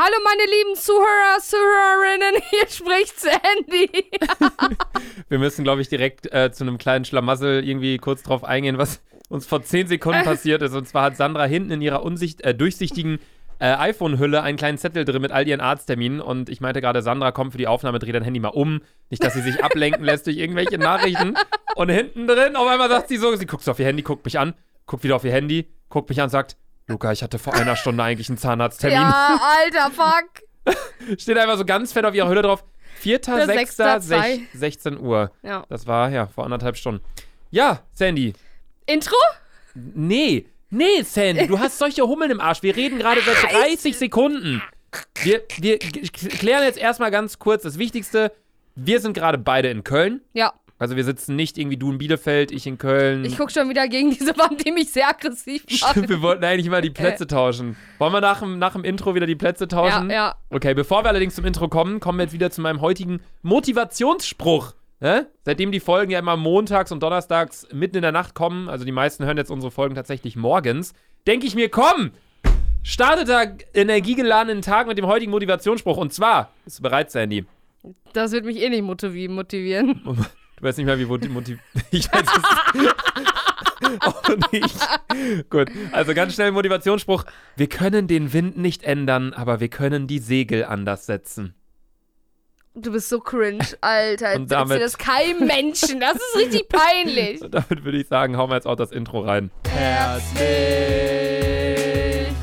Hallo 0.00 0.14
meine 0.22 0.42
lieben 0.42 0.76
Zuhörer, 0.76 1.40
Zuhörerinnen, 1.40 2.40
hier 2.50 2.68
spricht 2.68 3.18
Sandy. 3.18 3.90
Wir 5.28 5.40
müssen, 5.40 5.64
glaube 5.64 5.82
ich, 5.82 5.88
direkt 5.88 6.32
äh, 6.32 6.52
zu 6.52 6.62
einem 6.62 6.78
kleinen 6.78 7.04
Schlamassel 7.04 7.68
irgendwie 7.68 7.98
kurz 7.98 8.22
drauf 8.22 8.44
eingehen, 8.44 8.78
was 8.78 9.02
uns 9.28 9.44
vor 9.44 9.60
10 9.60 9.88
Sekunden 9.88 10.22
passiert 10.24 10.62
ist. 10.62 10.72
Und 10.72 10.86
zwar 10.86 11.02
hat 11.02 11.16
Sandra 11.16 11.46
hinten 11.46 11.72
in 11.72 11.82
ihrer 11.82 12.04
unsicht, 12.04 12.42
äh, 12.42 12.54
durchsichtigen 12.54 13.18
äh, 13.58 13.72
iPhone-Hülle 13.72 14.40
einen 14.40 14.56
kleinen 14.56 14.78
Zettel 14.78 15.04
drin 15.04 15.20
mit 15.20 15.32
all 15.32 15.48
ihren 15.48 15.60
Arztterminen. 15.60 16.20
Und 16.20 16.48
ich 16.48 16.60
meinte 16.60 16.80
gerade, 16.80 17.02
Sandra, 17.02 17.32
komm 17.32 17.50
für 17.50 17.58
die 17.58 17.66
Aufnahme, 17.66 17.98
dreh 17.98 18.12
dein 18.12 18.22
Handy 18.22 18.38
mal 18.38 18.50
um. 18.50 18.82
Nicht, 19.10 19.24
dass 19.24 19.34
sie 19.34 19.42
sich 19.42 19.64
ablenken 19.64 20.04
lässt 20.04 20.28
durch 20.28 20.36
irgendwelche 20.36 20.78
Nachrichten. 20.78 21.34
Und 21.74 21.88
hinten 21.88 22.28
drin, 22.28 22.54
auf 22.54 22.68
einmal 22.68 22.88
sagt 22.88 23.08
sie 23.08 23.16
so, 23.16 23.34
sie 23.34 23.46
guckt 23.46 23.68
auf 23.68 23.80
ihr 23.80 23.86
Handy, 23.86 24.04
guckt 24.04 24.24
mich 24.24 24.38
an, 24.38 24.54
guckt 24.86 25.02
wieder 25.02 25.16
auf 25.16 25.24
ihr 25.24 25.32
Handy, 25.32 25.66
guckt 25.88 26.08
mich 26.08 26.22
an, 26.22 26.30
sagt, 26.30 26.56
Luca, 26.88 27.12
ich 27.12 27.22
hatte 27.22 27.38
vor 27.38 27.54
einer 27.54 27.76
Stunde 27.76 28.02
eigentlich 28.02 28.28
einen 28.28 28.38
Zahnarzttermin. 28.38 28.98
Ja, 28.98 29.38
alter 29.62 29.90
Fuck. 29.90 30.74
Steht 31.18 31.36
einfach 31.36 31.58
so 31.58 31.64
ganz 31.64 31.92
fett 31.92 32.04
auf 32.04 32.14
ihrer 32.14 32.28
Hülle 32.28 32.42
drauf. 32.42 32.64
4.6. 33.02 34.00
zwei. 34.00 34.40
16 34.54 34.98
Uhr. 34.98 35.30
Ja. 35.42 35.64
Das 35.68 35.86
war, 35.86 36.10
ja, 36.10 36.26
vor 36.26 36.44
anderthalb 36.44 36.76
Stunden. 36.76 37.04
Ja, 37.50 37.82
Sandy. 37.92 38.32
Intro? 38.86 39.16
Nee, 39.74 40.46
nee, 40.70 41.02
Sandy, 41.02 41.46
du 41.46 41.58
hast 41.58 41.78
solche 41.78 42.02
Hummeln 42.02 42.30
im 42.30 42.40
Arsch. 42.40 42.62
Wir 42.62 42.74
reden 42.74 42.98
gerade 42.98 43.20
seit 43.20 43.52
30 43.52 43.96
Sekunden. 43.96 44.62
Wir, 45.22 45.42
wir 45.58 45.78
klären 45.78 46.62
jetzt 46.64 46.78
erstmal 46.78 47.10
ganz 47.10 47.38
kurz 47.38 47.62
das 47.62 47.78
Wichtigste. 47.78 48.32
Wir 48.74 49.00
sind 49.00 49.12
gerade 49.12 49.36
beide 49.36 49.68
in 49.68 49.84
Köln. 49.84 50.22
Ja. 50.32 50.54
Also 50.80 50.94
wir 50.94 51.02
sitzen 51.04 51.34
nicht 51.34 51.58
irgendwie 51.58 51.76
du 51.76 51.90
in 51.90 51.98
Bielefeld, 51.98 52.52
ich 52.52 52.66
in 52.66 52.78
Köln. 52.78 53.24
Ich 53.24 53.36
guck 53.36 53.50
schon 53.50 53.68
wieder 53.68 53.88
gegen 53.88 54.10
diese 54.10 54.36
Wand, 54.38 54.64
die 54.64 54.70
mich 54.70 54.90
sehr 54.92 55.08
aggressiv 55.08 55.64
macht. 55.80 55.90
Stimmt, 55.90 56.08
wir 56.08 56.22
wollten 56.22 56.44
eigentlich 56.44 56.70
mal 56.70 56.82
die 56.82 56.90
Plätze 56.90 57.26
tauschen. 57.26 57.76
Wollen 57.98 58.12
wir 58.12 58.20
nach 58.20 58.40
dem, 58.40 58.58
nach 58.58 58.74
dem 58.74 58.84
Intro 58.84 59.14
wieder 59.16 59.26
die 59.26 59.34
Plätze 59.34 59.66
tauschen? 59.66 60.08
Ja, 60.10 60.16
ja. 60.16 60.34
Okay, 60.50 60.74
bevor 60.74 61.02
wir 61.04 61.08
allerdings 61.08 61.34
zum 61.34 61.44
Intro 61.44 61.68
kommen, 61.68 61.98
kommen 61.98 62.18
wir 62.18 62.24
jetzt 62.24 62.32
wieder 62.32 62.50
zu 62.50 62.60
meinem 62.60 62.80
heutigen 62.80 63.20
Motivationsspruch. 63.42 64.74
Ne? 65.00 65.26
Seitdem 65.44 65.72
die 65.72 65.80
Folgen 65.80 66.12
ja 66.12 66.18
immer 66.20 66.36
montags 66.36 66.92
und 66.92 67.02
donnerstags 67.02 67.66
mitten 67.72 67.96
in 67.96 68.02
der 68.02 68.12
Nacht 68.12 68.34
kommen, 68.34 68.68
also 68.68 68.84
die 68.84 68.92
meisten 68.92 69.24
hören 69.24 69.36
jetzt 69.36 69.50
unsere 69.50 69.70
Folgen 69.70 69.94
tatsächlich 69.94 70.36
morgens, 70.36 70.92
denke 71.26 71.46
ich 71.46 71.54
mir, 71.54 71.68
komm, 71.68 72.12
startet 72.82 73.28
da 73.28 73.44
energiegeladenen 73.74 74.62
Tag 74.62 74.86
mit 74.86 74.98
dem 74.98 75.06
heutigen 75.06 75.30
Motivationsspruch. 75.30 75.96
Und 75.96 76.12
zwar, 76.12 76.50
bist 76.64 76.78
du 76.78 76.82
bereit, 76.82 77.10
Sandy? 77.10 77.46
Das 78.12 78.32
wird 78.32 78.44
mich 78.44 78.60
eh 78.60 78.68
nicht 78.68 78.82
motivi 78.82 79.28
motivieren. 79.28 80.00
Du 80.58 80.64
weißt 80.64 80.78
nicht 80.78 80.86
mehr, 80.86 80.98
wie 80.98 81.04
motiv... 81.04 81.30
motiv 81.30 81.58
ich 81.90 82.12
weiß 82.12 82.22
es 82.22 84.00
auch 84.00 84.22
nicht. 84.52 84.76
Gut, 85.50 85.70
also 85.92 86.12
ganz 86.14 86.34
schnell 86.34 86.50
Motivationsspruch. 86.50 87.24
Wir 87.56 87.68
können 87.68 88.08
den 88.08 88.32
Wind 88.32 88.56
nicht 88.58 88.82
ändern, 88.82 89.32
aber 89.32 89.60
wir 89.60 89.68
können 89.68 90.06
die 90.08 90.18
Segel 90.18 90.64
anders 90.64 91.06
setzen. 91.06 91.54
Du 92.74 92.92
bist 92.92 93.08
so 93.08 93.20
cringe, 93.20 93.64
Alter. 93.80 94.34
Und 94.34 94.50
damit- 94.50 94.80
das 94.82 94.98
keinem 94.98 95.46
Menschen. 95.46 96.00
Das 96.00 96.16
ist 96.16 96.36
richtig 96.36 96.68
peinlich. 96.68 97.40
Und 97.40 97.54
damit 97.54 97.84
würde 97.84 97.98
ich 97.98 98.08
sagen, 98.08 98.36
hauen 98.36 98.50
wir 98.50 98.56
jetzt 98.56 98.66
auch 98.66 98.76
das 98.76 98.90
Intro 98.90 99.20
rein. 99.20 99.50
Herzlich 99.68 100.42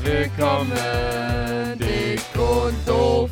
willkommen, 0.02 0.72
dick 1.78 2.20
und 2.34 2.76
doof. 2.88 3.30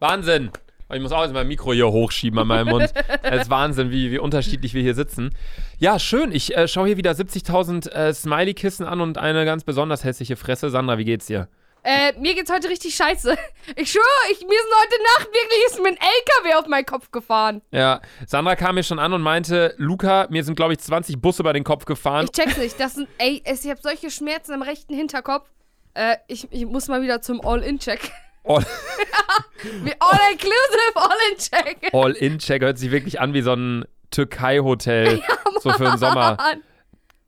Wahnsinn! 0.00 0.50
Ich 0.92 1.00
muss 1.00 1.12
auch 1.12 1.22
jetzt 1.22 1.32
mein 1.32 1.48
Mikro 1.48 1.72
hier 1.72 1.88
hochschieben 1.90 2.38
an 2.38 2.46
meinem 2.46 2.68
Mund. 2.68 2.92
Es 3.22 3.42
ist 3.42 3.50
Wahnsinn, 3.50 3.90
wie, 3.90 4.10
wie 4.10 4.18
unterschiedlich 4.18 4.74
wir 4.74 4.82
hier 4.82 4.94
sitzen. 4.94 5.34
Ja, 5.78 5.98
schön. 5.98 6.30
Ich 6.30 6.56
äh, 6.56 6.68
schaue 6.68 6.86
hier 6.88 6.96
wieder 6.98 7.12
70.000 7.12 7.90
äh, 7.90 8.12
Smiley-Kissen 8.12 8.86
an 8.86 9.00
und 9.00 9.18
eine 9.18 9.44
ganz 9.44 9.64
besonders 9.64 10.04
hässliche 10.04 10.36
Fresse. 10.36 10.70
Sandra, 10.70 10.98
wie 10.98 11.04
geht's 11.04 11.26
dir? 11.26 11.48
Äh, 11.82 12.12
mir 12.18 12.34
geht's 12.34 12.50
heute 12.50 12.68
richtig 12.68 12.94
scheiße. 12.94 13.36
Ich 13.76 13.90
schwöre, 13.92 14.04
ich, 14.32 14.40
mir 14.40 14.54
ist 14.54 14.68
heute 14.80 15.02
Nacht 15.02 15.28
wirklich 15.28 15.66
ist 15.66 15.82
mir 15.82 15.88
ein 15.88 15.96
LKW 15.96 16.54
auf 16.58 16.66
meinen 16.66 16.86
Kopf 16.86 17.10
gefahren. 17.10 17.60
Ja, 17.72 18.00
Sandra 18.26 18.56
kam 18.56 18.76
mir 18.76 18.82
schon 18.82 18.98
an 18.98 19.12
und 19.12 19.20
meinte, 19.20 19.74
Luca, 19.76 20.26
mir 20.30 20.44
sind, 20.44 20.54
glaube 20.54 20.72
ich, 20.74 20.78
20 20.78 21.20
Busse 21.20 21.42
über 21.42 21.52
den 21.52 21.64
Kopf 21.64 21.84
gefahren. 21.84 22.24
Ich 22.24 22.32
check's 22.32 22.56
nicht. 22.56 22.78
Das 22.80 22.94
sind, 22.94 23.08
ey, 23.18 23.42
ich 23.44 23.68
habe 23.70 23.80
solche 23.82 24.10
Schmerzen 24.10 24.52
am 24.52 24.62
rechten 24.62 24.94
Hinterkopf. 24.94 25.46
Äh, 25.94 26.16
ich, 26.26 26.48
ich 26.52 26.64
muss 26.66 26.88
mal 26.88 27.02
wieder 27.02 27.20
zum 27.20 27.44
All-In-Check. 27.44 28.10
All- 28.44 28.62
Wie 28.62 28.64
All-Inclusive 29.98 30.94
All-In-Check. 30.96 31.94
All-In-Check 31.94 32.62
hört 32.62 32.78
sich 32.78 32.90
wirklich 32.90 33.20
an 33.20 33.34
wie 33.34 33.42
so 33.42 33.52
ein 33.54 33.84
Türkei-Hotel. 34.10 35.22
so 35.60 35.70
für 35.72 35.84
den 35.84 35.98
Sommer. 35.98 36.36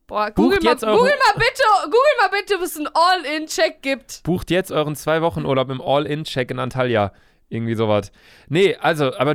Boah, 0.06 0.30
google 0.30 0.60
mal, 0.62 0.76
google 0.76 0.94
mal 0.94 1.34
bitte, 1.34 1.62
google 1.84 1.98
mal 2.20 2.28
bitte, 2.30 2.60
was 2.60 2.76
ein 2.76 2.88
All-In-Check 2.94 3.82
gibt. 3.82 4.22
Bucht 4.22 4.50
jetzt 4.50 4.70
euren 4.70 4.94
zwei 4.94 5.20
Wochen 5.20 5.44
Urlaub 5.44 5.68
im 5.70 5.80
All-In-Check 5.80 6.50
in 6.50 6.60
Antalya. 6.60 7.12
Irgendwie 7.48 7.74
sowas. 7.74 8.10
Nee, 8.48 8.76
also, 8.76 9.16
aber 9.16 9.34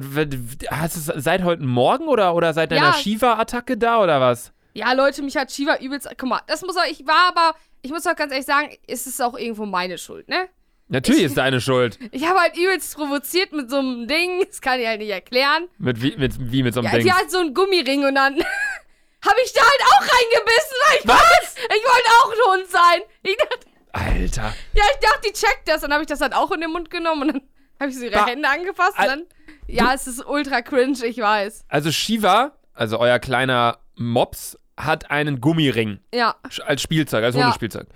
hast 0.70 0.96
du 0.96 1.14
es 1.14 1.24
seit 1.24 1.44
heute 1.44 1.64
Morgen 1.64 2.08
oder, 2.08 2.36
oder 2.36 2.54
seit 2.54 2.72
deiner 2.72 2.88
Ja. 2.88 2.94
Shiva-Attacke 2.94 3.78
da 3.78 4.02
oder 4.02 4.20
was? 4.20 4.52
Ja, 4.74 4.94
Leute, 4.94 5.22
mich 5.22 5.36
hat 5.36 5.52
Shiva 5.52 5.78
übelst. 5.78 6.10
Guck 6.18 6.30
mal, 6.30 6.42
das 6.48 6.62
muss 6.62 6.78
auch, 6.78 6.86
ich 6.90 7.06
war 7.06 7.30
aber, 7.30 7.56
ich 7.82 7.92
muss 7.92 8.06
auch 8.08 8.16
ganz 8.16 8.32
ehrlich 8.32 8.46
sagen, 8.46 8.70
es 8.88 9.08
ist 9.08 9.22
auch 9.22 9.38
irgendwo 9.38 9.66
meine 9.66 9.98
Schuld, 9.98 10.30
ne? 10.30 10.48
Natürlich 10.91 11.22
Ich- 11.22 11.25
ist 11.28 11.38
deine 11.38 11.62
Schuld. 11.62 11.97
Ich 12.12 12.28
habe 12.28 12.40
halt 12.40 12.57
übelst 12.57 12.96
provoziert 12.96 13.53
mit 13.53 13.69
so 13.69 13.78
einem 13.79 14.07
Ding, 14.07 14.44
das 14.46 14.59
kann 14.62 14.79
ich 14.79 14.85
halt 14.88 15.00
nicht 15.00 15.09
erklären. 15.09 15.68
Mit 15.78 16.02
wie, 16.02 16.16
mit, 16.18 16.34
wie 16.52 16.63
mit 16.63 16.74
so 16.74 16.81
einem 16.81 16.90
Ja, 16.90 16.96
Ding. 16.97 17.06
die 17.06 17.13
hat 17.13 17.31
so 17.31 17.40
einen 17.40 17.53
Gummiring 17.53 18.06
und 18.06 18.16
dann 18.16 18.34
habe 19.25 19.38
ich 19.46 19.53
da 19.53 19.62
halt 19.62 19.81
auch 19.85 20.02
reingebissen, 20.02 20.78
weil 20.88 20.97
ich 21.00 21.07
Was? 21.07 21.18
wollte, 21.18 21.75
ich 21.78 21.84
wollte 21.84 22.09
auch 22.22 22.31
ein 22.31 22.59
Hund 22.59 22.69
sein. 22.69 23.02
Ich 23.24 23.38
dachte, 23.38 23.68
Alter. 23.94 24.53
ja, 24.74 24.84
ich 24.94 25.00
dachte, 25.07 25.22
die 25.29 25.34
checkt 25.34 25.68
das. 25.68 25.81
Dann 25.81 25.91
habe 25.94 26.03
ich 26.03 26.07
das 26.07 26.22
halt 26.22 26.34
auch 26.34 26.52
in 26.52 26.62
den 26.62 26.72
Mund 26.72 26.90
genommen 26.90 27.22
und 27.23 27.28
dann 27.29 27.41
habe 27.79 27.90
ich 27.91 27.97
so 27.97 28.03
ihre 28.06 28.16
Ba- 28.16 28.28
Hände 28.28 28.47
angefasst 28.50 28.97
und 29.00 29.06
dann, 29.08 29.23
ja, 29.68 29.94
es 29.94 30.08
ist 30.08 30.25
ultra 30.25 30.62
cringe, 30.62 31.06
ich 31.06 31.18
weiß. 31.18 31.66
Also 31.69 31.91
Shiva, 31.91 32.52
also 32.73 33.00
euer 33.00 33.19
kleiner 33.19 33.79
Mops, 33.96 34.58
hat 34.78 35.12
einen 35.12 35.40
Gummiring 35.41 36.00
Ja, 36.13 36.35
als 36.66 36.81
Spielzeug, 36.81 37.23
als 37.23 37.35
Ja. 37.35 37.44
Hundespielzeug. 37.44 37.88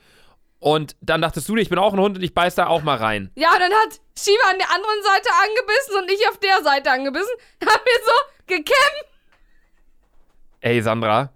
Und 0.65 0.95
dann 0.99 1.21
dachtest 1.21 1.47
du 1.47 1.53
dir, 1.55 1.61
ich 1.61 1.69
bin 1.69 1.77
auch 1.77 1.93
ein 1.93 1.99
Hund 1.99 2.17
und 2.17 2.23
ich 2.23 2.33
beiß 2.33 2.55
da 2.55 2.65
auch 2.65 2.81
mal 2.81 2.97
rein. 2.97 3.29
ja, 3.35 3.51
dann 3.59 3.71
hat 3.71 3.99
Shiva 4.17 4.49
an 4.49 4.57
der 4.57 4.71
anderen 4.71 5.03
Seite 5.03 5.29
angebissen 5.43 5.95
und 6.01 6.11
ich 6.11 6.27
auf 6.27 6.39
der 6.39 6.63
Seite 6.63 6.89
angebissen. 6.89 7.29
Haben 7.61 7.83
wir 7.85 7.99
so 8.03 8.11
gekämpft. 8.47 9.05
Ey, 10.61 10.81
Sandra, 10.81 11.29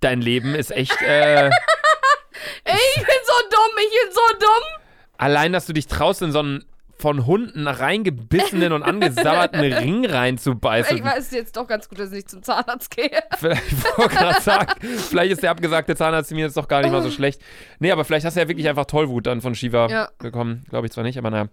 dein 0.00 0.20
Leben 0.20 0.54
ist 0.54 0.70
echt, 0.70 1.00
äh, 1.00 1.48
Ich 2.66 2.96
bin 2.96 3.16
so 3.24 3.32
dumm, 3.50 3.78
ich 3.78 4.02
bin 4.04 4.12
so 4.12 4.38
dumm. 4.38 4.82
allein, 5.16 5.54
dass 5.54 5.64
du 5.64 5.72
dich 5.72 5.86
traust, 5.86 6.20
in 6.20 6.32
so 6.32 6.40
einen 6.40 6.67
von 7.00 7.26
Hunden 7.26 7.66
reingebissenen 7.68 8.72
und 8.72 8.82
angesauerten 8.82 9.60
Ring 9.72 10.04
reinzubeißen. 10.04 10.96
Ich 10.96 11.04
weiß 11.04 11.30
jetzt 11.30 11.56
doch 11.56 11.66
ganz 11.66 11.88
gut, 11.88 11.98
dass 12.00 12.08
ich 12.08 12.16
nicht 12.16 12.30
zum 12.30 12.42
Zahnarzt 12.42 12.90
gehe. 12.94 13.10
Vielleicht, 13.38 13.62
ich 13.72 13.98
wollte 13.98 14.14
gerade 14.16 14.40
sagen, 14.40 14.72
vielleicht 14.80 15.32
ist 15.32 15.42
der 15.42 15.50
abgesagte 15.50 15.94
Zahnarzttermin 15.96 16.44
jetzt 16.44 16.56
doch 16.56 16.68
gar 16.68 16.82
nicht 16.82 16.90
mal 16.90 17.02
so 17.02 17.10
schlecht. 17.10 17.40
Nee, 17.78 17.92
aber 17.92 18.04
vielleicht 18.04 18.26
hast 18.26 18.36
du 18.36 18.40
ja 18.40 18.48
wirklich 18.48 18.68
einfach 18.68 18.86
Tollwut 18.86 19.26
dann 19.26 19.40
von 19.40 19.54
Shiva 19.54 19.88
Ja. 19.88 20.08
bekommen. 20.18 20.64
Glaube 20.70 20.86
ich 20.86 20.92
zwar 20.92 21.04
nicht, 21.04 21.18
aber 21.18 21.30
naja. 21.30 21.46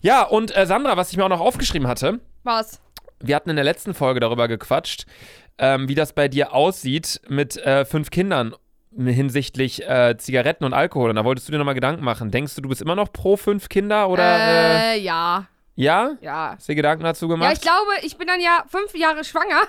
Ja, 0.00 0.22
und 0.22 0.56
äh, 0.56 0.66
Sandra, 0.66 0.96
was 0.96 1.10
ich 1.10 1.16
mir 1.16 1.24
auch 1.24 1.28
noch 1.28 1.40
aufgeschrieben 1.40 1.86
hatte, 1.88 2.20
Was? 2.44 2.80
wir 3.20 3.36
hatten 3.36 3.50
in 3.50 3.56
der 3.56 3.64
letzten 3.64 3.94
Folge 3.94 4.20
darüber 4.20 4.48
gequatscht, 4.48 5.04
ähm, 5.58 5.88
wie 5.88 5.94
das 5.94 6.12
bei 6.12 6.28
dir 6.28 6.54
aussieht 6.54 7.20
mit 7.28 7.56
äh, 7.58 7.84
fünf 7.84 8.10
Kindern 8.10 8.54
hinsichtlich 8.96 9.86
äh, 9.88 10.16
Zigaretten 10.18 10.64
und 10.64 10.72
Alkohol. 10.74 11.10
Und 11.10 11.16
da 11.16 11.24
wolltest 11.24 11.48
du 11.48 11.52
dir 11.52 11.58
nochmal 11.58 11.74
Gedanken 11.74 12.04
machen. 12.04 12.30
Denkst 12.30 12.54
du, 12.54 12.60
du 12.62 12.68
bist 12.68 12.80
immer 12.82 12.94
noch 12.96 13.12
pro 13.12 13.36
fünf 13.36 13.68
Kinder 13.68 14.08
oder 14.08 14.24
äh, 14.24 14.96
Äh, 14.96 15.00
ja. 15.00 15.46
ja? 15.74 16.12
Ja. 16.20 16.54
Hast 16.56 16.68
du 16.68 16.72
dir 16.72 16.76
Gedanken 16.76 17.04
dazu 17.04 17.26
Ja, 17.26 17.30
gemacht? 17.34 17.52
ich 17.54 17.60
glaube, 17.60 17.90
ich 18.02 18.16
bin 18.16 18.26
dann 18.26 18.40
ja 18.40 18.64
fünf 18.68 18.94
Jahre 18.94 19.24
schwanger. 19.24 19.62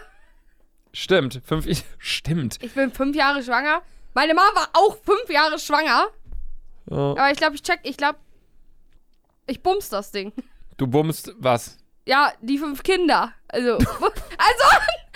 Stimmt, 0.93 1.41
fünf, 1.45 1.67
stimmt. 1.99 2.57
Ich 2.61 2.73
bin 2.73 2.91
fünf 2.91 3.15
Jahre 3.15 3.43
schwanger. 3.43 3.81
Meine 4.15 4.33
Mama 4.33 4.49
war 4.55 4.69
auch 4.73 4.97
fünf 5.03 5.29
Jahre 5.29 5.59
schwanger. 5.59 6.07
Ja. 6.89 6.97
Aber 6.97 7.31
ich 7.31 7.37
glaube, 7.37 7.55
ich 7.55 7.61
check, 7.61 7.79
ich 7.83 7.95
glaube, 7.97 8.17
ich 9.45 9.61
bums 9.61 9.89
das 9.89 10.11
Ding. 10.11 10.33
Du 10.77 10.87
bummst 10.87 11.33
was? 11.37 11.77
Ja, 12.07 12.31
die 12.41 12.57
fünf 12.57 12.81
Kinder. 12.81 13.33
Also, 13.49 13.73
also, 13.77 13.83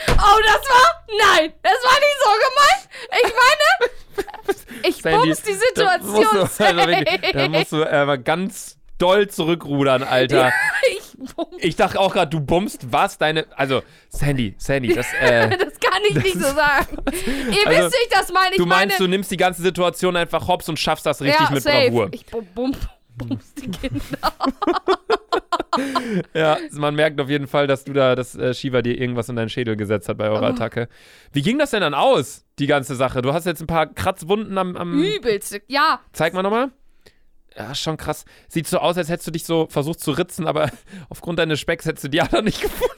oh, 0.09 0.39
das 0.45 0.69
war, 0.69 1.05
nein, 1.07 1.53
das 1.61 1.77
war 1.83 1.99
nicht 1.99 2.17
so 2.23 2.29
gemeint. 2.49 2.83
Ich 3.23 3.33
meine, 3.33 4.87
ich 4.87 4.95
Sandy, 5.01 5.17
bums 5.17 5.41
die 5.43 5.53
Da 5.75 5.97
musst 5.97 6.33
du, 6.33 6.45
Situation 6.45 6.79
also 6.79 7.33
da 7.33 7.49
musst 7.49 7.71
du 7.71 7.83
äh, 7.83 8.19
ganz 8.23 8.77
doll 8.97 9.27
zurückrudern, 9.27 10.03
Alter. 10.03 10.53
Ich 10.89 11.35
bums, 11.35 11.57
Ich 11.59 11.75
dachte 11.75 11.99
auch 11.99 12.13
gerade, 12.13 12.29
du 12.29 12.39
bummst 12.39 12.91
was 12.91 13.17
deine. 13.17 13.45
Also, 13.55 13.83
Sandy, 14.09 14.55
Sandy, 14.57 14.93
das. 14.93 15.07
Äh, 15.13 15.49
das 15.57 15.79
kann 15.79 16.01
ich 16.09 16.15
nicht 16.15 16.33
so 16.33 16.53
sagen. 16.53 16.97
Ihr 17.51 17.67
Also, 17.67 17.85
wisst, 17.85 17.97
ich 18.03 18.09
das 18.09 18.31
meine. 18.31 18.51
Ich 18.51 18.57
du 18.57 18.65
meinst, 18.65 18.99
du 18.99 19.03
meine, 19.03 19.15
nimmst 19.15 19.31
die 19.31 19.37
ganze 19.37 19.61
Situation 19.61 20.15
einfach 20.15 20.47
hops 20.47 20.69
und 20.69 20.79
schaffst 20.79 21.05
das 21.05 21.21
richtig 21.21 21.47
ja, 21.47 21.51
mit 21.51 21.63
safe. 21.63 21.89
Bravour. 21.89 22.09
Ich 22.11 22.25
bum, 22.25 22.45
bum, 22.53 22.71
bums 23.17 23.53
die 23.55 23.69
Kinder. 23.71 24.33
Ja, 26.33 26.57
man 26.71 26.95
merkt 26.95 27.19
auf 27.19 27.29
jeden 27.29 27.47
Fall, 27.47 27.67
dass 27.67 27.83
du 27.83 27.93
da, 27.93 28.15
dass 28.15 28.35
äh, 28.35 28.53
Shiva 28.53 28.81
dir 28.81 28.99
irgendwas 28.99 29.29
in 29.29 29.35
deinen 29.35 29.49
Schädel 29.49 29.75
gesetzt 29.75 30.07
hat 30.09 30.17
bei 30.17 30.29
eurer 30.29 30.43
Oh. 30.43 30.45
Attacke. 30.53 30.87
Wie 31.31 31.41
ging 31.41 31.57
das 31.57 31.71
denn 31.71 31.81
dann 31.81 31.93
aus, 31.93 32.45
die 32.59 32.67
ganze 32.67 32.95
Sache? 32.95 33.21
Du 33.21 33.33
hast 33.33 33.45
jetzt 33.45 33.61
ein 33.61 33.67
paar 33.67 33.87
Kratzwunden 33.87 34.57
am. 34.57 34.75
am 34.77 35.01
Übelst. 35.01 35.59
Ja, 35.67 35.99
zeig 36.11 36.33
mal 36.33 36.43
nochmal. 36.43 36.71
Ja, 37.55 37.73
schon 37.75 37.97
krass. 37.97 38.25
Sieht 38.49 38.67
so 38.67 38.79
aus, 38.79 38.97
als 38.97 39.09
hättest 39.09 39.27
du 39.27 39.31
dich 39.31 39.45
so 39.45 39.67
versucht 39.69 39.99
zu 39.99 40.11
ritzen, 40.11 40.47
aber 40.47 40.69
aufgrund 41.09 41.39
deines 41.39 41.59
Specks 41.59 41.85
hättest 41.85 42.03
du 42.05 42.09
die 42.09 42.21
Ader 42.21 42.41
nicht 42.41 42.61
gefunden. 42.61 42.93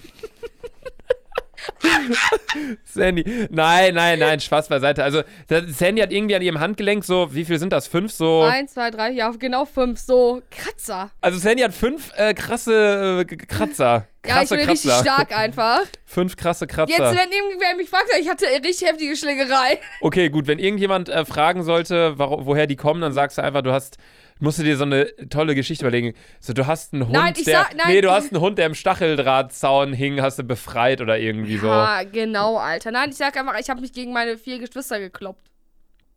Sandy. 2.84 3.48
Nein, 3.52 3.94
nein, 3.96 4.20
nein, 4.20 4.40
Spaß 4.40 4.68
beiseite. 4.70 5.04
Also, 5.04 5.24
Sandy 5.68 6.02
hat 6.02 6.12
irgendwie 6.12 6.36
an 6.36 6.42
ihrem 6.42 6.60
Handgelenk 6.60 7.04
so, 7.04 7.34
wie 7.34 7.46
viel 7.46 7.60
sind 7.60 7.74
das? 7.74 7.88
Fünf 7.88 8.12
so. 8.12 8.42
Eins, 8.42 8.74
zwei, 8.74 8.92
drei, 8.92 9.12
ja, 9.12 9.30
genau 9.32 9.66
fünf. 9.66 10.00
So, 10.00 10.42
Kratzer. 10.52 11.12
Also, 11.22 11.40
Sandy 11.40 11.64
hat 11.64 11.74
fünf 11.74 12.12
äh, 12.18 12.34
krasse 12.34 13.26
äh, 13.30 13.36
Kratzer. 13.36 14.08
Ja, 14.26 14.42
ich 14.42 14.50
Krasse 14.50 14.56
bin 14.58 14.70
richtig 14.70 14.90
Kratzer. 14.92 15.04
stark 15.04 15.38
einfach. 15.38 15.82
Fünf 16.06 16.36
krasse 16.36 16.66
Kratzer. 16.66 16.92
Jetzt, 16.92 17.20
wenn 17.20 17.32
irgendwer 17.32 17.76
mich 17.78 17.90
fragt, 17.90 18.10
ich 18.20 18.28
hatte 18.30 18.46
richtig 18.46 18.88
heftige 18.88 19.16
Schlägerei. 19.16 19.80
Okay, 20.02 20.30
gut, 20.30 20.48
wenn 20.48 20.58
irgendjemand 20.58 21.10
äh, 21.10 21.26
fragen 21.26 21.64
sollte, 21.64 22.18
woher 22.18 22.66
die 22.66 22.76
kommen, 22.76 23.02
dann 23.02 23.14
sagst 23.14 23.38
du 23.38 23.44
einfach, 23.44 23.62
du 23.62 23.72
hast, 23.72 23.98
musst 24.40 24.60
du 24.60 24.64
dir 24.64 24.76
so 24.78 24.84
eine 24.84 25.08
tolle 25.30 25.56
Geschichte 25.56 25.86
überlegen. 25.86 26.14
So, 26.40 26.54
du 26.54 26.68
hast 26.68 26.94
einen 26.94 27.04
Hund, 27.04 27.14
Nein, 27.14 27.34
der, 27.34 27.44
sag- 27.44 27.76
nein. 27.76 27.88
nee, 27.88 28.02
du 28.02 28.12
hast 28.12 28.32
einen 28.34 28.42
Hund, 28.42 28.58
der 28.58 28.66
im 28.66 28.76
Stacheldrahtzaun 28.76 29.94
hing, 29.94 30.22
hast 30.22 30.40
du 30.40 30.44
befreit 30.44 31.02
oder 31.02 31.18
irgendwie 31.18 31.58
so. 31.58 31.68
Ja, 31.68 32.04
genau, 32.04 32.58
Alter. 32.58 32.92
Nein, 32.92 33.12
ich 33.12 33.18
sag 33.18 33.38
einfach, 33.38 33.58
ich 33.60 33.70
habe 33.70 33.82
mich 33.82 33.94
gegen 33.94 34.12
meine 34.14 34.38
vier 34.38 34.60
Geschwister 34.60 35.00
gekloppt. 35.00 35.50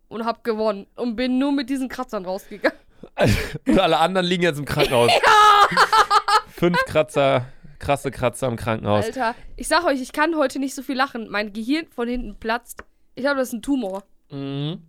Und 0.09 0.25
hab 0.25 0.43
gewonnen. 0.43 0.87
Und 0.97 1.17
bin 1.17 1.38
nur 1.38 1.53
mit 1.53 1.69
diesen 1.69 1.88
Kratzern 1.88 2.25
rausgegangen. 2.25 2.79
Und 3.67 3.79
alle 3.79 3.99
anderen 3.99 4.26
liegen 4.26 4.43
jetzt 4.43 4.59
im 4.59 4.65
Krankenhaus. 4.65 5.12
Fünf 6.49 6.79
Kratzer, 6.87 7.47
krasse 7.79 8.11
Kratzer 8.11 8.49
im 8.49 8.56
Krankenhaus. 8.56 9.05
Alter, 9.05 9.35
ich 9.56 9.69
sag 9.69 9.85
euch, 9.85 10.00
ich 10.00 10.12
kann 10.12 10.35
heute 10.37 10.59
nicht 10.59 10.75
so 10.75 10.82
viel 10.82 10.97
lachen. 10.97 11.29
Mein 11.29 11.53
Gehirn 11.53 11.87
von 11.94 12.09
hinten 12.09 12.37
platzt. 12.41 12.82
Ich 13.15 13.23
glaube, 13.23 13.37
das 13.38 13.49
ist 13.49 13.55
ein 13.55 13.62
Tumor. 13.62 14.03
Mhm. 14.31 14.82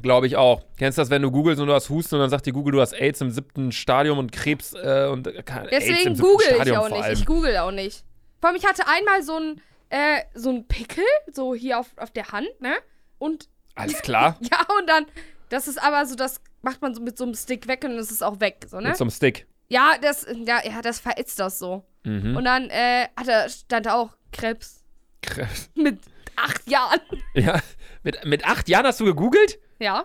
Glaube 0.00 0.26
ich 0.26 0.36
auch. 0.36 0.62
Kennst 0.78 0.96
du 0.96 1.02
das, 1.02 1.10
wenn 1.10 1.22
du 1.22 1.30
googelst 1.30 1.60
und 1.60 1.68
du 1.68 1.74
hast 1.74 1.90
Husten 1.90 2.14
und 2.14 2.22
dann 2.22 2.30
sagt 2.30 2.46
dir 2.46 2.52
Google, 2.52 2.72
du 2.72 2.80
hast 2.80 2.94
AIDS 2.94 3.20
im 3.20 3.30
siebten 3.30 3.72
Stadium 3.72 4.18
und 4.18 4.32
Krebs 4.32 4.72
äh, 4.72 5.08
und 5.10 5.26
äh, 5.26 5.30
im 5.30 5.44
Deswegen 5.70 6.18
google 6.18 6.46
ich 6.48 6.54
Stadium 6.54 6.78
auch 6.78 6.88
nicht. 6.88 7.08
Ich 7.12 7.26
google 7.26 7.56
auch 7.58 7.70
nicht. 7.70 8.04
Vor 8.40 8.48
allem, 8.48 8.56
ich 8.56 8.66
hatte 8.66 8.88
einmal 8.88 9.22
so 9.22 9.38
ein, 9.38 9.60
äh, 9.90 10.22
so 10.34 10.50
ein 10.50 10.66
Pickel, 10.66 11.04
so 11.32 11.54
hier 11.54 11.78
auf, 11.78 11.86
auf 11.96 12.10
der 12.10 12.32
Hand, 12.32 12.48
ne? 12.60 12.74
Und, 13.18 13.48
Alles 13.74 14.00
klar. 14.02 14.38
ja, 14.40 14.58
und 14.78 14.88
dann, 14.88 15.06
das 15.50 15.68
ist 15.68 15.82
aber 15.82 16.06
so, 16.06 16.16
das 16.16 16.40
macht 16.62 16.80
man 16.80 16.94
so 16.94 17.02
mit 17.02 17.18
so 17.18 17.24
einem 17.24 17.34
Stick 17.34 17.68
weg 17.68 17.84
und 17.84 17.90
dann 17.90 17.98
ist 17.98 18.10
es 18.10 18.22
auch 18.22 18.40
weg, 18.40 18.66
so, 18.68 18.80
ne? 18.80 18.88
Mit 18.88 18.96
so 18.96 19.04
einem 19.04 19.10
Stick. 19.10 19.46
Ja, 19.68 19.92
das, 20.00 20.26
ja, 20.44 20.60
ja, 20.64 20.82
das 20.82 21.00
verätzt 21.00 21.38
das 21.38 21.58
so. 21.58 21.84
Mhm. 22.04 22.36
Und 22.36 22.44
dann, 22.44 22.68
äh, 22.70 23.08
hat 23.16 23.28
er, 23.28 23.48
stand 23.48 23.86
da 23.86 23.94
auch 23.94 24.10
Krebs. 24.32 24.82
Krebs. 25.22 25.70
Mit 25.74 25.98
acht 26.36 26.68
Jahren. 26.68 27.00
Ja. 27.34 27.60
Mit, 28.02 28.24
mit 28.24 28.44
acht 28.44 28.68
Jahren 28.68 28.86
hast 28.86 28.98
du 29.00 29.04
gegoogelt? 29.04 29.58
Ja. 29.82 30.04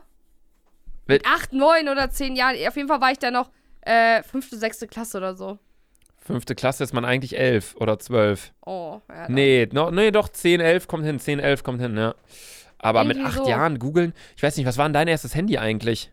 Mit- 1.06 1.24
Mit 1.24 1.26
acht, 1.26 1.54
neun 1.54 1.88
oder 1.88 2.10
zehn 2.10 2.36
Jahren. 2.36 2.56
Auf 2.68 2.76
jeden 2.76 2.88
Fall 2.90 3.00
war 3.02 3.12
ich 3.12 3.20
da 3.20 3.32
noch, 3.32 3.50
äh, 3.82 4.24
fünfte, 4.24 4.58
sechste 4.58 4.88
Klasse 4.88 5.18
oder 5.18 5.36
so. 5.36 5.58
Fünfte 6.18 6.56
Klasse 6.56 6.84
ist 6.84 6.94
man 6.94 7.06
eigentlich 7.06 7.38
elf 7.38 7.76
oder 7.80 7.98
zwölf. 8.00 8.52
Oh, 8.66 9.00
ja. 9.08 9.24
dann- 9.24 9.34
Nee, 9.34 9.70
no, 9.72 9.92
nee, 9.92 10.12
doch, 10.12 10.28
10, 10.28 10.60
11 10.60 10.88
kommt 10.90 11.06
hin, 11.06 11.20
10, 11.20 11.40
11 11.40 11.64
kommt 11.64 11.80
hin, 11.82 11.96
ja. 11.96 12.14
Aber 12.80 13.06
mit 13.06 13.16
Irgendwie 13.18 13.32
acht 13.38 13.46
so. 13.46 13.50
Jahren 13.50 13.80
googeln, 13.80 14.14
ich 14.36 14.44
weiß 14.44 14.58
nicht, 14.58 14.66
was 14.66 14.78
war 14.78 14.86
denn 14.86 14.94
dein 14.94 15.08
erstes 15.08 15.34
Handy 15.34 15.58
eigentlich? 15.58 16.12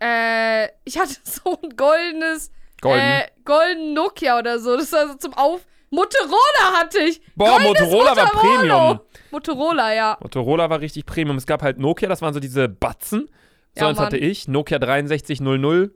Äh, 0.00 0.66
ich 0.84 0.98
hatte 0.98 1.14
so 1.24 1.58
ein 1.62 1.70
goldenes, 1.76 2.50
Golden. 2.82 3.00
äh, 3.00 3.22
golden 3.44 3.94
Nokia 3.94 4.38
oder 4.38 4.58
so. 4.58 4.76
Das 4.76 4.92
war 4.92 5.08
so 5.08 5.14
zum 5.14 5.32
Auf. 5.34 5.66
Motorola 5.90 6.78
hatte 6.80 6.98
ich. 7.00 7.20
Boah, 7.34 7.58
Goldenes 7.58 7.80
Motorola 7.90 8.16
war 8.16 8.26
Premium. 8.30 9.00
Motorola, 9.30 9.92
ja. 9.94 10.18
Motorola 10.20 10.70
war 10.70 10.80
richtig 10.80 11.06
Premium. 11.06 11.36
Es 11.36 11.46
gab 11.46 11.62
halt 11.62 11.78
Nokia, 11.78 12.08
das 12.08 12.20
waren 12.22 12.34
so 12.34 12.40
diese 12.40 12.68
Batzen. 12.68 13.28
So 13.74 13.82
Ja, 13.84 13.88
eins 13.88 13.98
hatte 13.98 14.16
ich, 14.16 14.48
Nokia 14.48 14.78
6300. 14.80 15.90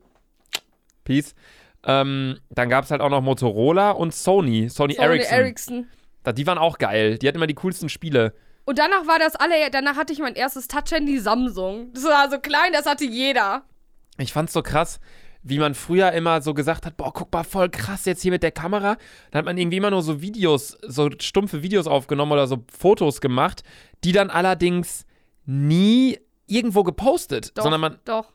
Peace. 1.05 1.35
Ähm, 1.85 2.39
dann 2.51 2.69
gab 2.69 2.85
es 2.85 2.91
halt 2.91 3.01
auch 3.01 3.11
noch 3.11 3.21
Motorola 3.23 3.91
und 3.91 4.15
Sony, 4.15 4.69
Sony, 4.69 4.95
Sony 4.95 4.95
Ericsson. 4.95 5.39
Ericsson. 5.39 5.89
Da- 6.23 6.33
Die 6.33 6.47
waren 6.47 6.59
auch 6.59 6.79
geil. 6.79 7.19
Die 7.19 7.27
hatten 7.27 7.37
immer 7.39 7.49
die 7.49 7.55
coolsten 7.55 7.89
Spiele. 7.89 8.35
Und 8.65 8.79
danach 8.79 9.09
war 9.09 9.19
das 9.19 9.35
alle, 9.35 9.55
danach 9.73 9.97
hatte 9.97 10.13
ich 10.13 10.21
mein 10.21 10.37
erstes 10.37 10.69
Touch-Handy 10.69 11.19
Samsung. 11.19 11.91
Das 11.95 12.05
war 12.05 12.31
so 12.31 12.39
klein, 12.39 12.73
das 12.73 12.87
hatte 12.87 13.05
jeder. 13.05 13.65
Ich 14.19 14.33
fand's 14.33 14.53
so 14.53 14.63
krass, 14.63 15.01
wie 15.43 15.59
man 15.59 15.75
früher 15.75 16.13
immer 16.13 16.41
so 16.43 16.55
gesagt 16.55 16.87
hat, 16.87 16.97
boah, 16.97 17.13
guck 17.13 17.33
mal, 17.33 17.43
voll 17.45 17.69
krass 17.69 18.05
jetzt 18.05 18.23
hier 18.23 18.31
mit 18.31 18.43
der 18.43 18.53
Kamera. 18.53 18.97
Dann 19.31 19.39
hat 19.41 19.45
man 19.45 19.59
irgendwie 19.59 19.79
immer 19.79 19.91
nur 19.91 20.03
so 20.03 20.21
Videos, 20.23 20.79
so 20.87 21.11
stumpfe 21.19 21.63
Videos 21.63 21.87
aufgenommen 21.87 22.33
oder 22.33 22.47
so 22.47 22.65
Fotos 22.77 23.21
gemacht, 23.21 23.63
die 24.05 24.13
dann 24.13 24.31
allerdings 24.31 25.05
nie 25.45 26.19
irgendwo 26.47 26.83
gepostet, 26.85 27.57
Doch, 27.57 27.65
sondern 27.65 27.81
man, 27.81 27.99
doch. 28.05 28.33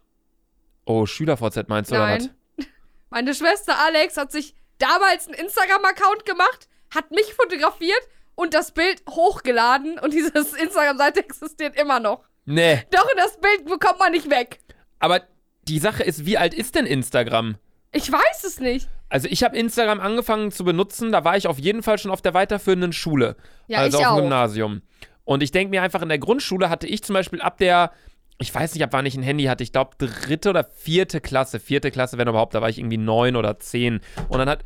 oh, 0.85 1.05
SchülerVZ 1.05 1.67
meinst 1.67 1.91
du 1.91 1.95
oder 1.95 2.15
was? 2.15 2.29
Nein. 2.57 2.67
Meine 3.09 3.33
Schwester 3.33 3.77
Alex 3.79 4.17
hat 4.17 4.31
sich 4.31 4.55
damals 4.79 5.27
einen 5.27 5.35
Instagram-Account 5.35 6.25
gemacht, 6.25 6.67
hat 6.93 7.11
mich 7.11 7.33
fotografiert 7.33 8.01
und 8.35 8.53
das 8.53 8.71
Bild 8.71 9.01
hochgeladen 9.09 9.97
und 9.99 10.13
dieses 10.13 10.53
Instagram-Seite 10.53 11.21
existiert 11.21 11.79
immer 11.79 11.99
noch. 11.99 12.23
Nee, 12.45 12.83
Doch, 12.91 13.03
und 13.09 13.17
das 13.17 13.37
Bild 13.39 13.65
bekommt 13.65 13.99
man 13.99 14.11
nicht 14.11 14.29
weg. 14.29 14.59
aber 14.99 15.21
die 15.67 15.79
Sache 15.79 16.03
ist, 16.03 16.25
wie 16.25 16.37
alt 16.37 16.53
ist 16.53 16.75
denn 16.75 16.85
Instagram? 16.85 17.55
Ich 17.91 18.11
weiß 18.11 18.43
es 18.45 18.59
nicht. 18.59 18.89
Also 19.09 19.27
ich 19.29 19.43
habe 19.43 19.55
Instagram 19.57 19.99
angefangen 20.01 20.51
zu 20.51 20.63
benutzen, 20.65 21.11
da 21.11 21.23
war 21.23 21.37
ich 21.37 21.47
auf 21.47 21.57
jeden 21.59 21.81
Fall 21.83 21.97
schon 21.97 22.11
auf 22.11 22.21
der 22.21 22.33
weiterführenden 22.33 22.91
Schule. 22.93 23.35
Ja, 23.67 23.79
also 23.79 23.99
ich 23.99 24.05
auf 24.05 24.11
dem 24.13 24.17
auch. 24.17 24.21
Gymnasium. 24.21 24.81
Und 25.23 25.43
ich 25.43 25.51
denke 25.51 25.69
mir 25.71 25.81
einfach, 25.81 26.01
in 26.01 26.09
der 26.09 26.19
Grundschule 26.19 26.69
hatte 26.69 26.87
ich 26.87 27.03
zum 27.03 27.13
Beispiel 27.13 27.41
ab 27.41 27.57
der, 27.57 27.91
ich 28.39 28.53
weiß 28.53 28.73
nicht, 28.73 28.83
ab 28.83 28.89
wann 28.91 29.05
ich 29.05 29.15
ein 29.15 29.23
Handy 29.23 29.45
hatte, 29.45 29.63
ich 29.63 29.71
glaube 29.71 29.91
dritte 29.97 30.49
oder 30.49 30.63
vierte 30.63 31.21
Klasse, 31.21 31.59
vierte 31.59 31.91
Klasse, 31.91 32.17
wenn 32.17 32.27
überhaupt, 32.27 32.53
da 32.55 32.61
war 32.61 32.69
ich 32.69 32.77
irgendwie 32.79 32.97
neun 32.97 33.35
oder 33.35 33.59
zehn. 33.59 34.01
Und 34.29 34.39
dann 34.39 34.49
hat, 34.49 34.63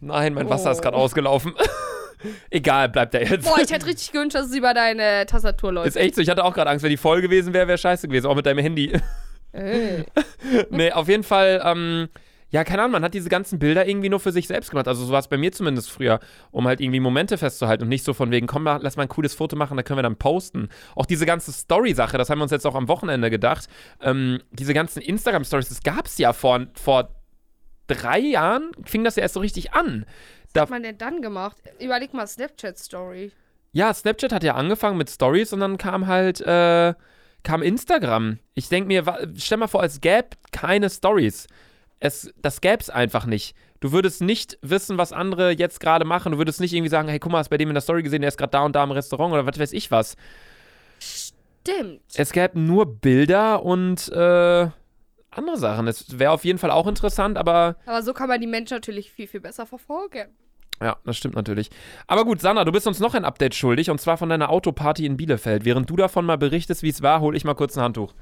nein, 0.00 0.34
mein 0.34 0.48
Wasser 0.50 0.70
ist 0.70 0.78
Oh. 0.78 0.82
gerade 0.82 0.96
ausgelaufen. 0.96 1.54
Egal, 2.50 2.90
bleibt 2.90 3.14
der 3.14 3.24
jetzt. 3.26 3.44
Boah, 3.46 3.58
ich 3.62 3.70
hätte 3.70 3.86
richtig 3.86 4.12
gewünscht, 4.12 4.34
dass 4.36 4.46
es 4.48 4.54
über 4.54 4.74
deine 4.74 5.24
Tastatur 5.24 5.72
läuft. 5.72 5.88
ist 5.88 5.96
echt 5.96 6.14
so, 6.14 6.20
ich 6.20 6.28
hatte 6.28 6.44
auch 6.44 6.52
gerade 6.52 6.68
Angst, 6.70 6.82
wenn 6.82 6.90
die 6.90 6.98
voll 6.98 7.22
gewesen 7.22 7.54
wäre, 7.54 7.66
wäre 7.66 7.78
scheiße 7.78 8.08
gewesen, 8.08 8.26
auch 8.26 8.34
mit 8.36 8.44
deinem 8.44 8.58
Handy. 8.58 8.92
Äh. 9.52 10.04
nee, 10.70 10.92
auf 10.92 11.08
jeden 11.08 11.24
Fall, 11.24 11.62
ähm, 11.64 12.08
ja, 12.50 12.64
keine 12.64 12.82
Ahnung, 12.82 12.92
man 12.92 13.04
hat 13.04 13.14
diese 13.14 13.28
ganzen 13.28 13.58
Bilder 13.60 13.86
irgendwie 13.86 14.08
nur 14.08 14.18
für 14.18 14.32
sich 14.32 14.48
selbst 14.48 14.70
gemacht. 14.70 14.88
Also 14.88 15.04
so 15.04 15.12
war 15.12 15.20
es 15.20 15.28
bei 15.28 15.36
mir 15.36 15.52
zumindest 15.52 15.90
früher, 15.90 16.18
um 16.50 16.66
halt 16.66 16.80
irgendwie 16.80 17.00
Momente 17.00 17.38
festzuhalten 17.38 17.84
und 17.84 17.88
nicht 17.88 18.04
so 18.04 18.12
von 18.12 18.30
wegen, 18.32 18.48
komm, 18.48 18.64
mal, 18.64 18.80
lass 18.82 18.96
mal 18.96 19.04
ein 19.04 19.08
cooles 19.08 19.34
Foto 19.34 19.54
machen, 19.56 19.76
da 19.76 19.84
können 19.84 19.98
wir 19.98 20.02
dann 20.02 20.16
posten. 20.16 20.68
Auch 20.96 21.06
diese 21.06 21.26
ganze 21.26 21.52
Story-Sache, 21.52 22.18
das 22.18 22.28
haben 22.28 22.38
wir 22.38 22.42
uns 22.42 22.52
jetzt 22.52 22.66
auch 22.66 22.74
am 22.74 22.88
Wochenende 22.88 23.30
gedacht. 23.30 23.68
Ähm, 24.00 24.40
diese 24.50 24.74
ganzen 24.74 25.00
Instagram-Stories, 25.00 25.68
das 25.68 25.82
gab 25.82 26.06
es 26.06 26.18
ja 26.18 26.32
vor, 26.32 26.66
vor 26.74 27.10
drei 27.86 28.18
Jahren, 28.18 28.72
fing 28.84 29.04
das 29.04 29.14
ja 29.14 29.22
erst 29.22 29.34
so 29.34 29.40
richtig 29.40 29.72
an. 29.72 30.04
Was 30.52 30.62
hat 30.62 30.70
man 30.70 30.82
denn 30.82 30.98
dann 30.98 31.22
gemacht? 31.22 31.56
Überleg 31.78 32.12
mal 32.14 32.26
Snapchat-Story. 32.26 33.30
Ja, 33.72 33.94
Snapchat 33.94 34.32
hat 34.32 34.42
ja 34.42 34.56
angefangen 34.56 34.98
mit 34.98 35.08
Stories 35.08 35.52
und 35.52 35.60
dann 35.60 35.78
kam 35.78 36.08
halt, 36.08 36.40
äh, 36.40 36.94
kam 37.42 37.62
Instagram. 37.62 38.38
Ich 38.54 38.68
denke 38.68 38.88
mir, 38.88 39.28
stell 39.36 39.58
mal 39.58 39.68
vor, 39.68 39.82
es 39.82 40.00
gäbe 40.00 40.28
keine 40.52 40.90
Stories. 40.90 41.46
Es, 41.98 42.32
das 42.40 42.60
gäbe 42.60 42.78
es 42.80 42.90
einfach 42.90 43.26
nicht. 43.26 43.54
Du 43.80 43.92
würdest 43.92 44.20
nicht 44.20 44.58
wissen, 44.62 44.98
was 44.98 45.12
andere 45.12 45.52
jetzt 45.52 45.80
gerade 45.80 46.04
machen. 46.04 46.32
Du 46.32 46.38
würdest 46.38 46.60
nicht 46.60 46.72
irgendwie 46.72 46.90
sagen, 46.90 47.08
hey, 47.08 47.18
guck 47.18 47.32
mal, 47.32 47.38
hast 47.38 47.48
bei 47.48 47.56
dem 47.56 47.68
in 47.68 47.74
der 47.74 47.80
Story 47.80 48.02
gesehen, 48.02 48.20
der 48.20 48.28
ist 48.28 48.36
gerade 48.36 48.50
da 48.50 48.62
und 48.64 48.76
da 48.76 48.84
im 48.84 48.90
Restaurant 48.90 49.32
oder 49.32 49.46
was 49.46 49.58
weiß 49.58 49.72
ich 49.72 49.90
was. 49.90 50.16
Stimmt. 50.98 52.02
Es 52.14 52.32
gäbe 52.32 52.58
nur 52.58 52.86
Bilder 52.86 53.62
und 53.62 54.08
äh, 54.10 54.68
andere 55.30 55.56
Sachen. 55.56 55.86
Es 55.88 56.18
wäre 56.18 56.32
auf 56.32 56.44
jeden 56.44 56.58
Fall 56.58 56.70
auch 56.70 56.86
interessant, 56.86 57.38
aber 57.38 57.76
Aber 57.86 58.02
so 58.02 58.12
kann 58.12 58.28
man 58.28 58.40
die 58.40 58.46
Menschen 58.46 58.74
natürlich 58.74 59.12
viel, 59.12 59.26
viel 59.26 59.40
besser 59.40 59.66
verfolgen. 59.66 60.28
Ja, 60.82 60.96
das 61.04 61.16
stimmt 61.16 61.36
natürlich. 61.36 61.70
Aber 62.06 62.24
gut, 62.24 62.40
Sanna, 62.40 62.64
du 62.64 62.72
bist 62.72 62.86
uns 62.86 63.00
noch 63.00 63.14
ein 63.14 63.24
Update 63.24 63.54
schuldig 63.54 63.90
und 63.90 64.00
zwar 64.00 64.16
von 64.16 64.30
deiner 64.30 64.50
Autoparty 64.50 65.04
in 65.04 65.16
Bielefeld. 65.16 65.64
Während 65.64 65.90
du 65.90 65.96
davon 65.96 66.24
mal 66.24 66.38
berichtest, 66.38 66.82
wie 66.82 66.88
es 66.88 67.02
war, 67.02 67.20
hole 67.20 67.36
ich 67.36 67.44
mal 67.44 67.54
kurz 67.54 67.76
ein 67.76 67.82
Handtuch. 67.82 68.14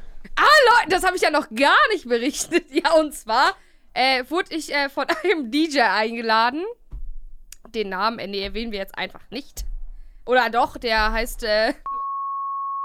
Leute, 0.69 0.91
das 0.91 1.05
habe 1.05 1.17
ich 1.17 1.23
ja 1.23 1.31
noch 1.31 1.49
gar 1.51 1.89
nicht 1.93 2.09
berichtet. 2.09 2.67
Ja, 2.71 2.95
und 2.95 3.15
zwar 3.15 3.55
äh, 3.95 4.25
wurde 4.29 4.55
ich 4.55 4.73
äh, 4.73 4.89
von 4.89 5.07
einem 5.25 5.51
DJ 5.51 5.81
eingeladen. 5.81 6.65
Den 7.75 7.91
Namen, 7.91 8.19
äh, 8.19 8.27
nee, 8.27 8.43
erwähnen 8.43 8.73
wir 8.73 8.79
jetzt 8.79 8.97
einfach 8.97 9.23
nicht. 9.31 9.65
Oder 10.25 10.51
doch, 10.51 10.77
der 10.77 11.13
heißt, 11.13 11.43
äh. 11.45 11.69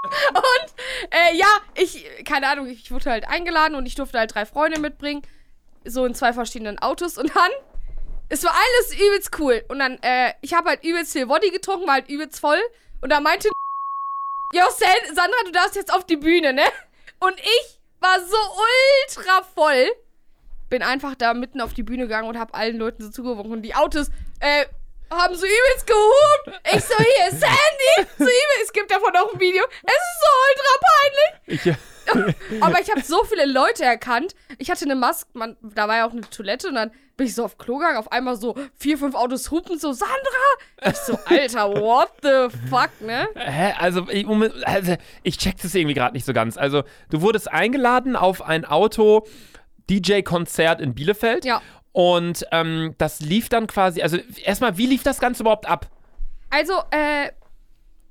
Und, 0.03 0.73
äh, 1.11 1.35
ja, 1.35 1.47
ich, 1.75 2.05
keine 2.25 2.49
Ahnung, 2.49 2.67
ich 2.67 2.91
wurde 2.91 3.09
halt 3.09 3.25
eingeladen 3.25 3.75
und 3.75 3.85
ich 3.85 3.95
durfte 3.95 4.19
halt 4.19 4.35
drei 4.35 4.45
Freunde 4.45 4.77
mitbringen. 4.81 5.21
So 5.85 6.03
in 6.03 6.13
zwei 6.13 6.33
verschiedenen 6.33 6.77
Autos 6.79 7.17
und 7.17 7.33
dann. 7.33 7.51
Es 8.29 8.43
war 8.43 8.51
alles 8.53 8.95
übelst 8.95 9.31
cool. 9.39 9.63
Und 9.67 9.79
dann, 9.79 10.01
äh, 10.01 10.33
ich 10.41 10.53
habe 10.53 10.69
halt 10.69 10.83
übelst 10.83 11.13
viel 11.13 11.27
Body 11.27 11.51
getrunken, 11.51 11.85
war 11.87 11.95
halt 11.95 12.09
übelst 12.09 12.39
voll. 12.39 12.59
Und 13.01 13.09
da 13.11 13.19
meinte 13.19 13.49
Jo, 14.53 14.63
San- 14.69 15.15
Sandra, 15.15 15.37
du 15.45 15.51
darfst 15.51 15.75
jetzt 15.75 15.93
auf 15.93 16.05
die 16.05 16.17
Bühne, 16.17 16.53
ne? 16.53 16.63
Und 17.19 17.39
ich 17.39 17.79
war 17.99 18.19
so 18.19 18.37
ultra 19.07 19.43
voll. 19.55 19.91
Bin 20.69 20.83
einfach 20.83 21.15
da 21.15 21.33
mitten 21.33 21.61
auf 21.61 21.73
die 21.73 21.83
Bühne 21.83 22.03
gegangen 22.03 22.27
und 22.27 22.37
hab 22.39 22.55
allen 22.55 22.77
Leuten 22.77 23.03
so 23.03 23.09
zugewunken. 23.09 23.51
Und 23.53 23.61
die 23.61 23.75
Autos, 23.75 24.09
äh, 24.39 24.65
haben 25.11 25.35
so 25.35 25.45
übelst 25.45 25.87
gehupt. 25.87 26.61
Ich 26.73 26.83
so, 26.83 26.95
hier, 26.97 27.29
Sandy! 27.31 28.09
So 28.17 28.23
übel, 28.23 28.63
es 28.63 28.73
gibt 28.73 28.89
davon 28.91 29.15
auch 29.15 29.33
ein 29.33 29.39
Video. 29.39 29.63
Es 29.83 29.93
ist 29.93 30.21
so 30.21 30.27
ultra 30.49 31.65
peinlich. 31.65 31.77
Ich, 32.47 32.61
Aber 32.61 32.79
ich 32.81 32.89
habe 32.89 33.01
so 33.01 33.23
viele 33.23 33.45
Leute 33.45 33.83
erkannt. 33.85 34.35
Ich 34.57 34.69
hatte 34.71 34.85
eine 34.85 34.95
Maske, 34.95 35.29
man, 35.33 35.55
da 35.61 35.87
war 35.87 35.97
ja 35.97 36.07
auch 36.07 36.11
eine 36.11 36.21
Toilette 36.21 36.67
und 36.67 36.75
dann 36.75 36.91
bin 37.15 37.27
ich 37.27 37.35
so 37.35 37.45
auf 37.45 37.57
Klo 37.57 37.77
gegangen, 37.77 37.97
auf 37.97 38.11
einmal 38.11 38.35
so 38.35 38.55
vier, 38.73 38.97
fünf 38.97 39.15
Autos 39.15 39.49
hupen, 39.51 39.77
so 39.77 39.93
Sandra! 39.93 40.17
Ich 40.89 40.97
so, 40.97 41.17
Alter, 41.25 41.71
what 41.79 42.09
the 42.21 42.47
fuck, 42.69 42.89
ne? 43.01 43.29
Hä? 43.35 43.73
Also 43.77 44.09
ich, 44.09 44.25
also, 44.65 44.95
ich 45.21 45.37
check 45.37 45.61
das 45.61 45.75
irgendwie 45.75 45.93
gerade 45.93 46.13
nicht 46.13 46.25
so 46.25 46.33
ganz. 46.33 46.57
Also, 46.57 46.83
du 47.09 47.21
wurdest 47.21 47.51
eingeladen 47.51 48.15
auf 48.15 48.41
ein 48.41 48.65
Auto-DJ-Konzert 48.65 50.81
in 50.81 50.95
Bielefeld. 50.95 51.45
Ja. 51.45 51.61
Und 51.91 52.47
ähm, 52.51 52.95
das 52.97 53.19
lief 53.19 53.49
dann 53.49 53.67
quasi, 53.67 54.01
also 54.01 54.17
erstmal, 54.43 54.77
wie 54.77 54.87
lief 54.87 55.03
das 55.03 55.19
Ganze 55.19 55.43
überhaupt 55.43 55.69
ab? 55.69 55.91
Also, 56.49 56.73
äh, 56.89 57.29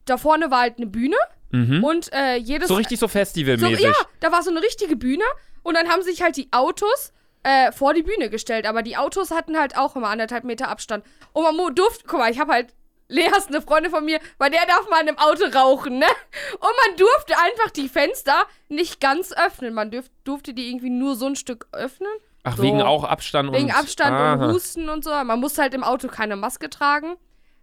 da 0.05 0.17
vorne 0.17 0.49
war 0.51 0.61
halt 0.61 0.79
eine 0.79 0.87
Bühne 0.87 1.17
und 1.53 2.11
äh, 2.13 2.37
jedes. 2.37 2.69
Mhm. 2.69 2.73
So 2.73 2.77
richtig 2.77 2.99
so 2.99 3.07
so, 3.07 3.13
festivalmäßig. 3.13 3.85
Ja, 3.85 3.93
da 4.21 4.33
war 4.33 4.43
so 4.43 4.51
eine 4.51 4.63
richtige 4.63 4.97
Bühne 4.97 5.25
und 5.63 5.75
dann 5.75 5.89
haben 5.89 6.03
sich 6.03 6.23
halt 6.23 6.37
die 6.37 6.49
Autos 6.51 7.13
äh, 7.43 7.73
vor 7.73 7.95
die 7.95 8.03
Bühne 8.03 8.31
gestellt. 8.31 8.67
Aber 8.67 8.83
die 8.83 8.97
Autos 8.97 9.31
hatten 9.31 9.59
halt 9.59 9.77
auch 9.77 9.97
immer 9.97 10.09
anderthalb 10.09 10.45
Meter 10.45 10.69
Abstand. 10.69 11.05
Und 11.33 11.43
man 11.45 11.75
durfte, 11.75 12.05
guck 12.07 12.19
mal, 12.19 12.31
ich 12.31 12.39
habe 12.41 12.53
halt. 12.53 12.75
Lea 13.09 13.27
ist 13.37 13.49
eine 13.49 13.61
Freundin 13.61 13.91
von 13.91 14.07
mir, 14.07 14.21
bei 14.39 14.49
der 14.49 14.65
darf 14.65 14.89
man 14.89 15.07
im 15.07 15.19
Auto 15.19 15.45
rauchen, 15.55 15.99
ne? 15.99 16.07
Und 16.55 16.61
man 16.63 16.97
durfte 16.97 17.35
einfach 17.37 17.71
die 17.71 17.91
Fenster 17.91 18.47
nicht 18.69 19.01
ganz 19.03 19.35
öffnen. 19.35 19.75
Man 19.75 19.91
dürf, 19.91 20.09
durfte 20.25 20.55
die 20.55 20.71
irgendwie 20.71 20.89
nur 20.89 21.15
so 21.15 21.27
ein 21.27 21.37
Stück 21.37 21.67
öffnen. 21.73 22.09
Ach, 22.43 22.57
So. 22.57 22.63
wegen 22.63 22.81
auch 22.81 23.05
Abstand 23.05 23.53
Wegen 23.53 23.67
und. 23.67 23.75
Abstand 23.79 24.15
Aha. 24.15 24.33
und 24.47 24.53
Husten 24.55 24.89
und 24.89 25.05
so. 25.05 25.11
Man 25.11 25.41
musste 25.41 25.61
halt 25.61 25.75
im 25.75 25.85
Auto 25.85 26.09
keine 26.09 26.37
Maske 26.37 26.71
tragen. 26.71 27.17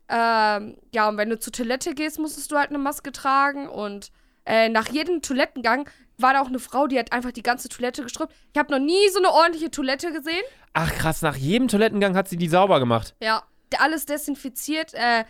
Ähm, 0.07 0.77
ja, 0.93 1.09
und 1.09 1.17
wenn 1.17 1.29
du 1.29 1.39
zur 1.39 1.53
Toilette 1.53 1.95
gehst, 1.95 2.19
musstest 2.19 2.51
du 2.51 2.57
halt 2.57 2.69
eine 2.69 2.77
Maske 2.77 3.11
tragen. 3.11 3.67
Und 3.67 4.11
äh, 4.45 4.69
nach 4.69 4.89
jedem 4.89 5.21
Toilettengang 5.23 5.89
war 6.21 6.33
da 6.33 6.41
auch 6.41 6.47
eine 6.47 6.59
Frau, 6.59 6.87
die 6.87 6.97
hat 6.99 7.11
einfach 7.11 7.31
die 7.31 7.43
ganze 7.43 7.69
Toilette 7.69 8.03
gestrüppt. 8.03 8.33
Ich 8.53 8.59
habe 8.59 8.71
noch 8.71 8.79
nie 8.79 9.09
so 9.11 9.19
eine 9.19 9.31
ordentliche 9.31 9.71
Toilette 9.71 10.11
gesehen. 10.11 10.43
Ach 10.73 10.91
krass, 10.93 11.21
nach 11.21 11.35
jedem 11.35 11.67
Toilettengang 11.67 12.15
hat 12.15 12.27
sie 12.27 12.37
die 12.37 12.47
sauber 12.47 12.79
gemacht. 12.79 13.15
Ja, 13.21 13.43
alles 13.77 14.05
desinfiziert. 14.05 14.93
Äh, 14.93 15.25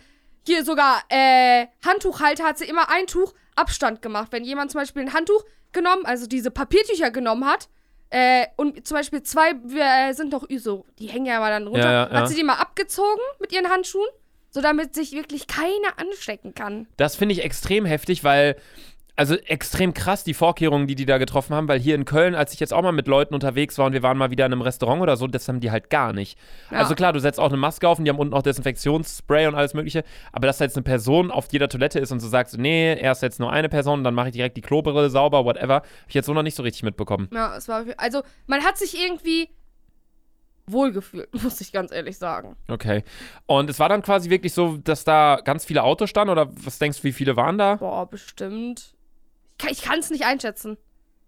hier 0.46 0.64
sogar 0.64 1.02
äh, 1.08 1.66
Handtuchhalter 1.84 2.44
hat 2.44 2.58
sie 2.58 2.64
immer 2.64 2.90
ein 2.90 3.06
Tuch 3.06 3.34
Abstand 3.56 4.02
gemacht. 4.02 4.28
Wenn 4.30 4.44
jemand 4.44 4.70
zum 4.70 4.80
Beispiel 4.80 5.02
ein 5.02 5.12
Handtuch 5.12 5.44
genommen, 5.72 6.04
also 6.06 6.26
diese 6.26 6.50
Papiertücher 6.50 7.10
genommen 7.10 7.44
hat, 7.44 7.68
äh, 8.10 8.46
und 8.56 8.86
zum 8.86 8.96
Beispiel 8.96 9.22
zwei 9.22 9.54
wir, 9.64 9.84
äh, 9.84 10.12
sind 10.14 10.32
noch 10.32 10.44
so, 10.56 10.84
die 10.98 11.06
hängen 11.06 11.26
ja 11.26 11.38
mal 11.38 11.50
dann 11.50 11.68
runter, 11.68 11.90
ja, 11.90 12.08
ja. 12.08 12.10
hat 12.10 12.28
sie 12.28 12.34
die 12.34 12.42
mal 12.42 12.54
abgezogen 12.54 13.22
mit 13.38 13.52
ihren 13.52 13.68
Handschuhen, 13.68 14.08
so 14.50 14.60
damit 14.60 14.96
sich 14.96 15.12
wirklich 15.12 15.46
keiner 15.46 15.96
anstecken 15.96 16.54
kann. 16.54 16.88
Das 16.96 17.14
finde 17.14 17.34
ich 17.34 17.44
extrem 17.44 17.84
heftig, 17.84 18.24
weil. 18.24 18.56
Also 19.16 19.34
extrem 19.34 19.94
krass 19.94 20.24
die 20.24 20.34
Vorkehrungen, 20.34 20.86
die 20.86 20.94
die 20.94 21.06
da 21.06 21.18
getroffen 21.18 21.54
haben, 21.54 21.68
weil 21.68 21.78
hier 21.78 21.94
in 21.94 22.04
Köln, 22.04 22.34
als 22.34 22.52
ich 22.52 22.60
jetzt 22.60 22.72
auch 22.72 22.82
mal 22.82 22.92
mit 22.92 23.06
Leuten 23.06 23.34
unterwegs 23.34 23.78
war 23.78 23.86
und 23.86 23.92
wir 23.92 24.02
waren 24.02 24.16
mal 24.16 24.30
wieder 24.30 24.46
in 24.46 24.52
einem 24.52 24.62
Restaurant 24.62 25.02
oder 25.02 25.16
so, 25.16 25.26
das 25.26 25.48
haben 25.48 25.60
die 25.60 25.70
halt 25.70 25.90
gar 25.90 26.12
nicht. 26.12 26.38
Ja. 26.70 26.78
Also 26.78 26.94
klar, 26.94 27.12
du 27.12 27.20
setzt 27.20 27.38
auch 27.38 27.48
eine 27.48 27.56
Maske 27.56 27.88
auf 27.88 27.98
und 27.98 28.04
die 28.04 28.10
haben 28.10 28.18
unten 28.18 28.34
auch 28.34 28.42
Desinfektionsspray 28.42 29.46
und 29.46 29.54
alles 29.54 29.74
mögliche, 29.74 30.04
aber 30.32 30.46
dass 30.46 30.58
da 30.58 30.64
jetzt 30.64 30.76
eine 30.76 30.84
Person 30.84 31.30
auf 31.30 31.48
jeder 31.50 31.68
Toilette 31.68 31.98
ist 31.98 32.12
und 32.12 32.20
so 32.20 32.28
sagt, 32.28 32.56
nee, 32.56 32.98
erst 32.98 33.22
jetzt 33.22 33.40
nur 33.40 33.52
eine 33.52 33.68
Person, 33.68 34.04
dann 34.04 34.14
mache 34.14 34.28
ich 34.28 34.32
direkt 34.34 34.56
die 34.56 34.62
Klobrille 34.62 35.10
sauber, 35.10 35.44
whatever, 35.44 35.74
habe 35.74 35.86
ich 36.08 36.14
jetzt 36.14 36.26
so 36.26 36.34
noch 36.34 36.42
nicht 36.42 36.54
so 36.54 36.62
richtig 36.62 36.82
mitbekommen. 36.82 37.28
Ja, 37.32 37.56
es 37.56 37.68
war, 37.68 37.84
also 37.96 38.22
man 38.46 38.64
hat 38.64 38.78
sich 38.78 38.98
irgendwie 38.98 39.48
wohlgefühlt, 40.72 41.28
muss 41.42 41.60
ich 41.60 41.72
ganz 41.72 41.92
ehrlich 41.92 42.18
sagen. 42.18 42.56
Okay. 42.68 43.04
Und 43.46 43.70
es 43.70 43.78
war 43.78 43.88
dann 43.88 44.02
quasi 44.02 44.30
wirklich 44.30 44.54
so, 44.54 44.78
dass 44.78 45.04
da 45.04 45.40
ganz 45.44 45.64
viele 45.64 45.82
Autos 45.82 46.10
standen 46.10 46.32
oder 46.32 46.48
was 46.50 46.78
denkst 46.78 46.98
du, 46.98 47.04
wie 47.04 47.12
viele 47.12 47.36
waren 47.36 47.58
da? 47.58 47.76
Boah, 47.76 48.08
bestimmt. 48.08 48.94
Ich 49.68 49.82
kann 49.82 49.98
es 49.98 50.10
nicht 50.10 50.24
einschätzen. 50.24 50.76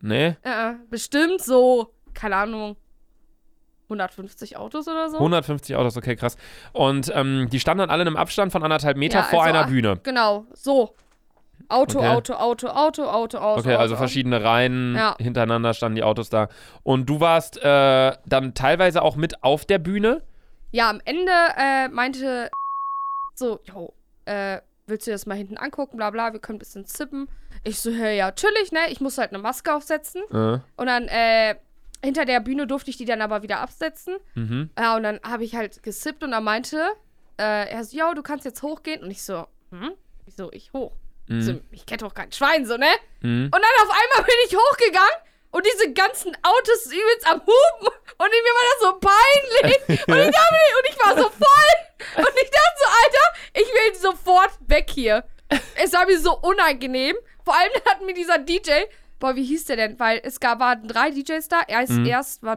Nee? 0.00 0.36
Äh, 0.42 0.74
bestimmt 0.90 1.40
so, 1.42 1.92
keine 2.14 2.36
Ahnung, 2.36 2.76
150 3.84 4.56
Autos 4.56 4.88
oder 4.88 5.10
so. 5.10 5.16
150 5.18 5.76
Autos, 5.76 5.96
okay, 5.96 6.16
krass. 6.16 6.36
Und 6.72 7.12
ähm, 7.14 7.48
die 7.50 7.60
standen 7.60 7.80
dann 7.80 7.90
alle 7.90 8.02
in 8.02 8.08
einem 8.08 8.16
Abstand 8.16 8.50
von 8.52 8.62
anderthalb 8.62 8.96
Meter 8.96 9.18
Ja, 9.18 9.24
vor 9.24 9.42
also, 9.44 9.54
einer 9.54 9.66
Bühne. 9.68 9.98
Genau, 10.02 10.46
so. 10.54 10.94
Auto, 11.68 11.98
Okay. 12.00 12.08
Auto, 12.08 12.34
Auto, 12.34 12.66
Auto, 12.68 13.04
Auto, 13.04 13.38
Auto. 13.38 13.60
Okay, 13.60 13.74
also 13.76 13.94
Auto. 13.94 13.98
verschiedene 14.02 14.42
Reihen 14.42 14.94
Ja. 14.96 15.14
hintereinander 15.18 15.72
standen 15.74 15.96
die 15.96 16.02
Autos 16.02 16.28
da. 16.28 16.48
Und 16.82 17.06
du 17.08 17.20
warst 17.20 17.56
äh, 17.62 18.12
dann 18.26 18.54
teilweise 18.54 19.02
auch 19.02 19.16
mit 19.16 19.42
auf 19.44 19.64
der 19.64 19.78
Bühne. 19.78 20.22
Ja, 20.72 20.90
am 20.90 21.00
Ende 21.04 21.30
äh, 21.56 21.88
meinte 21.88 22.50
so, 23.34 23.60
jo, 23.64 23.94
äh, 24.24 24.60
willst 24.86 25.06
du 25.06 25.10
dir 25.10 25.14
das 25.14 25.26
mal 25.26 25.36
hinten 25.36 25.56
angucken, 25.56 25.96
bla 25.96 26.10
bla, 26.10 26.32
wir 26.32 26.40
können 26.40 26.56
ein 26.56 26.60
bisschen 26.60 26.86
zippen. 26.86 27.28
Ich 27.64 27.78
so, 27.80 27.90
hey, 27.92 28.16
ja, 28.18 28.32
chillig, 28.32 28.72
ne? 28.72 28.80
Ich 28.90 29.00
muss 29.00 29.18
halt 29.18 29.30
eine 29.32 29.38
Maske 29.42 29.74
aufsetzen. 29.74 30.22
Äh, 30.30 30.58
Und 30.76 30.86
dann, 30.86 31.08
äh, 31.08 31.54
hinter 32.04 32.24
der 32.24 32.40
Bühne 32.40 32.66
durfte 32.66 32.90
ich 32.90 32.96
die 32.96 33.04
dann 33.04 33.20
aber 33.22 33.42
wieder 33.42 33.60
absetzen. 33.60 34.16
mhm. 34.34 34.70
Ja, 34.78 34.96
und 34.96 35.04
dann 35.04 35.20
habe 35.22 35.44
ich 35.44 35.54
halt 35.54 35.82
gesippt 35.82 36.24
und 36.24 36.32
er 36.32 36.40
meinte, 36.40 36.78
äh, 37.38 37.68
er 37.70 37.84
so, 37.84 37.96
ja, 37.96 38.12
du 38.14 38.22
kannst 38.22 38.44
jetzt 38.44 38.62
hochgehen. 38.62 39.02
Und 39.04 39.10
ich 39.10 39.22
so, 39.22 39.46
hm? 39.70 39.92
Ich 40.26 40.34
so, 40.34 40.50
ich 40.52 40.72
hoch. 40.72 40.92
Ich 41.28 41.44
So, 41.44 41.60
ich 41.70 41.86
kenne 41.86 41.98
doch 41.98 42.12
kein 42.14 42.30
Schwein, 42.32 42.66
so, 42.66 42.76
ne? 42.76 42.86
Mhm. 43.20 43.44
Und 43.44 43.52
dann 43.52 43.62
auf 43.86 43.90
einmal 43.90 44.24
bin 44.26 44.34
ich 44.46 44.56
hochgegangen 44.56 45.16
und 45.52 45.64
diese 45.64 45.92
ganzen 45.92 46.36
Autos 46.42 46.86
übelst 46.86 47.26
am 47.30 47.40
Hupen 47.40 47.86
und 48.18 48.28
mir 48.30 48.52
war 48.52 48.66
das 48.70 48.80
so 48.80 49.00
peinlich. 49.00 49.78
Und 50.08 50.18
ich, 50.18 50.30
dachte, 50.30 50.56
und 50.78 50.88
ich 50.90 50.98
war 50.98 51.16
so 51.16 51.30
voll. 51.30 52.24
Und 52.24 52.34
ich 52.42 52.50
dachte 52.50 52.78
so, 52.78 52.86
Alter, 53.04 53.34
ich 53.54 53.66
will 53.66 53.94
sofort 54.00 54.50
weg 54.66 54.88
hier. 54.90 55.24
Es 55.82 55.92
war 55.92 56.06
mir 56.06 56.18
so 56.20 56.38
unangenehm. 56.38 57.16
Vor 57.44 57.54
allem 57.56 57.72
hat 57.88 58.00
mir 58.02 58.14
dieser 58.14 58.38
DJ, 58.38 58.70
boah, 59.18 59.34
wie 59.34 59.44
hieß 59.44 59.64
der 59.66 59.76
denn? 59.76 59.98
Weil 60.00 60.20
es 60.22 60.38
gab, 60.40 60.60
waren 60.60 60.86
drei 60.86 61.10
DJs 61.10 61.48
da. 61.48 61.62
Erst, 61.66 61.92
Mhm. 61.92 62.06
erst 62.06 62.42
war 62.42 62.54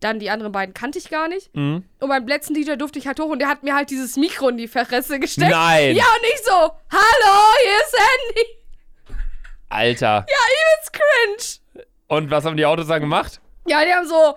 dann 0.00 0.18
die 0.18 0.28
anderen 0.30 0.52
beiden 0.52 0.74
kannte 0.74 0.98
ich 0.98 1.08
gar 1.08 1.28
nicht. 1.28 1.54
Mhm. 1.54 1.88
Und 2.00 2.08
beim 2.08 2.26
letzten 2.26 2.52
DJ 2.54 2.74
durfte 2.76 2.98
ich 2.98 3.06
halt 3.06 3.18
hoch 3.20 3.30
und 3.30 3.38
der 3.38 3.48
hat 3.48 3.62
mir 3.62 3.74
halt 3.74 3.88
dieses 3.90 4.16
Mikro 4.16 4.48
in 4.50 4.58
die 4.58 4.68
Fresse 4.68 5.18
gesteckt. 5.18 5.50
Nein! 5.50 5.96
Ja, 5.96 6.04
und 6.04 6.24
ich 6.24 6.42
so, 6.44 6.52
hallo, 6.52 7.54
hier 7.62 7.78
ist 7.78 7.96
Handy. 7.98 8.58
Alter. 9.70 10.26
Übelst 10.28 10.92
cringe. 10.92 11.63
Und 12.08 12.30
was 12.30 12.44
haben 12.44 12.56
die 12.56 12.66
Autos 12.66 12.88
dann 12.88 13.00
gemacht? 13.00 13.40
Ja, 13.66 13.84
die 13.84 13.92
haben 13.92 14.06
so 14.06 14.36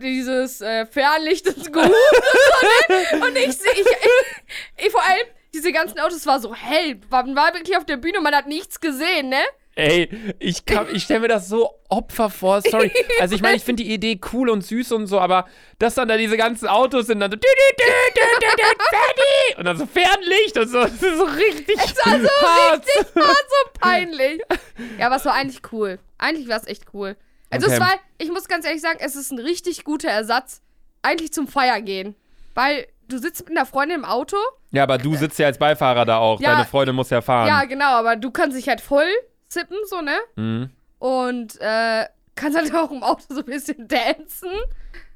dieses 0.00 0.60
äh, 0.60 0.86
Fernlicht 0.86 1.44
gehupt 1.44 1.76
und 1.76 1.94
so, 1.94 2.94
ne? 3.18 3.26
Und 3.26 3.36
ich 3.36 3.56
sehe, 3.56 3.72
ich, 3.72 3.80
ich, 3.80 4.86
ich, 4.86 4.92
vor 4.92 5.02
allem, 5.02 5.26
diese 5.52 5.72
ganzen 5.72 5.98
Autos 5.98 6.24
war 6.26 6.40
so 6.40 6.54
hell. 6.54 7.00
Man 7.10 7.34
war 7.34 7.52
wirklich 7.54 7.76
auf 7.76 7.84
der 7.84 7.96
Bühne 7.96 8.18
und 8.18 8.24
man 8.24 8.34
hat 8.34 8.46
nichts 8.46 8.80
gesehen, 8.80 9.28
ne? 9.28 9.42
Ey, 9.80 10.34
ich, 10.38 10.64
kann- 10.66 10.86
ich 10.94 11.02
stelle 11.04 11.20
mir 11.20 11.28
das 11.28 11.48
so 11.48 11.70
Opfer 11.88 12.30
vor, 12.30 12.60
sorry. 12.62 12.92
Also 13.20 13.34
ich 13.34 13.42
meine, 13.42 13.56
ich 13.56 13.64
finde 13.64 13.82
die 13.82 13.92
Idee 13.92 14.20
cool 14.32 14.48
und 14.50 14.62
süß 14.64 14.92
und 14.92 15.06
so, 15.06 15.18
aber 15.20 15.46
dass 15.78 15.94
dann 15.94 16.08
da 16.08 16.16
diese 16.16 16.36
ganzen 16.36 16.68
Autos 16.68 17.06
sind, 17.06 17.20
dann 17.20 17.30
so 17.32 17.38
und 19.58 19.64
dann 19.64 19.76
so 19.76 19.86
Fernlicht 19.86 20.56
und 20.58 20.68
so, 20.68 20.80
das 20.82 20.92
ist 20.92 21.16
so 21.18 21.24
richtig 21.24 21.76
Es 21.76 21.96
war 22.06 22.20
so 22.20 22.28
hart. 22.46 22.86
richtig, 22.86 23.16
war 23.16 23.24
so 23.26 23.70
peinlich. 23.80 24.40
Ja, 24.98 25.06
aber 25.06 25.16
es 25.16 25.24
war 25.24 25.34
eigentlich 25.34 25.60
cool. 25.72 25.98
Eigentlich 26.18 26.48
war 26.48 26.56
es 26.58 26.66
echt 26.66 26.84
cool. 26.94 27.16
Also 27.50 27.66
Okay. 27.66 27.74
es 27.76 27.80
war, 27.80 27.92
ich 28.18 28.30
muss 28.30 28.46
ganz 28.48 28.64
ehrlich 28.64 28.80
sagen, 28.82 28.98
es 29.02 29.16
ist 29.16 29.32
ein 29.32 29.38
richtig 29.38 29.84
guter 29.84 30.08
Ersatz 30.10 30.60
eigentlich 31.02 31.32
zum 31.32 31.48
Feiergehen. 31.48 32.14
Weil 32.54 32.86
du 33.08 33.18
sitzt 33.18 33.48
mit 33.48 33.56
einer 33.56 33.66
Freundin 33.66 33.98
im 33.98 34.04
Auto. 34.04 34.36
Ja, 34.70 34.84
aber 34.84 34.98
du 34.98 35.16
sitzt 35.16 35.38
ja 35.38 35.46
als 35.46 35.58
Beifahrer 35.58 36.04
da 36.04 36.18
auch, 36.18 36.40
Ja. 36.40 36.52
deine 36.52 36.64
Freundin 36.66 36.94
muss 36.94 37.10
ja 37.10 37.20
fahren. 37.22 37.48
Ja, 37.48 37.64
genau, 37.64 37.86
aber 37.92 38.16
du 38.16 38.30
kannst 38.30 38.56
dich 38.56 38.68
halt 38.68 38.80
voll 38.80 39.08
zippen, 39.50 39.76
so, 39.86 40.00
ne? 40.00 40.16
Mhm. 40.36 40.70
Und 40.98 41.60
äh, 41.60 42.06
kannst 42.34 42.56
halt 42.56 42.74
auch 42.74 42.90
im 42.90 43.02
Auto 43.02 43.22
so 43.28 43.40
ein 43.40 43.44
bisschen 43.44 43.86
dancen. 43.88 44.50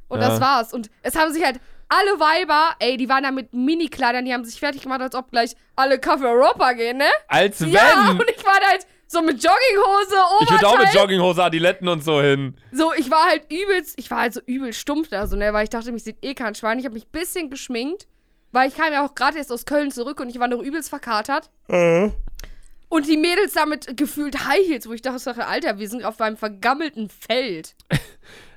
Und 0.08 0.20
Ja. 0.20 0.28
das 0.28 0.40
war's. 0.40 0.72
Und 0.74 0.90
es 1.02 1.16
haben 1.16 1.32
sich 1.32 1.42
halt 1.44 1.60
alle 1.88 2.18
Weiber, 2.20 2.74
ey, 2.80 2.96
die 2.96 3.08
waren 3.08 3.22
da 3.22 3.30
mit 3.30 3.52
Mini-Kleidern, 3.52 4.24
die 4.24 4.32
haben 4.34 4.44
sich 4.44 4.58
fertig 4.58 4.82
gemacht, 4.82 5.00
als 5.00 5.14
ob 5.14 5.30
gleich 5.30 5.54
alle 5.76 5.98
Kaffee 5.98 6.26
Europa 6.26 6.72
gehen, 6.72 6.98
ne? 6.98 7.08
Als 7.28 7.60
wenn. 7.60 7.70
Ja, 7.70 8.10
und 8.10 8.24
ich 8.28 8.44
war 8.44 8.58
da 8.60 8.68
halt 8.68 8.86
so 9.06 9.20
mit 9.22 9.42
Jogginghose, 9.42 10.16
ich 10.42 10.50
würde 10.50 10.66
auch 10.66 10.72
mit 10.72 10.80
Oberteil. 10.88 11.00
Jogginghose, 11.02 11.44
Adiletten 11.44 11.88
und 11.88 12.02
so 12.02 12.20
hin. 12.20 12.56
So, 12.72 12.92
ich 12.94 13.10
war 13.10 13.24
halt 13.26 13.44
übelst, 13.52 13.98
ich 13.98 14.10
war 14.10 14.20
halt 14.22 14.34
so 14.34 14.40
übel 14.46 14.72
stumpf 14.72 15.08
da, 15.08 15.26
so, 15.26 15.36
ne? 15.36 15.52
Weil 15.52 15.64
ich 15.64 15.70
dachte, 15.70 15.92
mich 15.92 16.02
sieht 16.04 16.16
eh 16.24 16.34
kein 16.34 16.54
Schwein. 16.54 16.78
Ich 16.78 16.84
habe 16.86 16.94
mich 16.94 17.04
ein 17.06 17.12
bisschen 17.12 17.50
geschminkt, 17.50 18.08
weil 18.50 18.68
ich 18.68 18.76
kam 18.76 18.92
ja 18.92 19.04
auch 19.06 19.14
gerade 19.14 19.36
erst 19.38 19.52
aus 19.52 19.66
Köln 19.66 19.90
zurück 19.90 20.18
und 20.20 20.30
ich 20.30 20.40
war 20.40 20.48
noch 20.48 20.60
übelst 20.62 20.88
verkatert. 20.88 21.50
Und 22.94 23.08
die 23.08 23.16
Mädels 23.16 23.54
damit 23.54 23.96
gefühlt 23.96 24.46
High 24.46 24.66
Heels, 24.68 24.88
wo 24.88 24.92
ich 24.92 25.02
dachte, 25.02 25.46
Alter, 25.46 25.78
wir 25.78 25.88
sind 25.88 26.04
auf 26.04 26.20
einem 26.20 26.36
vergammelten 26.36 27.08
Feld. 27.08 27.74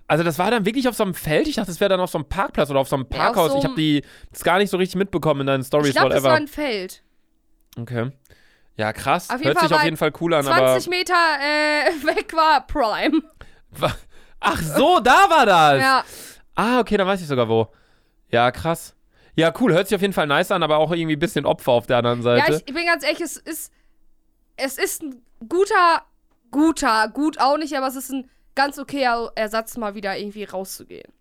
Also 0.10 0.24
das 0.24 0.40
war 0.40 0.50
dann 0.50 0.66
wirklich 0.66 0.88
auf 0.88 0.96
so 0.96 1.04
einem 1.04 1.14
Feld? 1.14 1.50
Ich 1.50 1.56
dachte, 1.56 1.68
das 1.70 1.82
wäre 1.82 1.90
dann 1.90 2.00
auf 2.00 2.10
so 2.10 2.18
einem 2.18 2.30
Parkplatz 2.30 2.70
oder 2.70 2.80
auf 2.80 2.88
so 2.88 2.96
einem 2.96 3.08
Ja, 3.12 3.18
Parkhaus. 3.18 3.52
so 3.52 3.58
ich 3.58 3.66
habe 3.66 3.76
die 3.76 4.04
das 4.32 4.42
gar 4.42 4.58
nicht 4.58 4.70
so 4.70 4.78
richtig 4.78 4.96
mitbekommen 4.96 5.42
in 5.42 5.48
deinen 5.48 5.66
Stories, 5.66 5.90
Ich 5.90 5.96
glaube, 5.96 6.12
das 6.12 6.20
whatever. 6.24 6.30
war 6.30 6.38
ein 6.38 6.48
Feld. 6.48 7.04
okay. 7.78 8.12
Ja, 8.78 8.94
krass. 8.94 9.28
Hört 9.30 9.42
Fall 9.58 9.68
sich 9.68 9.78
auf 9.78 9.84
jeden 9.84 9.98
Fall 9.98 10.14
cool 10.22 10.34
an, 10.34 10.46
20 10.46 10.90
Meter 10.90 11.14
äh, 11.14 11.92
weg 12.16 12.32
war 12.34 12.66
Prime. 12.68 13.22
aber. 13.76 13.98
Ach 14.40 14.62
so, 14.62 15.02
da 15.02 15.26
war 15.30 15.46
das. 15.46 15.82
Ja. 15.82 16.04
Ah, 16.56 16.80
okay, 16.80 16.96
dann 16.96 17.06
weiß 17.08 17.20
ich 17.20 17.28
sogar 17.28 17.50
wo. 17.50 17.68
Ja, 18.30 18.50
krass. 18.52 18.96
Ja, 19.36 19.54
cool. 19.60 19.74
Hört 19.74 19.90
sich 19.90 19.96
auf 19.98 20.02
jeden 20.02 20.14
Fall 20.14 20.28
nice 20.28 20.52
an, 20.52 20.64
aber 20.64 20.78
auch 20.78 20.94
irgendwie 20.94 21.18
ein 21.18 21.20
bisschen 21.20 21.46
Opfer 21.46 21.74
auf 21.74 21.86
der 21.86 21.98
anderen 21.98 22.20
Ja, 22.20 22.24
Seite. 22.24 22.54
ich, 22.54 22.64
ich 22.70 22.74
bin 22.74 22.86
ganz 22.86 23.04
ehrlich, 23.04 23.20
es 23.20 23.36
ist, 23.36 23.74
es 24.58 24.78
ist 24.78 25.04
ein 25.04 25.22
guter, 25.48 26.04
guter, 26.52 27.08
gut 27.10 27.40
auch 27.40 27.58
nicht, 27.58 27.76
aber 27.76 27.88
es 27.88 27.96
ist 27.96 28.12
ein 28.12 28.30
ganz 28.56 28.78
okayer 28.78 29.32
Ersatz, 29.36 29.78
mal 29.78 29.96
wieder 29.96 30.18
irgendwie 30.18 30.44
rauszugehen. 30.44 31.12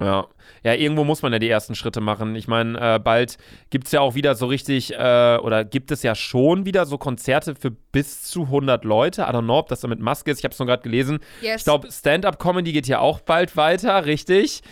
Ja. 0.00 0.26
ja, 0.64 0.74
irgendwo 0.74 1.04
muss 1.04 1.22
man 1.22 1.32
ja 1.32 1.38
die 1.38 1.48
ersten 1.48 1.74
Schritte 1.74 2.00
machen. 2.00 2.34
Ich 2.34 2.48
meine, 2.48 2.96
äh, 2.96 2.98
bald 2.98 3.36
gibt 3.70 3.86
es 3.86 3.92
ja 3.92 4.00
auch 4.00 4.14
wieder 4.14 4.34
so 4.34 4.46
richtig, 4.46 4.92
äh, 4.94 5.36
oder 5.36 5.64
gibt 5.64 5.90
es 5.90 6.02
ja 6.02 6.14
schon 6.14 6.64
wieder 6.64 6.86
so 6.86 6.98
Konzerte 6.98 7.54
für 7.54 7.70
bis 7.70 8.22
zu 8.22 8.44
100 8.44 8.84
Leute. 8.84 9.22
I 9.22 9.26
don't 9.26 9.44
know, 9.44 9.58
ob 9.58 9.68
das 9.68 9.80
da 9.80 9.88
mit 9.88 10.00
Maske 10.00 10.30
ist. 10.30 10.38
Ich 10.38 10.44
habe 10.44 10.52
es 10.52 10.58
nur 10.58 10.66
gerade 10.66 10.82
gelesen. 10.82 11.20
Yes. 11.40 11.58
Ich 11.58 11.64
glaube, 11.64 11.90
Stand-Up-Comedy 11.92 12.72
geht 12.72 12.88
ja 12.88 12.98
auch 12.98 13.20
bald 13.20 13.56
weiter, 13.56 14.04
richtig? 14.06 14.62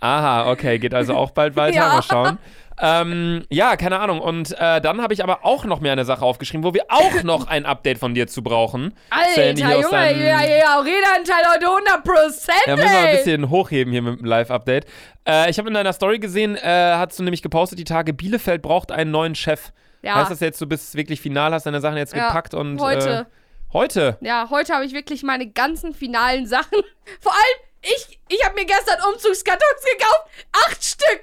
Aha, 0.00 0.50
okay, 0.50 0.78
geht 0.78 0.94
also 0.94 1.14
auch 1.14 1.30
bald 1.30 1.56
weiter. 1.56 1.76
Ja. 1.80 1.88
Mal 1.88 2.02
schauen. 2.02 2.38
Ähm, 2.82 3.44
ja, 3.50 3.76
keine 3.76 3.98
Ahnung. 4.00 4.20
Und 4.20 4.52
äh, 4.58 4.80
dann 4.80 5.02
habe 5.02 5.12
ich 5.12 5.22
aber 5.22 5.44
auch 5.44 5.66
noch 5.66 5.80
mehr 5.80 5.92
eine 5.92 6.06
Sache 6.06 6.24
aufgeschrieben, 6.24 6.64
wo 6.64 6.72
wir 6.72 6.84
auch 6.88 7.22
noch 7.24 7.46
ein 7.46 7.66
Update 7.66 7.98
von 7.98 8.14
dir 8.14 8.26
zu 8.26 8.42
brauchen. 8.42 8.94
Alter, 9.10 9.50
Junge, 9.50 9.88
deinem- 9.90 10.22
ja, 10.22 10.42
ja, 10.44 10.78
Redeanteil 10.78 11.44
heute 11.54 11.66
100 11.66 12.02
Prozent, 12.04 12.56
Ja, 12.66 12.76
müssen 12.76 12.90
wir 12.90 12.98
ein 12.98 13.16
bisschen 13.16 13.50
hochheben 13.50 13.92
hier 13.92 14.00
mit 14.00 14.20
dem 14.20 14.24
Live-Update. 14.24 14.86
Äh, 15.28 15.50
ich 15.50 15.58
habe 15.58 15.68
in 15.68 15.74
deiner 15.74 15.92
Story 15.92 16.18
gesehen, 16.18 16.56
äh, 16.56 16.94
hast 16.94 17.18
du 17.18 17.22
nämlich 17.22 17.42
gepostet, 17.42 17.78
die 17.78 17.84
Tage, 17.84 18.14
Bielefeld 18.14 18.62
braucht 18.62 18.92
einen 18.92 19.10
neuen 19.10 19.34
Chef. 19.34 19.72
Ja. 20.00 20.14
Heißt 20.14 20.30
das 20.30 20.40
jetzt, 20.40 20.58
du 20.62 20.66
bist 20.66 20.94
wirklich 20.94 21.20
final, 21.20 21.52
hast 21.52 21.66
deine 21.66 21.82
Sachen 21.82 21.98
jetzt 21.98 22.16
Ja, 22.16 22.28
gepackt 22.28 22.54
und. 22.54 22.80
heute. 22.80 23.26
Äh, 23.28 23.72
heute? 23.74 24.16
Ja, 24.22 24.48
heute 24.48 24.72
habe 24.72 24.86
ich 24.86 24.94
wirklich 24.94 25.22
meine 25.22 25.46
ganzen 25.50 25.92
finalen 25.92 26.46
Sachen. 26.46 26.78
Vor 27.20 27.32
allem, 27.32 27.69
ich, 27.82 28.20
ich 28.28 28.44
habe 28.44 28.54
mir 28.54 28.66
gestern 28.66 28.98
Umzugskartons 29.12 29.84
gekauft. 29.98 30.24
Acht 30.66 30.84
Stück. 30.84 31.22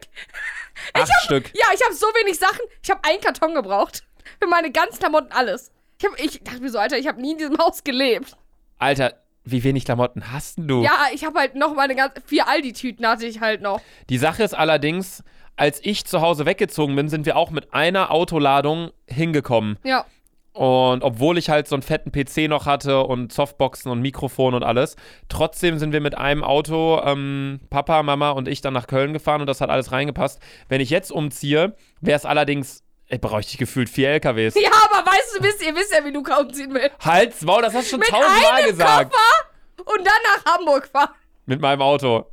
Acht 0.94 1.12
Stück. 1.24 1.52
Ja, 1.54 1.66
ich 1.74 1.84
habe 1.84 1.94
so 1.94 2.08
wenig 2.08 2.38
Sachen. 2.38 2.62
Ich 2.84 2.90
habe 2.90 3.04
einen 3.04 3.22
Karton 3.22 3.54
gebraucht. 3.54 4.04
Für 4.42 4.48
meine 4.48 4.72
ganzen 4.72 5.00
Klamotten, 5.00 5.32
alles. 5.32 5.72
Ich, 6.00 6.06
hab, 6.06 6.20
ich 6.20 6.44
dachte 6.44 6.62
mir 6.62 6.70
so, 6.70 6.80
Alter, 6.80 6.98
ich 6.98 7.08
habe 7.08 7.22
nie 7.22 7.32
in 7.32 7.38
diesem 7.38 7.58
Haus 7.58 7.84
gelebt. 7.84 8.36
Alter, 8.78 9.16
wie 9.44 9.64
wenig 9.64 9.86
Klamotten 9.86 10.32
hast 10.32 10.58
denn 10.58 10.68
du? 10.68 10.84
Ja, 10.84 11.08
ich 11.14 11.26
habe 11.26 11.40
halt 11.40 11.56
noch 11.56 11.74
meine 11.74 11.96
ganzen. 11.96 12.22
Vier 12.26 12.48
Aldi-Tüten 12.48 13.08
hatte 13.08 13.26
ich 13.26 13.40
halt 13.40 13.62
noch. 13.62 13.82
Die 14.10 14.18
Sache 14.18 14.44
ist 14.44 14.54
allerdings, 14.54 15.24
als 15.56 15.80
ich 15.84 16.06
zu 16.06 16.22
Hause 16.22 16.46
weggezogen 16.46 16.96
bin, 16.96 17.10
sind 17.10 17.26
wir 17.26 17.38
auch 17.38 17.50
mit 17.50 17.74
einer 17.74 18.12
Autoladung 18.12 18.92
hingekommen. 19.08 19.80
Ja. 19.84 20.06
Und 20.58 21.04
obwohl 21.04 21.38
ich 21.38 21.52
halt 21.52 21.68
so 21.68 21.76
einen 21.76 21.84
fetten 21.84 22.12
PC 22.12 22.50
noch 22.50 22.66
hatte 22.66 23.02
und 23.04 23.32
Softboxen 23.32 23.92
und 23.92 24.02
Mikrofon 24.02 24.56
und 24.56 24.64
alles, 24.64 24.96
trotzdem 25.30 25.78
sind 25.78 25.94
wir 25.94 26.02
mit 26.02 26.18
einem 26.18 26.44
Auto, 26.44 27.00
ähm, 27.06 27.60
Papa, 27.70 28.02
Mama 28.02 28.32
und 28.32 28.48
ich, 28.48 28.62
dann 28.62 28.74
nach 28.74 28.88
Köln 28.88 29.14
gefahren 29.14 29.42
und 29.42 29.46
das 29.48 29.62
hat 29.62 29.70
alles 29.70 29.92
reingepasst. 29.92 30.40
Wenn 30.68 30.82
ich 30.82 30.90
jetzt 30.90 31.12
umziehe, 31.12 31.76
wäre 32.02 32.18
es 32.18 32.26
allerdings, 32.26 32.84
ey, 33.06 33.20
bräuchte 33.20 33.52
ich 33.52 33.58
gefühlt 33.60 33.88
vier 33.88 34.10
LKWs. 34.10 34.56
Ja, 34.56 34.72
aber 34.90 35.06
weißt 35.06 35.38
du, 35.38 35.44
wisst, 35.44 35.64
ihr 35.64 35.76
wisst 35.76 35.94
ja, 35.94 36.04
wie 36.04 36.10
Luca 36.10 36.38
umziehen 36.38 36.74
will. 36.74 36.90
Halt's 37.02 37.44
Maul, 37.44 37.62
das 37.62 37.76
hast 37.76 37.86
du 37.86 37.90
schon 37.92 38.00
Mit 38.00 38.10
tausendmal 38.10 38.54
einem 38.54 38.70
gesagt. 38.72 39.14
Koffer 39.14 39.96
und 39.96 40.08
dann 40.08 40.14
nach 40.24 40.54
Hamburg 40.56 40.90
fahren. 40.92 41.10
Mit 41.48 41.62
meinem 41.62 41.82
Auto. 41.82 42.25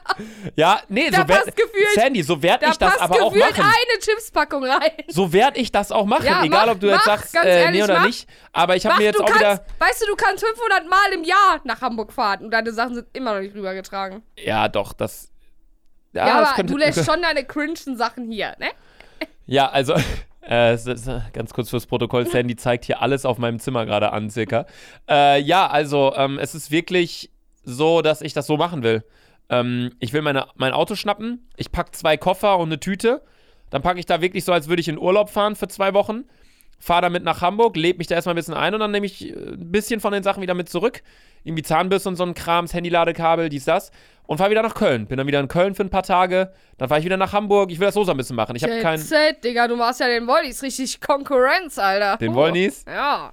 ja, 0.56 0.80
nee, 0.88 1.10
Da 1.10 1.22
so 1.22 1.28
werd, 1.28 1.56
gefühlt- 1.56 1.88
Sandy, 1.94 2.22
so 2.22 2.40
werd 2.40 2.62
Da 2.62 2.70
ich 2.70 2.76
das 2.78 2.98
aber 2.98 3.16
auch 3.22 3.32
gefühlt 3.32 3.58
machen. 3.58 3.64
eine 3.64 3.98
Chipspackung 4.00 4.64
rein. 4.64 4.92
So 5.08 5.32
werd 5.32 5.56
ich 5.58 5.72
das 5.72 5.90
auch 5.90 6.06
machen. 6.06 6.24
Ja, 6.24 6.44
Egal, 6.44 6.66
mach, 6.66 6.72
ob 6.74 6.80
du 6.80 6.86
jetzt 6.86 6.98
mach, 7.06 7.18
sagst, 7.18 7.34
äh, 7.34 7.42
nee 7.42 7.50
ehrlich, 7.62 7.82
oder 7.82 7.98
mach. 7.98 8.06
nicht. 8.06 8.28
Aber 8.52 8.76
ich 8.76 8.86
habe 8.86 8.98
mir 8.98 9.04
jetzt 9.06 9.20
auch 9.20 9.26
kannst, 9.26 9.40
wieder. 9.40 9.64
weißt 9.80 10.02
du, 10.02 10.06
du 10.06 10.14
kannst 10.16 10.44
500 10.46 10.88
Mal 10.88 11.12
im 11.14 11.24
Jahr 11.24 11.60
nach 11.64 11.80
Hamburg 11.80 12.12
fahren 12.12 12.44
und 12.44 12.50
deine 12.52 12.72
Sachen 12.72 12.94
sind 12.94 13.08
immer 13.12 13.34
noch 13.34 13.40
nicht 13.40 13.54
rübergetragen. 13.56 14.22
Ja, 14.38 14.68
doch, 14.68 14.92
das. 14.92 15.32
Ja, 16.12 16.26
Ja, 16.28 16.38
das 16.40 16.48
aber 16.48 16.56
könnte, 16.56 16.72
du 16.72 16.78
lässt 16.78 17.04
schon 17.10 17.22
deine 17.22 17.44
cringen 17.44 17.76
Sachen 17.96 18.30
hier, 18.30 18.54
ne? 18.60 18.68
Ja, 19.46 19.68
also, 19.68 19.94
äh, 20.42 20.74
äh, 20.74 21.20
ganz 21.32 21.52
kurz 21.52 21.70
fürs 21.70 21.86
Protokoll, 21.86 22.26
Sandy 22.28 22.54
zeigt 22.54 22.84
hier 22.84 23.02
alles 23.02 23.24
auf 23.24 23.38
meinem 23.38 23.58
Zimmer 23.58 23.84
gerade 23.84 24.12
an, 24.12 24.30
circa. 24.30 24.66
Äh, 25.08 25.40
ja, 25.40 25.66
also, 25.66 26.14
ähm, 26.14 26.38
es 26.38 26.54
ist 26.54 26.70
wirklich 26.70 27.30
so, 27.62 28.02
dass 28.02 28.22
ich 28.22 28.32
das 28.32 28.46
so 28.46 28.56
machen 28.56 28.82
will. 28.82 29.04
Ähm, 29.48 29.92
ich 29.98 30.12
will 30.12 30.22
meine, 30.22 30.46
mein 30.54 30.72
Auto 30.72 30.94
schnappen, 30.94 31.48
ich 31.56 31.72
packe 31.72 31.90
zwei 31.92 32.16
Koffer 32.16 32.58
und 32.58 32.68
eine 32.68 32.80
Tüte, 32.80 33.22
dann 33.70 33.82
packe 33.82 33.98
ich 33.98 34.06
da 34.06 34.20
wirklich 34.20 34.44
so, 34.44 34.52
als 34.52 34.68
würde 34.68 34.80
ich 34.80 34.88
in 34.88 34.98
Urlaub 34.98 35.30
fahren 35.30 35.56
für 35.56 35.68
zwei 35.68 35.92
Wochen, 35.94 36.24
fahre 36.78 37.02
damit 37.02 37.24
nach 37.24 37.42
Hamburg, 37.42 37.76
lebe 37.76 37.98
mich 37.98 38.06
da 38.06 38.14
erstmal 38.14 38.34
ein 38.34 38.36
bisschen 38.36 38.54
ein 38.54 38.74
und 38.74 38.80
dann 38.80 38.90
nehme 38.90 39.06
ich 39.06 39.28
äh, 39.28 39.34
ein 39.34 39.70
bisschen 39.70 40.00
von 40.00 40.12
den 40.12 40.22
Sachen 40.22 40.42
wieder 40.42 40.54
mit 40.54 40.68
zurück. 40.68 41.02
Irgendwie 41.42 41.62
Zahnbürste 41.62 42.08
und 42.08 42.16
so 42.16 42.24
ein 42.24 42.34
Krams, 42.34 42.74
Handyladekabel, 42.74 43.48
dies, 43.48 43.64
das. 43.64 43.92
Und 44.26 44.38
fahre 44.38 44.50
wieder 44.50 44.62
nach 44.62 44.74
Köln. 44.74 45.06
Bin 45.06 45.16
dann 45.16 45.26
wieder 45.26 45.40
in 45.40 45.48
Köln 45.48 45.74
für 45.74 45.82
ein 45.82 45.90
paar 45.90 46.02
Tage. 46.02 46.52
Dann 46.76 46.88
fahre 46.88 47.00
ich 47.00 47.04
wieder 47.04 47.16
nach 47.16 47.32
Hamburg. 47.32 47.72
Ich 47.72 47.80
will 47.80 47.86
das 47.86 47.94
so 47.94 48.04
so 48.04 48.10
ein 48.10 48.16
bisschen 48.16 48.36
machen. 48.36 48.54
Ich 48.56 48.62
habe 48.62 48.74
Jet 48.74 48.82
kein. 48.82 48.98
Set, 48.98 49.42
Digga, 49.42 49.66
du 49.66 49.74
machst 49.74 50.00
ja 50.00 50.06
den 50.06 50.26
Wollnies 50.26 50.62
richtig 50.62 51.00
Konkurrenz, 51.00 51.78
Alter. 51.78 52.18
Den. 52.18 52.34
Wollnies? 52.34 52.84
Ja. 52.86 53.32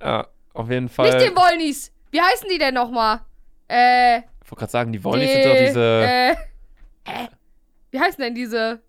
Ja, 0.00 0.26
auf 0.54 0.70
jeden 0.70 0.88
Fall. 0.88 1.10
Nicht 1.10 1.28
den 1.28 1.36
Wollnies. 1.36 1.92
Wie 2.10 2.20
heißen 2.20 2.48
die 2.50 2.58
denn 2.58 2.74
nochmal? 2.74 3.20
Äh, 3.68 4.18
Ich 4.18 4.50
wollte 4.50 4.56
gerade 4.56 4.70
sagen, 4.72 4.92
die 4.92 5.02
Wollnies 5.02 5.32
sind 5.32 5.44
doch 5.44 5.56
diese. 5.56 5.80
Äh, 5.80 6.30
äh, 6.32 7.28
wie 7.90 8.00
heißen 8.00 8.22
denn 8.22 8.34
diese? 8.34 8.80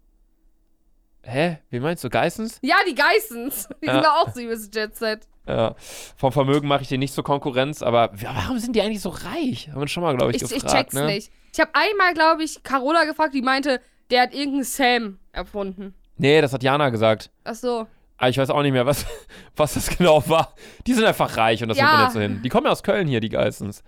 Hä? 1.23 1.57
Wie 1.69 1.79
meinst 1.79 2.03
du? 2.03 2.09
Geissens? 2.09 2.59
Ja, 2.61 2.75
die 2.87 2.95
Geissens. 2.95 3.67
Die 3.81 3.87
Ja. 3.87 3.93
sind 3.95 4.05
doch 4.05 4.15
auch 4.27 4.33
so 4.33 4.39
übelst 4.39 4.73
Jet 4.73 4.95
Set. 4.95 5.27
Ja. 5.47 5.75
Vom 6.17 6.31
Vermögen 6.31 6.67
mache 6.67 6.83
ich 6.83 6.87
dir 6.89 6.97
nicht 6.97 7.13
so 7.13 7.23
Konkurrenz, 7.23 7.81
aber 7.81 8.11
wa- 8.13 8.33
warum 8.35 8.59
sind 8.59 8.75
die 8.75 8.81
eigentlich 8.81 9.01
so 9.01 9.09
reich? 9.09 9.69
Haben 9.71 9.81
wir 9.81 9.87
schon 9.87 10.03
mal, 10.03 10.15
glaube 10.15 10.31
ich, 10.31 10.37
Ich, 10.37 10.43
ich 10.43 10.63
gefragt. 10.63 10.73
check's 10.73 10.93
ne? 10.93 11.05
nicht. 11.05 11.31
Ich 11.53 11.59
habe 11.59 11.71
einmal, 11.73 12.13
glaube 12.13 12.43
ich, 12.43 12.61
Carola 12.63 13.05
gefragt, 13.05 13.33
die 13.33 13.41
meinte, 13.41 13.81
der 14.09 14.23
hat 14.23 14.33
irgendeinen 14.33 14.63
Sam 14.63 15.19
erfunden. 15.31 15.93
Nee, 16.17 16.41
das 16.41 16.53
hat 16.53 16.63
Jana 16.63 16.89
gesagt. 16.89 17.29
Ach 17.43 17.55
so. 17.55 17.87
Aber 18.17 18.29
ich 18.29 18.37
weiß 18.37 18.49
auch 18.49 18.61
nicht 18.61 18.71
mehr, 18.73 18.85
was, 18.85 19.05
was 19.55 19.73
das 19.75 19.89
genau 19.97 20.27
war. 20.29 20.53
Die 20.85 20.93
sind 20.93 21.05
einfach 21.05 21.35
reich 21.37 21.61
und 21.61 21.69
das 21.69 21.77
Ja. 21.77 21.83
nimmt 21.85 21.95
man 21.97 22.03
jetzt 22.05 22.13
so 22.13 22.19
hin. 22.19 22.41
Die 22.43 22.49
kommen 22.49 22.65
ja 22.65 22.71
aus 22.71 22.83
Köln 22.83 23.07
hier, 23.07 23.19
die 23.21 23.29
Geissens. 23.29 23.83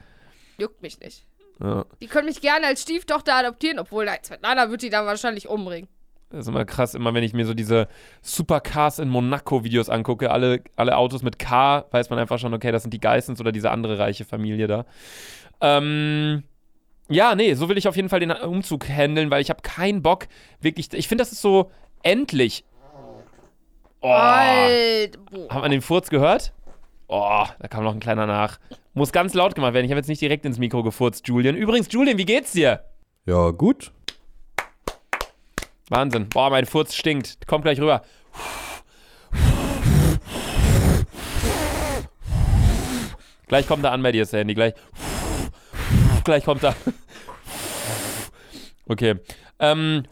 Juckt 0.59 0.81
mich 0.81 0.99
nicht. 0.99 1.25
Ja. 1.61 1.85
Die 2.01 2.07
können 2.07 2.27
mich 2.27 2.41
gerne 2.41 2.67
als 2.67 2.81
Stieftochter 2.81 3.35
adoptieren, 3.35 3.79
obwohl, 3.79 4.05
nein, 4.05 4.19
Svetlana 4.23 4.69
wird 4.69 4.81
die 4.81 4.89
dann 4.89 5.05
wahrscheinlich 5.05 5.47
umbringen. 5.47 5.89
Das 6.29 6.41
ist 6.41 6.47
immer 6.47 6.63
krass, 6.63 6.93
immer 6.93 7.13
wenn 7.15 7.23
ich 7.23 7.33
mir 7.33 7.45
so 7.45 7.55
diese 7.55 7.87
Supercars 8.21 8.99
in 8.99 9.09
Monaco-Videos 9.09 9.89
angucke, 9.89 10.29
alle, 10.29 10.61
alle 10.75 10.95
Autos 10.95 11.23
mit 11.23 11.39
K, 11.39 11.85
weiß 11.89 12.11
man 12.11 12.19
einfach 12.19 12.37
schon, 12.37 12.53
okay, 12.53 12.71
das 12.71 12.83
sind 12.83 12.93
die 12.93 12.99
Geissens 12.99 13.41
oder 13.41 13.51
diese 13.51 13.71
andere 13.71 13.97
reiche 13.97 14.25
Familie 14.25 14.67
da. 14.67 14.85
Ähm, 15.59 16.43
ja, 17.09 17.33
nee, 17.33 17.55
so 17.55 17.67
will 17.67 17.79
ich 17.79 17.87
auf 17.87 17.95
jeden 17.95 18.09
Fall 18.09 18.19
den 18.19 18.31
Umzug 18.31 18.87
handeln, 18.87 19.31
weil 19.31 19.41
ich 19.41 19.49
habe 19.49 19.61
keinen 19.63 20.03
Bock, 20.03 20.27
wirklich, 20.61 20.93
ich 20.93 21.07
finde, 21.07 21.23
das 21.23 21.31
ist 21.31 21.41
so 21.41 21.71
endlich. 22.03 22.63
Oh, 24.01 24.07
Alter. 24.07 25.19
Hat 25.49 25.61
man 25.61 25.71
den 25.71 25.81
Furz 25.81 26.09
gehört? 26.09 26.53
Oh, 27.11 27.43
da 27.59 27.67
kam 27.67 27.83
noch 27.83 27.93
ein 27.93 27.99
kleiner 27.99 28.27
nach. 28.27 28.59
Muss 28.93 29.11
ganz 29.11 29.33
laut 29.33 29.55
gemacht 29.55 29.73
werden. 29.73 29.85
Ich 29.85 29.91
habe 29.91 29.97
jetzt 29.99 30.09
nicht 30.09 30.21
direkt 30.21 30.45
ins 30.45 30.59
Mikro 30.59 30.83
gefurzt, 30.83 31.27
Julian. 31.27 31.55
Übrigens, 31.55 31.91
Julian, 31.91 32.19
wie 32.19 32.25
geht's 32.25 32.51
dir? 32.51 32.83
Ja, 33.25 33.49
gut. 33.49 33.91
Wahnsinn. 35.89 36.29
Boah, 36.29 36.51
mein 36.51 36.67
Furz 36.67 36.93
stinkt. 36.93 37.47
Kommt 37.47 37.63
gleich 37.63 37.81
rüber. 37.81 38.03
Gleich 43.47 43.67
kommt 43.67 43.83
er 43.83 43.91
an 43.91 44.03
bei 44.03 44.11
dir, 44.11 44.27
Sandy. 44.27 44.53
Gleich. 44.53 44.75
Gleich 46.23 46.45
kommt 46.45 46.63
er. 46.63 46.75
Okay. 48.87 49.15
Ähm. 49.57 50.03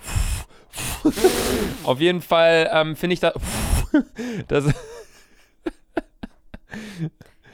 Auf 1.84 2.00
jeden 2.00 2.22
Fall 2.24 2.70
ähm, 2.74 2.96
finde 2.96 3.14
ich 3.14 3.20
da. 3.20 3.34
Das, 4.48 4.66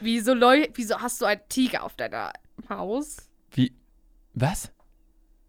Wieso, 0.01 0.33
leu 0.33 0.67
wieso 0.73 0.99
hast 0.99 1.21
du 1.21 1.25
einen 1.25 1.41
Tiger 1.49 1.83
auf 1.83 1.95
deiner 1.95 2.33
Maus? 2.67 3.17
wie. 3.51 3.73
Was? 4.33 4.71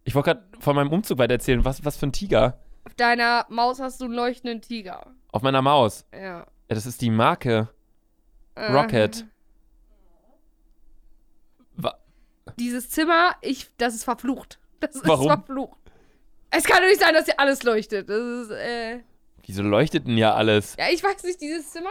Ich 0.05 0.15
wollte 0.15 0.35
gerade 0.35 0.47
von 0.61 0.77
meinem 0.77 0.93
Umzug 0.93 1.19
weiter 1.19 1.33
erzählen. 1.35 1.65
Was, 1.65 1.85
was 1.85 1.97
für 1.97 2.07
ein 2.07 2.13
Tiger? 2.13 2.59
Auf 2.85 2.95
deiner 2.95 3.47
Maus 3.49 3.81
hast 3.81 4.01
du 4.01 4.05
einen 4.05 4.15
leuchtenden 4.15 4.61
Tiger. 4.61 5.15
Auf 5.33 5.41
meiner 5.41 5.63
Maus. 5.63 6.05
Ja. 6.13 6.41
Ja, 6.41 6.47
das 6.69 6.85
ist 6.87 7.01
die 7.01 7.11
Marke. 7.11 7.71
Äh, 8.55 8.73
Rocket. 8.73 9.27
Wa 11.77 11.95
Dieses 12.59 12.91
Zimmer, 12.91 13.37
ich, 13.41 13.71
das 13.79 13.95
ist 13.95 14.05
verflucht. 14.05 14.59
Das 14.81 14.95
ist 14.97 15.07
Warum? 15.07 15.29
verflucht. 15.29 15.79
Es 16.51 16.65
kann 16.65 16.83
doch 16.83 16.89
nicht 16.89 17.01
sein, 17.01 17.15
dass 17.15 17.25
hier 17.25 17.41
alles 17.41 17.63
leuchtet. 17.63 18.09
Das 18.09 18.21
ist, 18.21 18.51
äh. 18.51 19.01
Wieso 19.47 19.63
leuchtet 19.63 20.07
denn 20.07 20.17
ja 20.19 20.35
alles? 20.35 20.77
Ja, 20.79 20.87
ich 20.93 21.03
weiß 21.03 21.23
nicht, 21.25 21.41
dieses 21.41 21.71
Zimmer. 21.71 21.91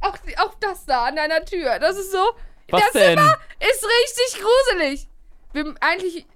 Auch, 0.00 0.16
auch 0.38 0.54
das 0.60 0.84
da 0.86 1.04
an 1.06 1.16
deiner 1.16 1.44
Tür. 1.44 1.78
Das 1.78 1.96
ist 1.96 2.12
so. 2.12 2.18
Was 2.70 2.82
das 2.82 2.92
denn? 2.92 3.18
Zimmer 3.18 3.38
ist 3.60 3.84
richtig 3.84 4.42
gruselig. 4.42 5.08
Wir, 5.52 5.74
eigentlich. 5.80 6.26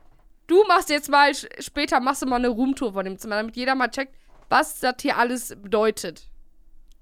Du 0.46 0.64
machst 0.66 0.90
jetzt 0.90 1.08
mal, 1.08 1.32
später 1.60 2.00
machst 2.00 2.22
du 2.22 2.26
mal 2.26 2.36
eine 2.36 2.48
Roomtour 2.48 2.92
von 2.92 3.04
dem 3.04 3.18
Zimmer, 3.18 3.36
damit 3.36 3.56
jeder 3.56 3.76
mal 3.76 3.88
checkt, 3.88 4.16
was 4.48 4.80
das 4.80 4.96
hier 5.00 5.16
alles 5.16 5.54
bedeutet. 5.62 6.28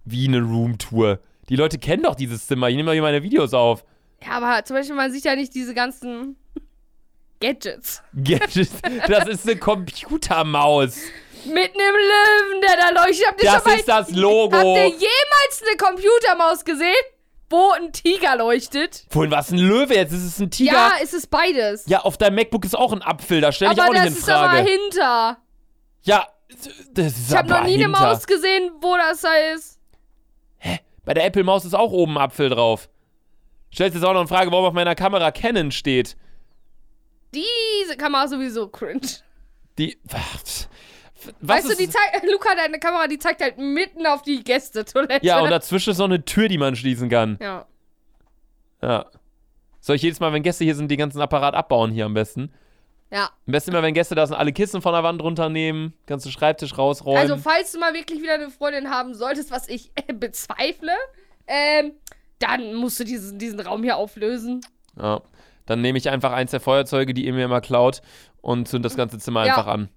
Wie 0.04 0.28
eine 0.28 0.42
Roomtour. 0.42 1.20
Die 1.48 1.56
Leute 1.56 1.78
kennen 1.78 2.02
doch 2.02 2.14
dieses 2.14 2.46
Zimmer. 2.46 2.68
Ich 2.68 2.76
nehme 2.76 2.88
doch 2.88 2.92
hier 2.92 3.00
meine 3.00 3.22
Videos 3.22 3.54
auf. 3.54 3.84
Ja, 4.22 4.32
aber 4.32 4.64
zum 4.64 4.76
Beispiel, 4.76 4.96
man 4.96 5.10
sieht 5.12 5.24
ja 5.24 5.34
nicht 5.34 5.54
diese 5.54 5.72
ganzen 5.72 6.36
Gadgets. 7.40 8.02
Gadgets. 8.14 8.72
Das 9.06 9.28
ist 9.28 9.46
eine 9.48 9.56
Computermaus. 9.58 10.96
Mit 11.44 11.56
einem 11.56 11.94
Löwen, 11.94 12.60
der 12.62 12.76
da 12.76 13.04
leuchtet. 13.04 13.26
Habt 13.28 13.42
ihr 13.42 13.50
Das 13.52 13.62
schon 13.62 13.72
mal, 13.72 13.78
ist 13.78 13.88
das 13.88 14.10
Logo. 14.10 14.56
Habt 14.56 14.66
ihr 14.66 14.86
jemals 14.88 15.62
eine 15.66 15.76
Computermaus 15.76 16.64
gesehen? 16.64 16.94
wo 17.50 17.70
ein 17.72 17.94
Tiger 17.94 18.36
leuchtet. 18.36 19.06
Vorhin 19.08 19.30
war 19.30 19.40
es 19.40 19.50
ein 19.50 19.56
Löwe, 19.56 19.94
jetzt 19.94 20.12
ist 20.12 20.22
es 20.24 20.38
ein 20.38 20.50
Tiger. 20.50 20.70
Ja, 20.72 20.92
es 21.02 21.14
ist 21.14 21.30
beides. 21.30 21.86
Ja, 21.86 22.00
auf 22.00 22.18
deinem 22.18 22.34
MacBook 22.34 22.62
ist 22.66 22.76
auch 22.76 22.92
ein 22.92 23.00
Apfel, 23.00 23.40
da 23.40 23.52
stelle 23.52 23.72
ich 23.72 23.80
aber 23.80 23.88
auch 23.88 23.92
nicht 23.94 24.04
das 24.04 24.12
in 24.12 24.18
ist 24.18 24.28
aber 24.28 24.48
Frage. 24.50 24.68
hinter. 24.70 25.38
Ja, 26.02 26.26
das 26.92 27.06
ist 27.06 27.30
Ich 27.30 27.34
habe 27.34 27.48
aber 27.48 27.60
noch 27.60 27.66
nie 27.68 27.76
eine 27.82 27.84
hinter. 27.84 28.00
Maus 28.02 28.26
gesehen, 28.26 28.70
wo 28.82 28.94
das 28.98 29.22
da 29.22 29.32
ist. 29.54 29.78
Bei 31.06 31.14
der 31.14 31.24
Apple 31.24 31.42
Maus 31.42 31.64
ist 31.64 31.72
auch 31.74 31.90
oben 31.90 32.18
ein 32.18 32.24
Apfel 32.24 32.50
drauf. 32.50 32.90
Stellst 33.72 33.94
jetzt 33.94 34.04
auch 34.04 34.12
noch 34.12 34.20
eine 34.20 34.28
Frage, 34.28 34.52
warum 34.52 34.66
auf 34.66 34.74
meiner 34.74 34.94
Kamera 34.94 35.30
Canon 35.30 35.70
steht. 35.72 36.18
Diese 37.34 37.96
Kamera 37.96 38.28
sowieso 38.28 38.68
cringe. 38.68 39.06
Die. 39.78 39.98
Was 40.04 40.68
weißt 41.40 41.70
du, 41.70 41.76
die 41.76 41.88
zeigt, 41.88 42.24
Luca, 42.30 42.54
deine 42.54 42.78
Kamera, 42.78 43.06
die 43.06 43.18
zeigt 43.18 43.42
halt 43.42 43.58
mitten 43.58 44.06
auf 44.06 44.22
die 44.22 44.42
Gästetoilette. 44.42 45.24
Ja, 45.26 45.40
und 45.40 45.50
dazwischen 45.50 45.90
ist 45.90 45.96
so 45.96 46.04
eine 46.04 46.24
Tür, 46.24 46.48
die 46.48 46.58
man 46.58 46.76
schließen 46.76 47.08
kann. 47.08 47.38
Ja. 47.40 47.66
Ja. 48.82 49.06
Soll 49.80 49.96
ich 49.96 50.02
jedes 50.02 50.20
Mal, 50.20 50.32
wenn 50.32 50.42
Gäste 50.42 50.64
hier 50.64 50.74
sind, 50.74 50.90
den 50.90 50.98
ganzen 50.98 51.20
Apparat 51.20 51.54
abbauen 51.54 51.90
hier 51.90 52.06
am 52.06 52.14
besten? 52.14 52.52
Ja. 53.10 53.30
Am 53.46 53.52
besten 53.52 53.70
immer, 53.70 53.82
wenn 53.82 53.94
Gäste 53.94 54.14
da 54.14 54.26
sind, 54.26 54.36
alle 54.36 54.52
Kissen 54.52 54.82
von 54.82 54.92
der 54.92 55.02
Wand 55.02 55.22
runternehmen, 55.22 55.94
ganzen 56.06 56.30
Schreibtisch 56.30 56.76
rausräumen. 56.76 57.18
Also, 57.20 57.36
falls 57.36 57.72
du 57.72 57.78
mal 57.78 57.94
wirklich 57.94 58.22
wieder 58.22 58.34
eine 58.34 58.50
Freundin 58.50 58.90
haben 58.90 59.14
solltest, 59.14 59.50
was 59.50 59.68
ich 59.68 59.90
äh, 59.94 60.12
bezweifle, 60.12 60.92
ähm, 61.46 61.92
dann 62.38 62.74
musst 62.74 63.00
du 63.00 63.04
diesen, 63.04 63.38
diesen 63.38 63.60
Raum 63.60 63.82
hier 63.82 63.96
auflösen. 63.96 64.60
ja. 64.96 65.20
Dann 65.68 65.80
nehme 65.82 65.98
ich 65.98 66.08
einfach 66.10 66.32
eins 66.32 66.50
der 66.50 66.60
Feuerzeuge, 66.60 67.14
die 67.14 67.26
ihr 67.26 67.32
mir 67.34 67.44
immer 67.44 67.60
klaut, 67.60 68.00
und 68.40 68.66
zünd 68.66 68.84
das 68.84 68.96
ganze 68.96 69.18
Zimmer 69.18 69.44
Ja. 69.46 69.54
einfach 69.56 69.66
an. 69.70 69.88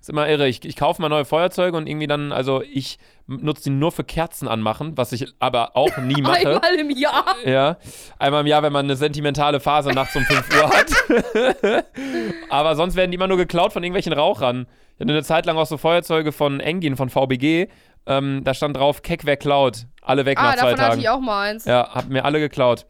Ist 0.00 0.10
immer 0.10 0.28
irre. 0.28 0.46
Ich, 0.46 0.64
ich 0.64 0.76
kaufe 0.76 1.02
mal 1.02 1.08
neue 1.08 1.24
Feuerzeuge 1.24 1.76
und 1.76 1.88
irgendwie 1.88 2.06
dann, 2.06 2.30
also 2.30 2.62
ich 2.62 2.98
nutze 3.26 3.64
die 3.64 3.70
nur 3.70 3.90
für 3.90 4.04
Kerzen 4.04 4.46
anmachen, 4.46 4.96
was 4.96 5.10
ich 5.10 5.26
aber 5.40 5.76
auch 5.76 5.96
nie 5.96 6.22
mache. 6.22 6.36
Einmal 6.62 6.74
im 6.78 6.90
Jahr. 6.90 7.24
Ja, 7.44 7.76
einmal 8.18 8.42
im 8.42 8.46
Jahr, 8.46 8.62
wenn 8.62 8.72
man 8.72 8.86
eine 8.86 8.94
sentimentale 8.94 9.58
Phase 9.58 9.90
nachts 9.90 10.14
um 10.14 10.22
5 10.24 10.62
Uhr 10.62 10.70
hat. 10.70 11.84
Aber 12.50 12.76
sonst 12.76 12.94
werden 12.96 13.10
die 13.10 13.16
immer 13.16 13.26
nur 13.26 13.36
geklaut 13.36 13.72
von 13.72 13.82
irgendwelchen 13.82 14.12
Rauchern. 14.12 14.66
Ich 14.94 15.00
hatte 15.00 15.12
eine 15.12 15.22
Zeit 15.24 15.46
lang 15.46 15.56
auch 15.56 15.66
so 15.66 15.76
Feuerzeuge 15.76 16.30
von 16.32 16.60
Engin, 16.60 16.96
von 16.96 17.10
VBG. 17.10 17.68
Ähm, 18.06 18.42
da 18.44 18.54
stand 18.54 18.76
drauf, 18.76 19.02
Keck 19.02 19.24
wer 19.26 19.36
klaut. 19.36 19.86
Alle 20.02 20.24
weg 20.24 20.38
Ah, 20.38 20.42
nach 20.44 20.50
zwei 20.54 20.60
davon 20.70 20.70
hatte 20.78 20.88
Tagen. 20.90 21.00
ich 21.00 21.08
auch 21.08 21.20
mal 21.20 21.48
eins. 21.50 21.64
Ja, 21.64 21.90
hab 21.92 22.08
mir 22.08 22.24
alle 22.24 22.38
geklaut. 22.38 22.86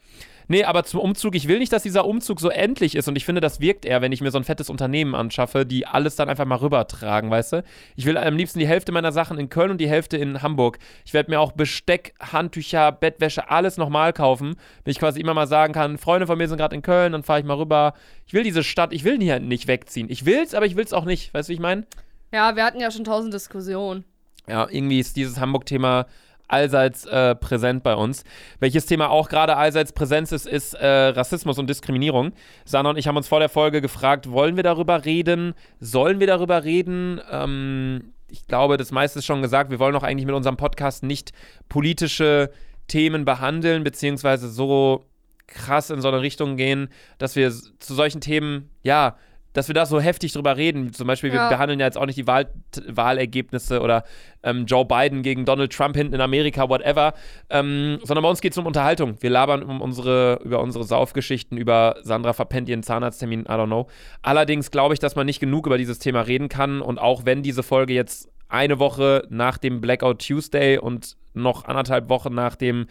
Nee, 0.49 0.65
aber 0.65 0.85
zum 0.85 1.01
Umzug, 1.01 1.35
ich 1.35 1.49
will 1.49 1.59
nicht, 1.59 1.73
dass 1.73 1.83
dieser 1.83 2.07
Umzug 2.07 2.41
so 2.41 2.49
endlich 2.49 2.95
ist 2.95 3.09
und 3.09 3.17
ich 3.17 3.25
finde, 3.25 3.41
das 3.41 3.61
wirkt 3.61 3.85
eher, 3.85 4.01
wenn 4.01 4.13
ich 4.13 4.21
mir 4.21 4.31
so 4.31 4.39
ein 4.39 4.45
fettes 4.45 4.71
Unternehmen 4.71 5.15
anschaffe, 5.15 5.67
die 5.67 5.87
alles 5.87 6.15
dann 6.15 6.29
einfach 6.29 6.45
mal 6.45 6.59
rübertragen, 6.59 7.31
weißt 7.31 7.55
du? 7.55 7.65
Ich 7.97 8.05
will 8.05 8.17
am 8.17 8.37
liebsten 8.37 8.61
die 8.61 8.67
Hälfte 8.67 8.93
meiner 8.93 9.11
Sachen 9.11 9.39
in 9.39 9.49
Köln 9.49 9.73
und 9.73 9.81
die 9.81 9.89
Hälfte 9.89 10.17
in 10.17 10.43
Hamburg. 10.43 10.79
Ich 11.05 11.15
werde 11.15 11.31
mir 11.31 11.41
auch 11.41 11.53
Besteck, 11.53 12.15
Handtücher, 12.21 12.93
Bettwäsche, 12.93 13.51
alles 13.51 13.77
nochmal 13.77 14.13
kaufen, 14.13 14.55
wenn 14.85 14.91
ich 14.93 14.99
quasi 14.99 15.21
immer 15.21 15.35
mal 15.35 15.49
sagen 15.49 15.73
kann, 15.73 15.99
Freunde 15.99 16.27
von 16.27 16.39
mir 16.39 16.49
sind 16.49 16.59
gerade 16.59 16.77
in 16.77 16.83
Köln, 16.83 17.13
dann 17.13 17.25
fahre 17.25 17.41
ich 17.41 17.47
mal 17.47 17.57
rüber. 17.57 17.95
Ich 18.27 18.33
will 18.33 18.45
diese 18.45 18.63
Stadt, 18.63 18.93
ich 18.93 19.05
will 19.05 19.21
hier 19.21 19.41
nicht 19.41 19.67
wegziehen. 19.67 20.09
Ich 20.11 20.27
will's, 20.27 20.55
aber 20.55 20.67
ich 20.67 20.77
will's 20.77 20.93
auch 20.93 21.05
nicht, 21.05 21.35
weißt 21.35 21.49
du, 21.49 21.51
wie 21.51 21.55
ich 21.55 21.61
meine? 21.61 21.87
Ja, 22.33 22.55
wir 22.55 22.65
hatten 22.65 22.81
ja 22.81 22.91
schon 22.91 23.05
tausend 23.05 23.35
Diskussionen. 23.35 24.05
Ja, 24.49 24.69
irgendwie 24.71 25.01
ist 25.01 25.17
dieses 25.17 25.41
Hamburg-Thema 25.41 26.07
allseits 26.49 27.07
äh, 27.07 27.35
präsent 27.35 27.83
bei 27.83 27.95
uns. 27.95 28.25
Welches 28.61 28.87
Thema 28.87 29.11
auch 29.11 29.29
gerade 29.29 29.57
allseits 29.57 29.93
präsent 29.93 30.31
ist, 30.33 30.47
ist 30.47 30.75
äh, 30.75 30.87
Rassismus 30.87 31.59
und 31.59 31.69
Diskriminierung. 31.69 32.33
Sana 32.65 32.91
und 32.91 32.99
ich 32.99 33.09
haben 33.09 33.17
uns 33.17 33.29
vor 33.29 33.41
der 33.41 33.49
Folge 33.49 33.81
gefragt, 33.81 34.31
wollen 34.31 34.57
wir 34.57 34.63
darüber 34.63 35.05
reden? 35.05 35.55
Sollen 35.81 36.21
wir 36.21 36.27
darüber 36.27 36.65
reden? 36.65 37.21
Ähm, 37.31 38.13
ich 38.29 38.47
glaube, 38.47 38.77
das 38.77 38.91
meiste 38.91 39.19
ist 39.19 39.27
schon 39.27 39.43
gesagt. 39.43 39.71
Wir 39.71 39.79
wollen 39.79 39.95
auch 39.97 40.03
eigentlich 40.03 40.27
mit 40.27 40.35
unserem 40.35 40.57
Podcast 40.57 41.03
nicht 41.03 41.33
politische 41.69 42.51
Themen 42.89 43.25
behandeln, 43.25 43.85
beziehungsweise 43.85 44.49
so 44.49 45.05
krass 45.47 45.91
in 45.91 46.01
so 46.01 46.09
eine 46.09 46.21
Richtung 46.21 46.57
gehen, 46.57 46.89
dass 47.19 47.37
wir 47.37 47.51
zu 47.51 47.95
solchen 47.95 48.21
Themen, 48.21 48.71
ja, 48.83 49.17
dass 49.57 49.69
wir 49.69 49.75
da 49.75 49.87
so 49.87 50.01
heftig 50.01 50.33
drüber 50.35 50.57
reden. 50.57 50.93
Zum 50.93 51.07
Beispiel, 51.07 51.33
wir 51.33 51.39
Ja. 51.39 51.49
behandeln 51.49 51.81
ja 51.81 51.87
jetzt 51.87 51.97
auch 51.97 52.05
nicht 52.07 52.19
die 52.19 52.27
Wahl 52.27 52.47
Wahlergebnisse 52.89 53.81
oder 53.81 54.05
ähm, 54.43 54.67
Joe 54.67 54.85
Biden 54.85 55.23
gegen 55.23 55.45
Donald 55.45 55.73
Trump 55.73 55.97
hinten 55.97 56.15
in 56.15 56.21
Amerika, 56.21 56.69
whatever, 56.69 57.15
ähm, 57.51 57.99
sondern 58.03 58.23
bei 58.23 58.29
uns 58.31 58.41
geht 58.41 58.53
es 58.53 58.59
um 58.59 58.67
Unterhaltung. 58.67 59.17
Wir 59.21 59.31
labern 59.31 59.63
um 59.63 59.81
unsere, 59.81 60.41
über 60.45 60.61
unsere 60.61 60.85
Saufgeschichten, 60.85 61.57
über 61.57 61.97
Sandra 62.03 62.33
verpennt 62.33 62.69
ihren 62.69 62.83
Zahnarzttermin, 62.83 63.41
I 63.43 63.45
don't 63.45 63.67
know. 63.67 63.87
Allerdings 64.23 64.71
glaube 64.71 64.95
ich, 64.95 65.01
dass 65.01 65.17
man 65.17 65.27
nicht 65.27 65.41
genug 65.41 65.67
über 65.67 65.79
dieses 65.79 65.99
Thema 65.99 66.21
reden 66.23 66.49
kann 66.49 66.81
und 66.83 66.99
auch 66.99 67.25
wenn 67.25 67.43
diese 67.43 67.63
Folge 67.63 67.95
jetzt 67.95 68.29
eine 68.49 68.79
Woche 68.79 69.27
nach 69.31 69.59
dem 69.59 69.81
Blackout 69.81 70.25
Tuesday 70.27 70.79
und 70.79 71.17
noch 71.35 71.65
anderthalb 71.65 72.09
Wochen 72.09 72.35
nach 72.35 72.57
dem 72.57 72.87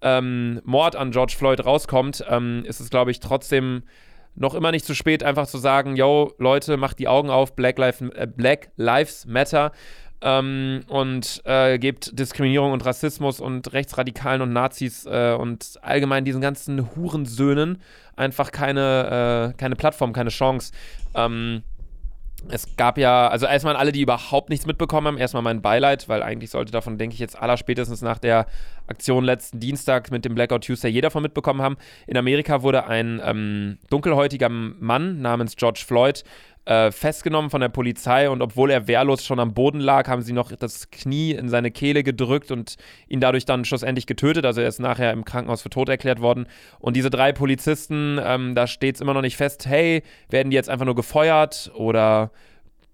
ähm, 0.00 0.60
Mord 0.64 0.96
an 0.96 1.10
George 1.10 1.34
Floyd 1.36 1.64
rauskommt, 1.64 2.24
ähm, 2.28 2.64
ist 2.66 2.80
es, 2.80 2.90
glaube 2.90 3.10
ich, 3.10 3.20
trotzdem 3.20 3.82
noch 4.34 4.54
immer 4.54 4.70
nicht 4.70 4.84
zu 4.84 4.94
spät, 4.94 5.22
einfach 5.22 5.46
zu 5.46 5.58
sagen, 5.58 5.96
yo, 5.96 6.32
Leute, 6.38 6.76
macht 6.76 6.98
die 6.98 7.08
Augen 7.08 7.30
auf, 7.30 7.54
Black, 7.54 7.78
Life, 7.78 8.04
äh, 8.14 8.26
Black 8.26 8.70
Lives 8.76 9.26
Matter 9.26 9.72
ähm, 10.22 10.80
und 10.88 11.42
äh, 11.44 11.78
gebt 11.78 12.18
Diskriminierung 12.18 12.72
und 12.72 12.84
Rassismus 12.84 13.40
und 13.40 13.72
Rechtsradikalen 13.72 14.40
und 14.40 14.52
Nazis 14.52 15.04
äh, 15.06 15.36
und 15.38 15.78
allgemein 15.82 16.24
diesen 16.24 16.40
ganzen 16.40 16.94
Hurensöhnen 16.94 17.82
einfach 18.16 18.52
keine, 18.52 19.52
äh, 19.52 19.56
keine 19.58 19.76
Plattform, 19.76 20.12
keine 20.12 20.30
Chance. 20.30 20.72
Ähm, 21.14 21.62
es 22.48 22.76
gab 22.76 22.98
ja, 22.98 23.28
also 23.28 23.46
erstmal 23.46 23.74
an 23.74 23.80
alle, 23.80 23.92
die 23.92 24.00
überhaupt 24.00 24.50
nichts 24.50 24.66
mitbekommen 24.66 25.06
haben, 25.06 25.18
erstmal 25.18 25.42
mein 25.42 25.62
Beileid, 25.62 26.08
weil 26.08 26.22
eigentlich 26.22 26.50
sollte 26.50 26.72
davon, 26.72 26.98
denke 26.98 27.14
ich, 27.14 27.20
jetzt 27.20 27.40
allerspätestens 27.40 28.02
nach 28.02 28.18
der 28.18 28.46
Aktion 28.86 29.24
letzten 29.24 29.60
Dienstag 29.60 30.10
mit 30.10 30.24
dem 30.24 30.34
Blackout 30.34 30.64
Tuesday 30.64 30.90
jeder 30.90 31.08
davon 31.08 31.22
mitbekommen 31.22 31.62
haben. 31.62 31.76
In 32.06 32.16
Amerika 32.16 32.62
wurde 32.62 32.86
ein 32.86 33.20
ähm, 33.24 33.78
dunkelhäutiger 33.90 34.48
Mann 34.48 35.20
namens 35.20 35.56
George 35.56 35.82
Floyd 35.86 36.24
äh, 36.64 36.92
festgenommen 36.92 37.50
von 37.50 37.60
der 37.60 37.68
Polizei 37.68 38.30
und 38.30 38.40
obwohl 38.40 38.70
er 38.70 38.86
wehrlos 38.86 39.24
schon 39.24 39.40
am 39.40 39.52
Boden 39.52 39.80
lag, 39.80 40.08
haben 40.08 40.22
sie 40.22 40.32
noch 40.32 40.52
das 40.52 40.90
Knie 40.90 41.32
in 41.32 41.48
seine 41.48 41.70
Kehle 41.70 42.04
gedrückt 42.04 42.52
und 42.52 42.76
ihn 43.08 43.20
dadurch 43.20 43.44
dann 43.44 43.64
schlussendlich 43.64 44.06
getötet. 44.06 44.46
Also 44.46 44.60
er 44.60 44.68
ist 44.68 44.78
nachher 44.78 45.12
im 45.12 45.24
Krankenhaus 45.24 45.62
für 45.62 45.70
tot 45.70 45.88
erklärt 45.88 46.20
worden. 46.20 46.46
Und 46.78 46.94
diese 46.96 47.10
drei 47.10 47.32
Polizisten, 47.32 48.20
ähm, 48.22 48.54
da 48.54 48.66
steht 48.66 48.94
es 48.94 49.00
immer 49.00 49.14
noch 49.14 49.22
nicht 49.22 49.36
fest, 49.36 49.66
hey, 49.66 50.02
werden 50.30 50.50
die 50.50 50.54
jetzt 50.54 50.70
einfach 50.70 50.86
nur 50.86 50.94
gefeuert 50.94 51.72
oder 51.74 52.30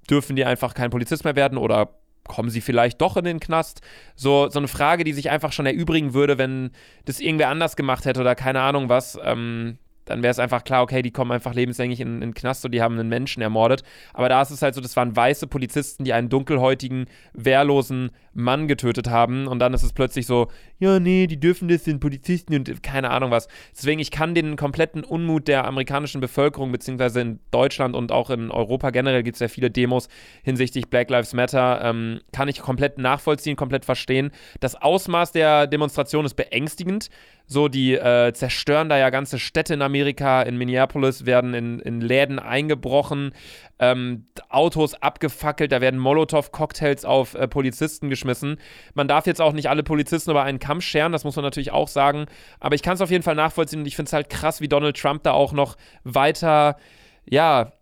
dürfen 0.08 0.36
die 0.36 0.46
einfach 0.46 0.72
kein 0.72 0.90
Polizist 0.90 1.24
mehr 1.24 1.36
werden 1.36 1.58
oder 1.58 1.90
kommen 2.24 2.50
sie 2.50 2.60
vielleicht 2.60 3.00
doch 3.00 3.16
in 3.16 3.24
den 3.24 3.40
Knast? 3.40 3.82
So, 4.14 4.48
so 4.48 4.58
eine 4.58 4.68
Frage, 4.68 5.04
die 5.04 5.12
sich 5.12 5.30
einfach 5.30 5.52
schon 5.52 5.66
erübrigen 5.66 6.14
würde, 6.14 6.38
wenn 6.38 6.70
das 7.04 7.20
irgendwer 7.20 7.48
anders 7.48 7.76
gemacht 7.76 8.06
hätte 8.06 8.20
oder 8.20 8.34
keine 8.34 8.60
Ahnung 8.60 8.88
was. 8.88 9.18
Ähm, 9.22 9.78
dann 10.08 10.22
wäre 10.22 10.30
es 10.30 10.38
einfach 10.38 10.64
klar, 10.64 10.82
okay, 10.82 11.02
die 11.02 11.10
kommen 11.10 11.32
einfach 11.32 11.54
lebenslänglich 11.54 12.00
in, 12.00 12.16
in 12.16 12.20
den 12.20 12.34
Knast 12.34 12.64
und 12.64 12.72
die 12.72 12.82
haben 12.82 12.98
einen 12.98 13.08
Menschen 13.08 13.42
ermordet. 13.42 13.82
Aber 14.12 14.28
da 14.28 14.42
ist 14.42 14.50
es 14.50 14.62
halt 14.62 14.74
so, 14.74 14.80
das 14.80 14.96
waren 14.96 15.14
weiße 15.14 15.46
Polizisten, 15.46 16.04
die 16.04 16.12
einen 16.12 16.28
dunkelhäutigen, 16.28 17.06
wehrlosen 17.32 18.10
Mann 18.34 18.68
getötet 18.68 19.08
haben. 19.10 19.46
Und 19.46 19.58
dann 19.58 19.74
ist 19.74 19.82
es 19.82 19.92
plötzlich 19.92 20.26
so, 20.26 20.48
ja, 20.78 21.00
nee, 21.00 21.26
die 21.26 21.40
dürfen 21.40 21.68
das, 21.68 21.84
sind 21.84 22.00
Polizisten 22.00 22.54
und 22.54 22.82
keine 22.82 23.10
Ahnung 23.10 23.30
was. 23.30 23.48
Deswegen, 23.72 24.00
ich 24.00 24.10
kann 24.10 24.34
den 24.34 24.56
kompletten 24.56 25.04
Unmut 25.04 25.48
der 25.48 25.66
amerikanischen 25.66 26.20
Bevölkerung, 26.20 26.72
beziehungsweise 26.72 27.20
in 27.20 27.40
Deutschland 27.50 27.96
und 27.96 28.12
auch 28.12 28.30
in 28.30 28.50
Europa 28.50 28.90
generell 28.90 29.22
gibt 29.22 29.36
es 29.36 29.40
ja 29.40 29.48
viele 29.48 29.70
Demos 29.70 30.08
hinsichtlich 30.42 30.88
Black 30.88 31.10
Lives 31.10 31.34
Matter, 31.34 31.80
ähm, 31.82 32.20
kann 32.32 32.48
ich 32.48 32.60
komplett 32.60 32.98
nachvollziehen, 32.98 33.56
komplett 33.56 33.84
verstehen. 33.84 34.30
Das 34.60 34.74
Ausmaß 34.74 35.32
der 35.32 35.66
Demonstration 35.66 36.24
ist 36.24 36.34
beängstigend. 36.34 37.10
So, 37.50 37.68
die 37.68 37.94
äh, 37.94 38.32
zerstören 38.34 38.90
da 38.90 38.98
ja 38.98 39.08
ganze 39.08 39.38
Städte 39.38 39.72
in 39.72 39.80
Amerika. 39.80 39.97
In 40.02 40.56
Minneapolis 40.56 41.26
werden 41.26 41.54
in, 41.54 41.78
in 41.80 42.00
Läden 42.00 42.38
eingebrochen, 42.38 43.32
ähm, 43.78 44.26
Autos 44.48 44.94
abgefackelt, 44.94 45.72
da 45.72 45.80
werden 45.80 46.00
Molotow-Cocktails 46.00 47.04
auf 47.04 47.34
äh, 47.34 47.46
Polizisten 47.48 48.10
geschmissen. 48.10 48.58
Man 48.94 49.08
darf 49.08 49.26
jetzt 49.26 49.40
auch 49.40 49.52
nicht 49.52 49.68
alle 49.68 49.82
Polizisten 49.82 50.30
über 50.30 50.42
einen 50.42 50.58
Kamm 50.58 50.80
scheren, 50.80 51.12
das 51.12 51.24
muss 51.24 51.36
man 51.36 51.44
natürlich 51.44 51.72
auch 51.72 51.88
sagen. 51.88 52.26
Aber 52.60 52.74
ich 52.74 52.82
kann 52.82 52.94
es 52.94 53.00
auf 53.00 53.10
jeden 53.10 53.22
Fall 53.22 53.34
nachvollziehen 53.36 53.80
und 53.80 53.86
ich 53.86 53.96
finde 53.96 54.08
es 54.08 54.12
halt 54.12 54.30
krass, 54.30 54.60
wie 54.60 54.68
Donald 54.68 54.96
Trump 54.96 55.22
da 55.22 55.32
auch 55.32 55.52
noch 55.52 55.76
weiter, 56.04 56.76
ja, 57.24 57.72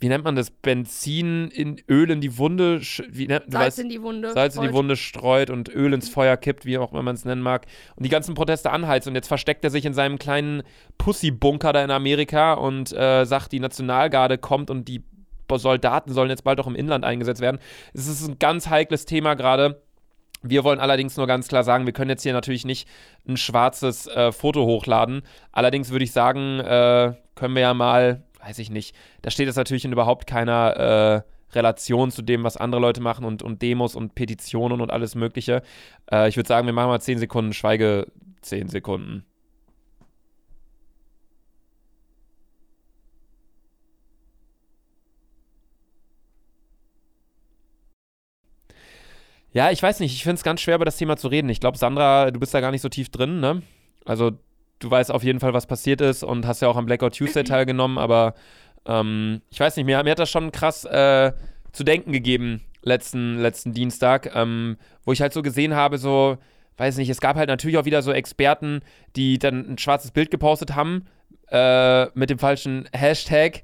wie 0.00 0.08
nennt 0.08 0.24
man 0.24 0.36
das? 0.36 0.50
Benzin 0.50 1.48
in 1.48 1.80
Öl 1.88 2.10
in 2.10 2.20
die 2.20 2.38
Wunde, 2.38 2.80
wie 3.10 3.26
nennt, 3.26 3.44
Salz 3.48 3.78
weißt- 3.78 3.82
in 3.82 3.88
die 3.88 4.00
Wunde. 4.02 4.32
Salz 4.32 4.54
in 4.56 4.62
die. 4.62 4.72
Wunde 4.72 4.96
streut 4.96 5.50
und 5.50 5.68
Öl 5.68 5.92
ins 5.92 6.08
Feuer 6.08 6.36
kippt, 6.36 6.64
wie 6.64 6.78
auch 6.78 6.92
immer 6.92 7.02
man 7.02 7.16
es 7.16 7.24
nennen 7.24 7.42
mag. 7.42 7.66
Und 7.96 8.04
die 8.06 8.10
ganzen 8.10 8.34
Proteste 8.34 8.70
anheizt. 8.70 9.08
Und 9.08 9.14
jetzt 9.16 9.28
versteckt 9.28 9.64
er 9.64 9.70
sich 9.70 9.84
in 9.84 9.94
seinem 9.94 10.18
kleinen 10.18 10.62
Pussy-Bunker 10.98 11.72
da 11.72 11.82
in 11.82 11.90
Amerika 11.90 12.54
und 12.54 12.92
äh, 12.92 13.24
sagt, 13.24 13.52
die 13.52 13.60
Nationalgarde 13.60 14.38
kommt 14.38 14.70
und 14.70 14.86
die 14.88 15.02
Soldaten 15.50 16.12
sollen 16.12 16.28
jetzt 16.30 16.44
bald 16.44 16.60
auch 16.60 16.66
im 16.66 16.74
Inland 16.76 17.04
eingesetzt 17.04 17.40
werden. 17.40 17.58
Es 17.94 18.06
ist 18.06 18.26
ein 18.28 18.38
ganz 18.38 18.68
heikles 18.68 19.06
Thema 19.06 19.34
gerade. 19.34 19.80
Wir 20.42 20.62
wollen 20.62 20.78
allerdings 20.78 21.16
nur 21.16 21.26
ganz 21.26 21.48
klar 21.48 21.64
sagen, 21.64 21.86
wir 21.86 21.92
können 21.92 22.10
jetzt 22.10 22.22
hier 22.22 22.34
natürlich 22.34 22.64
nicht 22.64 22.86
ein 23.26 23.36
schwarzes 23.36 24.06
äh, 24.06 24.30
Foto 24.30 24.66
hochladen. 24.66 25.22
Allerdings 25.50 25.90
würde 25.90 26.04
ich 26.04 26.12
sagen, 26.12 26.60
äh, 26.60 27.14
können 27.34 27.54
wir 27.54 27.62
ja 27.62 27.74
mal, 27.74 28.22
weiß 28.48 28.58
ich 28.60 28.70
nicht, 28.70 28.94
da 29.22 29.30
steht 29.30 29.48
es 29.48 29.56
natürlich 29.56 29.84
in 29.84 29.92
überhaupt 29.92 30.26
keiner 30.26 31.24
äh, 31.52 31.54
Relation 31.54 32.10
zu 32.10 32.22
dem, 32.22 32.44
was 32.44 32.56
andere 32.56 32.80
Leute 32.80 33.00
machen 33.00 33.24
und, 33.24 33.42
und 33.42 33.62
Demos 33.62 33.94
und 33.94 34.14
Petitionen 34.14 34.80
und 34.80 34.90
alles 34.90 35.14
Mögliche. 35.14 35.62
Äh, 36.10 36.28
ich 36.28 36.36
würde 36.36 36.48
sagen, 36.48 36.66
wir 36.66 36.72
machen 36.72 36.88
mal 36.88 37.00
10 37.00 37.18
Sekunden 37.18 37.52
10 38.40 38.68
Sekunden. 38.68 39.24
Ja, 49.52 49.70
ich 49.70 49.82
weiß 49.82 50.00
nicht, 50.00 50.14
ich 50.14 50.22
finde 50.22 50.36
es 50.36 50.42
ganz 50.42 50.60
schwer, 50.60 50.76
über 50.76 50.84
das 50.84 50.96
Thema 50.98 51.16
zu 51.16 51.28
reden. 51.28 51.48
Ich 51.48 51.60
glaube, 51.60 51.78
Sandra, 51.78 52.30
du 52.30 52.38
bist 52.38 52.54
da 52.54 52.60
gar 52.60 52.70
nicht 52.70 52.82
so 52.82 52.88
tief 52.88 53.08
drin, 53.10 53.40
ne? 53.40 53.62
Also, 54.04 54.32
du 54.78 54.90
weißt 54.90 55.10
auf 55.10 55.22
jeden 55.22 55.40
Fall, 55.40 55.54
was 55.54 55.66
passiert 55.66 56.00
ist 56.00 56.22
und 56.22 56.46
hast 56.46 56.62
ja 56.62 56.68
auch 56.68 56.76
am 56.76 56.86
Blackout 56.86 57.16
Tuesday 57.16 57.44
teilgenommen, 57.44 57.98
aber 57.98 58.34
ähm, 58.86 59.42
ich 59.50 59.60
weiß 59.60 59.76
nicht, 59.76 59.86
mir, 59.86 60.02
mir 60.02 60.10
hat 60.10 60.18
das 60.18 60.30
schon 60.30 60.52
krass 60.52 60.84
äh, 60.84 61.32
zu 61.72 61.84
denken 61.84 62.12
gegeben 62.12 62.62
letzten, 62.82 63.38
letzten 63.38 63.72
Dienstag, 63.72 64.34
ähm, 64.34 64.76
wo 65.04 65.12
ich 65.12 65.20
halt 65.20 65.32
so 65.32 65.42
gesehen 65.42 65.74
habe, 65.74 65.98
so, 65.98 66.38
weiß 66.76 66.96
nicht, 66.96 67.08
es 67.08 67.20
gab 67.20 67.36
halt 67.36 67.48
natürlich 67.48 67.78
auch 67.78 67.84
wieder 67.84 68.02
so 68.02 68.12
Experten, 68.12 68.80
die 69.16 69.38
dann 69.38 69.72
ein 69.72 69.78
schwarzes 69.78 70.10
Bild 70.10 70.30
gepostet 70.30 70.74
haben 70.74 71.06
äh, 71.50 72.06
mit 72.14 72.30
dem 72.30 72.38
falschen 72.38 72.88
Hashtag. 72.92 73.62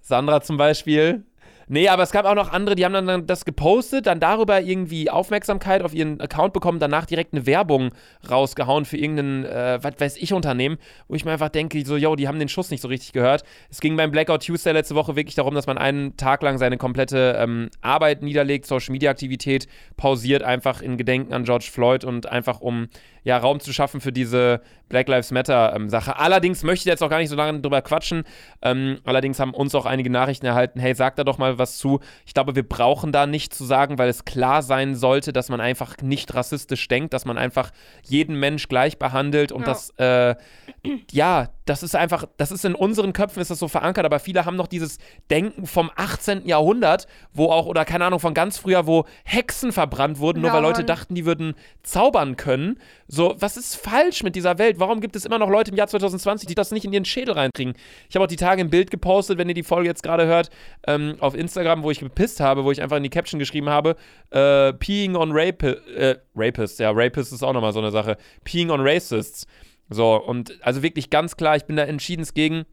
Sandra 0.00 0.42
zum 0.42 0.56
Beispiel, 0.56 1.24
Nee, 1.68 1.88
aber 1.88 2.02
es 2.02 2.10
gab 2.10 2.26
auch 2.26 2.34
noch 2.34 2.52
andere, 2.52 2.74
die 2.74 2.84
haben 2.84 2.92
dann 2.92 3.26
das 3.26 3.44
gepostet, 3.44 4.06
dann 4.06 4.20
darüber 4.20 4.60
irgendwie 4.60 5.10
Aufmerksamkeit 5.10 5.82
auf 5.82 5.94
ihren 5.94 6.20
Account 6.20 6.52
bekommen, 6.52 6.78
danach 6.78 7.06
direkt 7.06 7.32
eine 7.32 7.46
Werbung 7.46 7.90
rausgehauen 8.30 8.84
für 8.84 8.96
irgendein, 8.96 9.44
äh, 9.44 9.78
was 9.82 9.94
weiß 9.98 10.16
ich, 10.18 10.32
Unternehmen, 10.32 10.76
wo 11.08 11.14
ich 11.14 11.24
mir 11.24 11.32
einfach 11.32 11.48
denke, 11.48 11.84
so, 11.84 11.96
yo, 11.96 12.16
die 12.16 12.28
haben 12.28 12.38
den 12.38 12.48
Schuss 12.48 12.70
nicht 12.70 12.80
so 12.80 12.88
richtig 12.88 13.12
gehört. 13.12 13.44
Es 13.70 13.80
ging 13.80 13.96
beim 13.96 14.10
Blackout 14.10 14.44
Tuesday 14.44 14.72
letzte 14.72 14.94
Woche 14.94 15.16
wirklich 15.16 15.34
darum, 15.34 15.54
dass 15.54 15.66
man 15.66 15.78
einen 15.78 16.16
Tag 16.16 16.42
lang 16.42 16.58
seine 16.58 16.76
komplette 16.76 17.36
ähm, 17.38 17.70
Arbeit 17.80 18.22
niederlegt, 18.22 18.66
Social 18.66 18.92
Media 18.92 19.10
Aktivität 19.10 19.66
pausiert, 19.96 20.42
einfach 20.42 20.82
in 20.82 20.96
Gedenken 20.96 21.32
an 21.32 21.44
George 21.44 21.68
Floyd 21.72 22.04
und 22.04 22.26
einfach 22.26 22.60
um 22.60 22.88
ja, 23.24 23.38
Raum 23.38 23.60
zu 23.60 23.72
schaffen 23.72 24.00
für 24.00 24.12
diese 24.12 24.60
Black 24.88 25.08
Lives 25.08 25.30
Matter-Sache. 25.30 26.10
Ähm, 26.10 26.16
allerdings 26.18 26.62
möchte 26.62 26.82
ich 26.82 26.86
jetzt 26.86 27.02
auch 27.02 27.10
gar 27.10 27.18
nicht 27.18 27.30
so 27.30 27.36
lange 27.36 27.60
drüber 27.60 27.82
quatschen. 27.82 28.24
Ähm, 28.62 28.98
allerdings 29.04 29.40
haben 29.40 29.54
uns 29.54 29.74
auch 29.74 29.86
einige 29.86 30.10
Nachrichten 30.10 30.46
erhalten, 30.46 30.78
hey, 30.78 30.94
sag 30.94 31.16
da 31.16 31.24
doch 31.24 31.38
mal 31.38 31.58
was 31.58 31.78
zu. 31.78 32.00
Ich 32.26 32.34
glaube, 32.34 32.54
wir 32.54 32.68
brauchen 32.68 33.12
da 33.12 33.26
nicht 33.26 33.54
zu 33.54 33.64
sagen, 33.64 33.98
weil 33.98 34.08
es 34.08 34.24
klar 34.24 34.62
sein 34.62 34.94
sollte, 34.94 35.32
dass 35.32 35.48
man 35.48 35.60
einfach 35.60 35.96
nicht 36.02 36.34
rassistisch 36.34 36.86
denkt, 36.88 37.14
dass 37.14 37.24
man 37.24 37.38
einfach 37.38 37.70
jeden 38.04 38.38
Mensch 38.38 38.68
gleich 38.68 38.98
behandelt 38.98 39.52
und 39.52 39.62
ja. 39.62 39.66
dass, 39.66 39.90
äh, 39.98 40.34
ja, 41.10 41.48
das 41.64 41.82
ist 41.82 41.96
einfach, 41.96 42.26
das 42.36 42.52
ist 42.52 42.64
in 42.64 42.74
unseren 42.74 43.12
Köpfen 43.12 43.40
ist 43.40 43.50
das 43.50 43.58
so 43.58 43.68
verankert, 43.68 44.04
aber 44.04 44.18
viele 44.18 44.44
haben 44.44 44.56
noch 44.56 44.66
dieses 44.66 44.98
Denken 45.30 45.66
vom 45.66 45.90
18. 45.96 46.46
Jahrhundert, 46.46 47.06
wo 47.32 47.46
auch, 47.46 47.66
oder 47.66 47.84
keine 47.84 48.04
Ahnung, 48.04 48.20
von 48.20 48.34
ganz 48.34 48.58
früher, 48.58 48.86
wo 48.86 49.06
Hexen 49.24 49.72
verbrannt 49.72 50.18
wurden, 50.18 50.40
nur 50.40 50.50
ja, 50.50 50.56
weil 50.56 50.62
Leute 50.62 50.84
dachten, 50.84 51.14
die 51.14 51.24
würden 51.24 51.54
zaubern 51.82 52.36
können. 52.36 52.78
So, 53.08 53.34
was 53.38 53.56
ist 53.56 53.76
falsch 53.76 54.22
mit 54.22 54.36
dieser 54.36 54.58
Welt? 54.58 54.78
Warum 54.78 55.00
gibt 55.00 55.16
es 55.16 55.24
immer 55.24 55.38
noch 55.38 55.48
Leute 55.48 55.70
im 55.70 55.76
Jahr 55.76 55.86
2020, 55.86 56.46
die 56.46 56.54
das 56.54 56.70
nicht 56.70 56.84
in 56.84 56.92
ihren 56.92 57.04
Schädel 57.06 57.34
reinkriegen? 57.34 57.74
Ich 58.08 58.14
habe 58.14 58.24
auch 58.24 58.28
die 58.28 58.36
Tage 58.36 58.60
ein 58.60 58.70
Bild 58.70 58.90
gepostet, 58.90 59.38
wenn 59.38 59.48
ihr 59.48 59.54
die 59.54 59.62
Folge 59.62 59.88
jetzt 59.88 60.02
gerade 60.02 60.26
hört, 60.26 60.50
ähm, 60.86 61.16
auf 61.20 61.34
Instagram, 61.34 61.82
wo 61.82 61.90
ich 61.90 62.00
gepisst 62.00 62.40
habe, 62.40 62.64
wo 62.64 62.72
ich 62.72 62.82
einfach 62.82 62.98
in 62.98 63.02
die 63.02 63.10
Caption 63.10 63.38
geschrieben 63.38 63.70
habe, 63.70 63.96
äh, 64.30 64.72
peeing 64.74 65.16
on 65.16 65.32
rapi 65.32 65.68
äh, 65.96 66.16
Rapists, 66.34 66.78
ja, 66.78 66.90
Rapists 66.92 67.32
ist 67.32 67.42
auch 67.42 67.52
nochmal 67.52 67.72
so 67.72 67.78
eine 67.78 67.90
Sache, 67.90 68.18
peeing 68.44 68.70
on 68.70 68.80
Racists. 68.80 69.46
So, 69.90 70.14
und 70.14 70.58
also 70.62 70.82
wirklich 70.82 71.10
ganz 71.10 71.36
klar, 71.36 71.56
ich 71.56 71.64
bin 71.64 71.76
da 71.76 71.84
entschieden 71.84 72.26
gegen. 72.34 72.64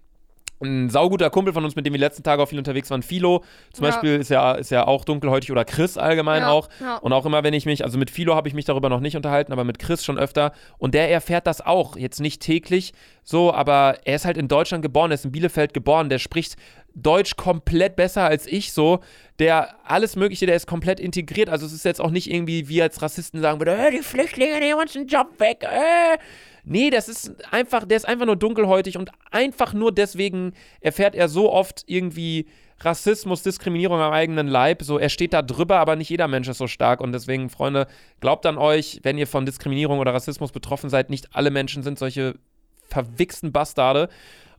Ein 0.63 0.91
sauguter 0.91 1.32
Kumpel 1.32 1.54
von 1.54 1.65
uns, 1.65 1.76
mit 1.76 1.88
dem 1.88 1.93
wir 1.93 1.97
die 1.97 2.04
letzten 2.04 2.21
Tage 2.21 2.43
auch 2.43 2.45
viel 2.45 2.60
unterwegs 2.60 2.91
waren, 2.91 3.02
Philo 3.02 3.43
zum 3.74 3.84
ja. 3.84 3.89
Beispiel, 3.89 4.17
ist 4.17 4.30
ja, 4.30 4.52
ist 4.52 4.69
ja 4.69 4.86
auch 4.86 5.06
dunkelhäutig 5.06 5.52
oder 5.52 5.65
Chris 5.65 5.97
allgemein 5.97 6.43
ja, 6.43 6.52
auch. 6.52 6.69
Ja. 6.80 6.97
Und 6.97 7.13
auch 7.13 7.26
immer, 7.26 7.43
wenn 7.43 7.56
ich 7.56 7.65
mich, 7.65 7.84
also 7.84 7.97
mit 7.97 8.12
Philo 8.12 8.36
habe 8.36 8.47
ich 8.47 8.54
mich 8.54 8.65
darüber 8.65 8.88
noch 8.88 9.00
nicht 9.00 9.15
unterhalten, 9.15 9.54
aber 9.54 9.63
mit 9.63 9.80
Chris 9.80 10.06
schon 10.06 10.19
öfter. 10.19 10.52
Und 10.78 10.93
der 10.93 11.10
erfährt 11.10 11.47
das 11.47 11.62
auch, 11.62 11.97
jetzt 11.97 12.19
nicht 12.19 12.43
täglich 12.43 12.93
so, 13.24 13.52
aber 13.52 14.02
er 14.06 14.15
ist 14.15 14.26
halt 14.26 14.38
in 14.38 14.47
Deutschland 14.47 14.84
geboren, 14.84 15.10
er 15.10 15.15
ist 15.15 15.26
in 15.26 15.32
Bielefeld 15.32 15.74
geboren, 15.74 16.10
der 16.10 16.19
spricht 16.19 16.58
Deutsch 16.93 17.38
komplett 17.38 17.95
besser 17.95 18.24
als 18.24 18.45
ich 18.45 18.71
so. 18.71 19.00
Der 19.39 19.78
alles 19.84 20.15
Mögliche, 20.15 20.45
der 20.45 20.56
ist 20.56 20.67
komplett 20.67 21.00
integriert. 21.00 21.50
Also 21.50 21.65
es 21.65 21.74
ist 21.74 21.86
jetzt 21.86 22.00
auch 22.00 22.12
nicht 22.12 22.32
irgendwie, 22.32 22.69
wie 22.69 22.84
als 22.84 23.02
Rassisten 23.02 23.41
sagen 23.41 23.60
würde, 23.60 23.76
die 23.91 24.04
Flüchtlinge 24.04 24.60
nehmen 24.60 24.80
uns 24.80 24.95
einen 24.95 25.08
Job 25.08 25.39
weg. 25.39 25.63
Äh. 25.63 26.19
Nee, 26.63 26.89
das 26.89 27.10
ist 27.10 27.34
einfach, 27.52 27.86
der 27.86 27.97
ist 27.97 28.08
einfach 28.08 28.26
nur 28.26 28.36
dunkelhäutig 28.36 28.97
und 28.97 29.10
einfach 29.32 29.74
nur 29.74 29.91
deswegen 29.91 30.54
erfährt 30.80 31.15
er 31.15 31.28
so 31.28 31.52
oft 31.52 31.84
irgendwie 31.88 32.47
Rassismus, 32.80 33.43
Diskriminierung 33.43 34.00
am 34.00 34.12
eigenen 34.12 34.47
Leib. 34.47 34.82
So, 34.82 34.97
er 34.97 35.10
steht 35.10 35.34
da 35.34 35.41
drüber, 35.41 35.78
aber 35.78 35.95
nicht 35.95 36.10
jeder 36.10 36.28
Mensch 36.28 36.47
ist 36.47 36.58
so 36.58 36.67
stark. 36.67 37.02
Und 37.02 37.12
deswegen, 37.12 37.50
Freunde, 37.50 37.88
glaubt 38.19 38.45
an 38.45 38.58
euch, 38.58 39.00
wenn 39.04 39.17
ihr 39.17 39.28
von 39.28 39.45
Diskriminierung 39.45 40.00
oder 40.00 40.13
Rassismus 40.13 40.52
betroffen 40.52 40.89
seid, 40.89 41.10
nicht 41.10 41.36
alle 41.36 41.52
Menschen 41.52 41.84
sind 41.84 42.00
solche 42.00 42.36
verwichsten 42.88 43.52
Bastarde. 43.52 44.10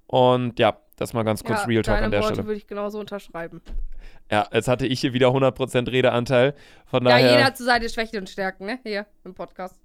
Und 0.06 0.58
ja, 0.58 0.78
das 0.96 1.14
mal 1.14 1.22
ganz 1.22 1.42
kurz 1.42 1.60
ja, 1.60 1.66
Real 1.66 1.82
Talk 1.82 2.02
an 2.02 2.10
der 2.10 2.20
Worte 2.20 2.34
Stelle. 2.34 2.46
würde 2.46 2.58
ich 2.58 2.66
genauso 2.66 3.00
unterschreiben. 3.00 3.60
Ja, 4.30 4.46
jetzt 4.52 4.68
hatte 4.68 4.86
ich 4.86 5.00
hier 5.00 5.12
wieder 5.12 5.28
100% 5.28 5.90
Redeanteil. 5.90 6.54
Von 6.86 7.04
ja, 7.04 7.10
daher, 7.10 7.30
jeder 7.32 7.44
hat 7.44 7.56
zu 7.56 7.64
seine 7.64 7.88
Schwächen 7.88 8.18
und 8.18 8.30
Stärken, 8.30 8.66
ne? 8.66 8.78
Hier 8.84 9.06
im 9.24 9.34
Podcast. 9.34 9.81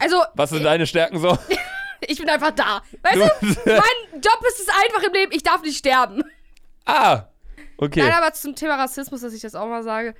Also. 0.00 0.22
Was 0.34 0.50
sind 0.50 0.64
deine 0.64 0.86
Stärken 0.86 1.18
so? 1.18 1.36
ich 2.00 2.18
bin 2.18 2.28
einfach 2.28 2.52
da. 2.52 2.82
Weißt 3.02 3.16
du, 3.16 3.46
du 3.46 3.56
mein 3.66 4.20
Job 4.20 4.40
ist 4.48 4.60
es 4.60 4.68
einfach 4.68 5.02
im 5.06 5.12
Leben, 5.12 5.32
ich 5.32 5.42
darf 5.42 5.62
nicht 5.62 5.78
sterben. 5.78 6.22
Ah, 6.84 7.24
okay. 7.76 8.00
Nein, 8.00 8.12
aber 8.12 8.32
zum 8.32 8.54
Thema 8.54 8.76
Rassismus, 8.76 9.20
dass 9.20 9.32
ich 9.32 9.42
das 9.42 9.54
auch 9.54 9.66
mal 9.66 9.82
sage. 9.82 10.14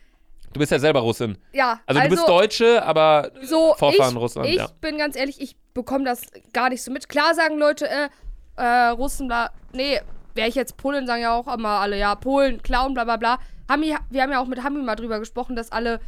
Du 0.53 0.61
bist 0.61 0.73
ja 0.73 0.79
selber 0.79 1.01
Russin. 1.01 1.39
Ja. 1.53 1.81
Also, 1.87 2.01
du 2.01 2.09
bist 2.09 2.23
also 2.23 2.39
Deutsche, 2.39 2.83
aber 2.83 3.33
so, 3.43 3.75
Vorfahren 3.75 4.15
ich, 4.15 4.21
Russland. 4.21 4.49
Ich 4.49 4.57
ja. 4.57 4.69
bin 4.81 4.99
ganz 4.99 5.17
ehrlich, 5.17 5.41
ich 5.41 5.57
bekomme 5.75 6.05
das 6.05 6.23
gar 6.53 6.71
nicht 6.71 6.83
so 6.83 6.91
mit. 6.91 7.09
Klar 7.09 7.35
sagen 7.35 7.59
Leute, 7.59 7.89
äh, 7.89 8.09
äh, 8.57 8.89
Russen, 8.89 9.29
bla. 9.29 9.51
Nee, 9.73 10.01
wäre 10.35 10.49
ich 10.49 10.55
jetzt 10.55 10.77
Polen, 10.77 11.07
sagen 11.07 11.23
ja 11.23 11.35
auch 11.35 11.53
immer 11.53 11.81
alle, 11.81 11.99
ja, 11.99 12.15
Polen, 12.15 12.63
Clown, 12.63 12.95
bla 12.95 13.05
bla 13.05 13.17
bla. 13.17 13.39
Hami, 13.69 13.95
wir 14.09 14.23
haben 14.23 14.33
ja 14.33 14.41
auch 14.41 14.47
mit 14.47 14.63
Hami 14.63 14.83
mal 14.83 14.97
drüber 14.97 15.19
gesprochen, 15.19 15.55
dass 15.55 15.71
alle 15.71 16.01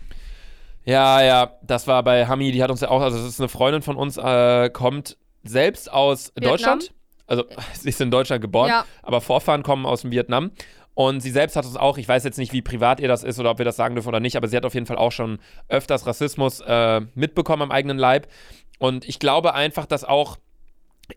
ja, 0.84 1.22
ja, 1.22 1.56
das 1.62 1.86
war 1.86 2.02
bei 2.02 2.26
Hami, 2.26 2.52
die 2.52 2.62
hat 2.62 2.70
uns 2.70 2.80
ja 2.80 2.88
auch, 2.88 3.00
also 3.00 3.18
das 3.18 3.26
ist 3.26 3.40
eine 3.40 3.48
Freundin 3.48 3.82
von 3.82 3.96
uns, 3.96 4.16
äh, 4.16 4.70
kommt 4.70 5.16
selbst 5.42 5.92
aus 5.92 6.32
Vietnam? 6.34 6.50
Deutschland. 6.50 6.92
Also 7.26 7.44
sie 7.74 7.88
ist 7.88 8.00
in 8.00 8.10
Deutschland 8.10 8.42
geboren, 8.42 8.68
ja. 8.68 8.84
aber 9.02 9.20
Vorfahren 9.20 9.62
kommen 9.62 9.86
aus 9.86 10.02
dem 10.02 10.10
Vietnam. 10.10 10.50
Und 10.94 11.20
sie 11.20 11.30
selbst 11.30 11.56
hat 11.56 11.64
uns 11.64 11.76
auch, 11.76 11.98
ich 11.98 12.08
weiß 12.08 12.24
jetzt 12.24 12.36
nicht, 12.36 12.52
wie 12.52 12.62
privat 12.62 13.00
ihr 13.00 13.08
das 13.08 13.22
ist 13.22 13.38
oder 13.38 13.50
ob 13.50 13.58
wir 13.58 13.64
das 13.64 13.76
sagen 13.76 13.94
dürfen 13.94 14.08
oder 14.08 14.20
nicht, 14.20 14.36
aber 14.36 14.48
sie 14.48 14.56
hat 14.56 14.66
auf 14.66 14.74
jeden 14.74 14.86
Fall 14.86 14.98
auch 14.98 15.12
schon 15.12 15.38
öfters 15.68 16.06
Rassismus 16.06 16.60
äh, 16.60 17.00
mitbekommen 17.14 17.62
am 17.62 17.70
eigenen 17.70 17.96
Leib. 17.96 18.26
Und 18.78 19.08
ich 19.08 19.18
glaube 19.18 19.54
einfach, 19.54 19.86
dass 19.86 20.04
auch 20.04 20.38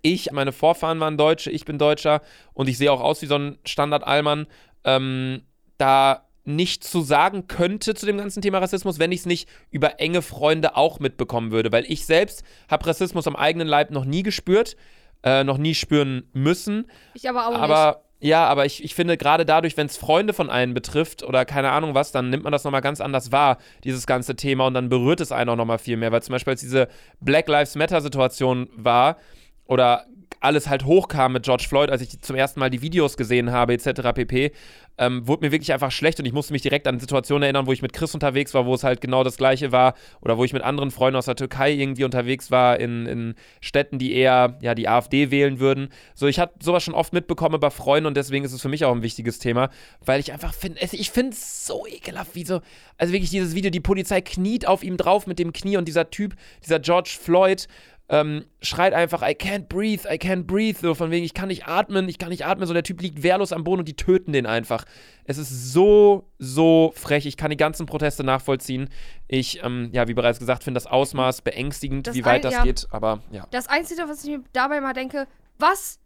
ich, 0.01 0.31
meine 0.31 0.51
Vorfahren 0.51 0.99
waren 0.99 1.17
Deutsche, 1.17 1.51
ich 1.51 1.65
bin 1.65 1.77
Deutscher 1.77 2.21
und 2.53 2.69
ich 2.69 2.77
sehe 2.77 2.91
auch 2.91 3.01
aus 3.01 3.21
wie 3.21 3.25
so 3.25 3.35
ein 3.35 3.57
Standard-Allmann, 3.65 4.47
ähm, 4.85 5.43
da 5.77 6.27
nicht 6.45 6.83
zu 6.83 7.01
sagen 7.01 7.47
könnte 7.47 7.93
zu 7.93 8.05
dem 8.05 8.17
ganzen 8.17 8.41
Thema 8.41 8.59
Rassismus, 8.59 8.99
wenn 8.99 9.11
ich 9.11 9.21
es 9.21 9.25
nicht 9.25 9.49
über 9.71 9.99
enge 9.99 10.21
Freunde 10.21 10.75
auch 10.75 10.99
mitbekommen 10.99 11.51
würde. 11.51 11.71
Weil 11.71 11.85
ich 11.87 12.05
selbst 12.05 12.43
habe 12.67 12.85
Rassismus 12.87 13.27
am 13.27 13.35
eigenen 13.35 13.67
Leib 13.67 13.91
noch 13.91 14.05
nie 14.05 14.23
gespürt, 14.23 14.75
äh, 15.23 15.43
noch 15.43 15.57
nie 15.57 15.75
spüren 15.75 16.23
müssen. 16.33 16.85
Ich 17.13 17.29
aber 17.29 17.47
auch 17.47 17.55
aber, 17.55 17.87
nicht. 18.19 18.29
Ja, 18.29 18.45
aber 18.45 18.65
ich, 18.65 18.83
ich 18.83 18.95
finde 18.95 19.17
gerade 19.17 19.45
dadurch, 19.45 19.75
wenn 19.75 19.87
es 19.87 19.97
Freunde 19.97 20.33
von 20.33 20.49
einem 20.49 20.73
betrifft 20.73 21.23
oder 21.23 21.43
keine 21.45 21.71
Ahnung 21.71 21.93
was, 21.93 22.11
dann 22.11 22.29
nimmt 22.29 22.43
man 22.43 22.53
das 22.53 22.63
nochmal 22.63 22.81
ganz 22.81 23.01
anders 23.01 23.31
wahr, 23.31 23.57
dieses 23.83 24.07
ganze 24.07 24.35
Thema, 24.35 24.67
und 24.67 24.73
dann 24.73 24.87
berührt 24.87 25.19
es 25.19 25.31
einen 25.33 25.49
auch 25.49 25.55
nochmal 25.57 25.79
viel 25.79 25.97
mehr. 25.97 26.11
Weil 26.11 26.23
zum 26.23 26.33
Beispiel 26.33 26.51
als 26.51 26.61
diese 26.61 26.87
Black 27.19 27.47
Lives 27.47 27.75
Matter-Situation 27.75 28.69
war, 28.75 29.17
oder 29.65 30.05
alles 30.39 30.67
halt 30.67 30.85
hochkam 30.85 31.33
mit 31.33 31.43
George 31.43 31.65
Floyd, 31.67 31.89
als 31.89 32.01
ich 32.01 32.19
zum 32.21 32.35
ersten 32.35 32.59
Mal 32.59 32.69
die 32.69 32.81
Videos 32.81 33.17
gesehen 33.17 33.51
habe, 33.51 33.73
etc. 33.73 34.13
pp., 34.13 34.51
ähm, 34.97 35.27
wurde 35.27 35.45
mir 35.45 35.51
wirklich 35.51 35.73
einfach 35.73 35.91
schlecht 35.91 36.19
und 36.19 36.25
ich 36.25 36.33
musste 36.33 36.53
mich 36.53 36.61
direkt 36.61 36.87
an 36.87 36.99
Situationen 36.99 37.43
erinnern, 37.43 37.65
wo 37.65 37.71
ich 37.71 37.81
mit 37.81 37.93
Chris 37.93 38.13
unterwegs 38.13 38.53
war, 38.53 38.65
wo 38.65 38.73
es 38.73 38.83
halt 38.83 39.01
genau 39.01 39.23
das 39.23 39.37
gleiche 39.37 39.71
war 39.71 39.95
oder 40.21 40.37
wo 40.37 40.43
ich 40.43 40.53
mit 40.53 40.61
anderen 40.61 40.91
Freunden 40.91 41.17
aus 41.17 41.25
der 41.25 41.35
Türkei 41.35 41.71
irgendwie 41.71 42.03
unterwegs 42.03 42.51
war, 42.51 42.79
in, 42.79 43.05
in 43.05 43.35
Städten, 43.61 43.97
die 43.97 44.13
eher 44.13 44.57
ja, 44.61 44.75
die 44.75 44.87
AfD 44.87 45.31
wählen 45.31 45.59
würden. 45.59 45.89
So, 46.13 46.27
ich 46.27 46.39
habe 46.39 46.53
sowas 46.61 46.83
schon 46.83 46.93
oft 46.93 47.13
mitbekommen 47.13 47.59
bei 47.59 47.69
Freunden 47.69 48.07
und 48.07 48.17
deswegen 48.17 48.45
ist 48.45 48.53
es 48.53 48.61
für 48.61 48.69
mich 48.69 48.85
auch 48.85 48.93
ein 48.93 49.01
wichtiges 49.01 49.39
Thema, 49.39 49.69
weil 50.05 50.19
ich 50.19 50.31
einfach 50.31 50.53
finde, 50.53 50.79
ich 50.91 51.11
finde 51.11 51.33
es 51.33 51.65
so 51.65 51.87
ekelhaft, 51.87 52.35
wie 52.35 52.45
so, 52.45 52.61
also 52.97 53.13
wirklich 53.13 53.31
dieses 53.31 53.55
Video, 53.55 53.71
die 53.71 53.79
Polizei 53.79 54.21
kniet 54.21 54.67
auf 54.67 54.83
ihm 54.83 54.97
drauf 54.97 55.27
mit 55.27 55.39
dem 55.39 55.53
Knie 55.53 55.77
und 55.77 55.87
dieser 55.87 56.09
Typ, 56.09 56.35
dieser 56.63 56.79
George 56.79 57.17
Floyd, 57.19 57.67
ähm, 58.09 58.45
schreit 58.61 58.93
einfach, 58.93 59.21
I 59.21 59.33
can't 59.33 59.67
breathe, 59.67 60.01
I 60.07 60.17
can't 60.17 60.43
breathe, 60.43 60.77
so 60.79 60.93
von 60.93 61.09
wegen, 61.09 61.25
ich 61.25 61.33
kann 61.33 61.47
nicht 61.47 61.67
atmen, 61.67 62.09
ich 62.09 62.17
kann 62.17 62.29
nicht 62.29 62.45
atmen, 62.45 62.67
so 62.67 62.73
der 62.73 62.83
Typ 62.83 63.01
liegt 63.01 63.23
wehrlos 63.23 63.53
am 63.53 63.63
Boden 63.63 63.79
und 63.79 63.87
die 63.87 63.95
töten 63.95 64.33
den 64.33 64.45
einfach. 64.45 64.85
Es 65.23 65.37
ist 65.37 65.71
so, 65.71 66.29
so 66.37 66.93
frech, 66.95 67.25
ich 67.25 67.37
kann 67.37 67.49
die 67.49 67.57
ganzen 67.57 67.85
Proteste 67.85 68.23
nachvollziehen. 68.23 68.89
Ich, 69.27 69.63
ähm, 69.63 69.89
ja, 69.93 70.07
wie 70.07 70.13
bereits 70.13 70.39
gesagt, 70.39 70.63
finde 70.63 70.79
das 70.79 70.85
Ausmaß 70.85 71.41
beängstigend, 71.41 72.07
das 72.07 72.15
wie 72.15 72.25
weit 72.25 72.35
ein, 72.35 72.41
das 72.41 72.53
ja, 72.53 72.63
geht, 72.63 72.87
aber 72.91 73.23
ja. 73.31 73.47
Das 73.51 73.67
Einzige, 73.67 74.07
was 74.07 74.23
ich 74.23 74.29
mir 74.29 74.43
dabei 74.51 74.81
mal 74.81 74.93
denke, 74.93 75.27
was 75.57 75.99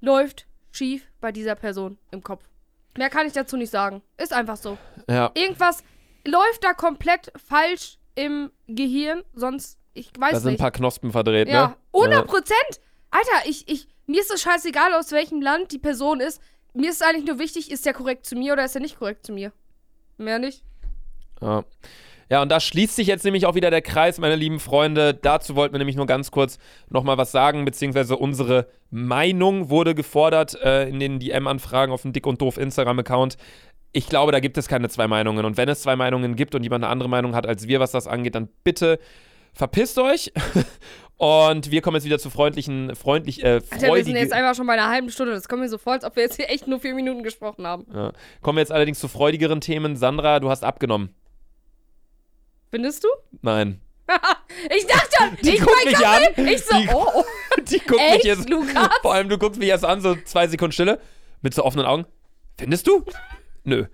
läuft 0.00 0.46
schief 0.70 1.06
bei 1.20 1.32
dieser 1.32 1.54
Person 1.54 1.98
im 2.10 2.22
Kopf? 2.22 2.48
Mehr 2.96 3.10
kann 3.10 3.26
ich 3.26 3.32
dazu 3.32 3.56
nicht 3.56 3.70
sagen. 3.70 4.02
Ist 4.18 4.32
einfach 4.32 4.56
so. 4.56 4.78
Ja. 5.08 5.30
Irgendwas 5.34 5.82
läuft 6.26 6.62
da 6.62 6.72
komplett 6.74 7.32
falsch 7.36 7.98
im 8.14 8.50
Gehirn, 8.66 9.22
sonst 9.34 9.78
Ich 9.94 10.10
weiß 10.18 10.32
Da 10.32 10.40
sind 10.40 10.48
ein 10.48 10.52
nicht. 10.52 10.60
paar 10.60 10.70
Knospen 10.70 11.12
verdreht, 11.12 11.48
ja, 11.48 11.68
ne? 11.68 11.76
100 11.92 12.26
Prozent. 12.26 12.80
Alter, 13.10 13.46
ich, 13.48 13.68
ich, 13.68 13.88
mir 14.06 14.20
ist 14.20 14.32
es 14.32 14.40
scheißegal, 14.42 14.94
aus 14.94 15.12
welchem 15.12 15.42
Land 15.42 15.72
die 15.72 15.78
Person 15.78 16.20
ist. 16.20 16.40
Mir 16.74 16.90
ist 16.90 17.04
eigentlich 17.04 17.26
nur 17.26 17.38
wichtig, 17.38 17.70
ist 17.70 17.84
der 17.84 17.92
korrekt 17.92 18.24
zu 18.24 18.34
mir 18.34 18.54
oder 18.54 18.64
ist 18.64 18.74
er 18.74 18.80
nicht 18.80 18.98
korrekt 18.98 19.26
zu 19.26 19.32
mir? 19.32 19.52
Mehr 20.16 20.38
nicht. 20.38 20.62
Ja. 21.40 21.64
Ja, 22.30 22.40
und 22.40 22.48
da 22.48 22.60
schließt 22.60 22.96
sich 22.96 23.08
jetzt 23.08 23.24
nämlich 23.24 23.44
auch 23.44 23.54
wieder 23.54 23.70
der 23.70 23.82
Kreis, 23.82 24.16
meine 24.18 24.36
lieben 24.36 24.58
Freunde. 24.58 25.12
Dazu 25.12 25.54
wollten 25.54 25.74
wir 25.74 25.78
nämlich 25.78 25.96
nur 25.96 26.06
ganz 26.06 26.30
kurz 26.30 26.58
nochmal 26.88 27.18
was 27.18 27.30
sagen, 27.30 27.66
beziehungsweise 27.66 28.16
unsere 28.16 28.68
Meinung 28.90 29.68
wurde 29.68 29.94
gefordert 29.94 30.54
äh, 30.62 30.88
in 30.88 30.98
den 30.98 31.18
DM-Anfragen 31.18 31.92
auf 31.92 32.00
dem 32.00 32.14
Dick 32.14 32.26
und 32.26 32.40
Doof 32.40 32.56
Instagram-Account. 32.56 33.36
Ich 33.92 34.06
glaube, 34.08 34.32
da 34.32 34.40
gibt 34.40 34.56
es 34.56 34.66
keine 34.66 34.88
zwei 34.88 35.08
Meinungen. 35.08 35.44
Und 35.44 35.58
wenn 35.58 35.68
es 35.68 35.82
zwei 35.82 35.94
Meinungen 35.94 36.34
gibt 36.34 36.54
und 36.54 36.62
jemand 36.62 36.84
eine 36.84 36.90
andere 36.90 37.10
Meinung 37.10 37.34
hat 37.34 37.46
als 37.46 37.68
wir, 37.68 37.80
was 37.80 37.90
das 37.90 38.06
angeht, 38.06 38.34
dann 38.34 38.48
bitte 38.64 38.98
verpisst 39.52 39.98
euch. 39.98 40.32
Und 41.16 41.70
wir 41.70 41.82
kommen 41.82 41.94
jetzt 41.94 42.04
wieder 42.04 42.18
zu 42.18 42.30
freundlichen, 42.30 42.96
freundlich, 42.96 43.44
äh, 43.44 43.46
Alter, 43.46 43.60
wir 43.70 43.78
sind 43.78 43.88
freudigen. 43.88 44.16
jetzt 44.16 44.32
einfach 44.32 44.56
schon 44.56 44.66
bei 44.66 44.72
einer 44.72 44.88
halben 44.88 45.08
Stunde. 45.08 45.32
Das 45.34 45.46
kommt 45.48 45.62
mir 45.62 45.68
so 45.68 45.78
vor, 45.78 45.92
als 45.92 46.04
ob 46.04 46.16
wir 46.16 46.24
jetzt 46.24 46.34
hier 46.34 46.50
echt 46.50 46.66
nur 46.66 46.80
vier 46.80 46.94
Minuten 46.94 47.22
gesprochen 47.22 47.64
haben. 47.64 47.86
Ja. 47.94 48.12
Kommen 48.40 48.56
wir 48.56 48.60
jetzt 48.62 48.72
allerdings 48.72 48.98
zu 48.98 49.06
freudigeren 49.06 49.60
Themen. 49.60 49.94
Sandra, 49.96 50.40
du 50.40 50.50
hast 50.50 50.64
abgenommen. 50.64 51.14
Findest 52.70 53.04
du? 53.04 53.08
Nein. 53.42 53.80
Ich 54.76 54.86
dachte, 54.86 55.36
Die 55.42 55.50
ich 55.50 55.60
guckt 55.60 55.84
mich 55.86 56.06
an. 56.06 56.22
Ich 56.46 56.62
so, 56.64 56.76
Die- 56.76 56.88
oh. 56.92 57.24
Die 57.70 57.78
guckt 57.78 58.00
Echt, 58.00 58.14
mich 58.16 58.24
jetzt. 58.24 58.50
Lukas? 58.50 58.88
Vor 59.00 59.14
allem, 59.14 59.28
du 59.28 59.38
guckst 59.38 59.58
mich 59.58 59.68
erst 59.68 59.84
an, 59.84 60.00
so 60.02 60.14
zwei 60.24 60.46
Sekunden 60.46 60.72
Stille, 60.72 61.00
mit 61.40 61.54
so 61.54 61.64
offenen 61.64 61.86
Augen. 61.86 62.04
Findest 62.58 62.86
du? 62.86 63.02
Nö. 63.64 63.86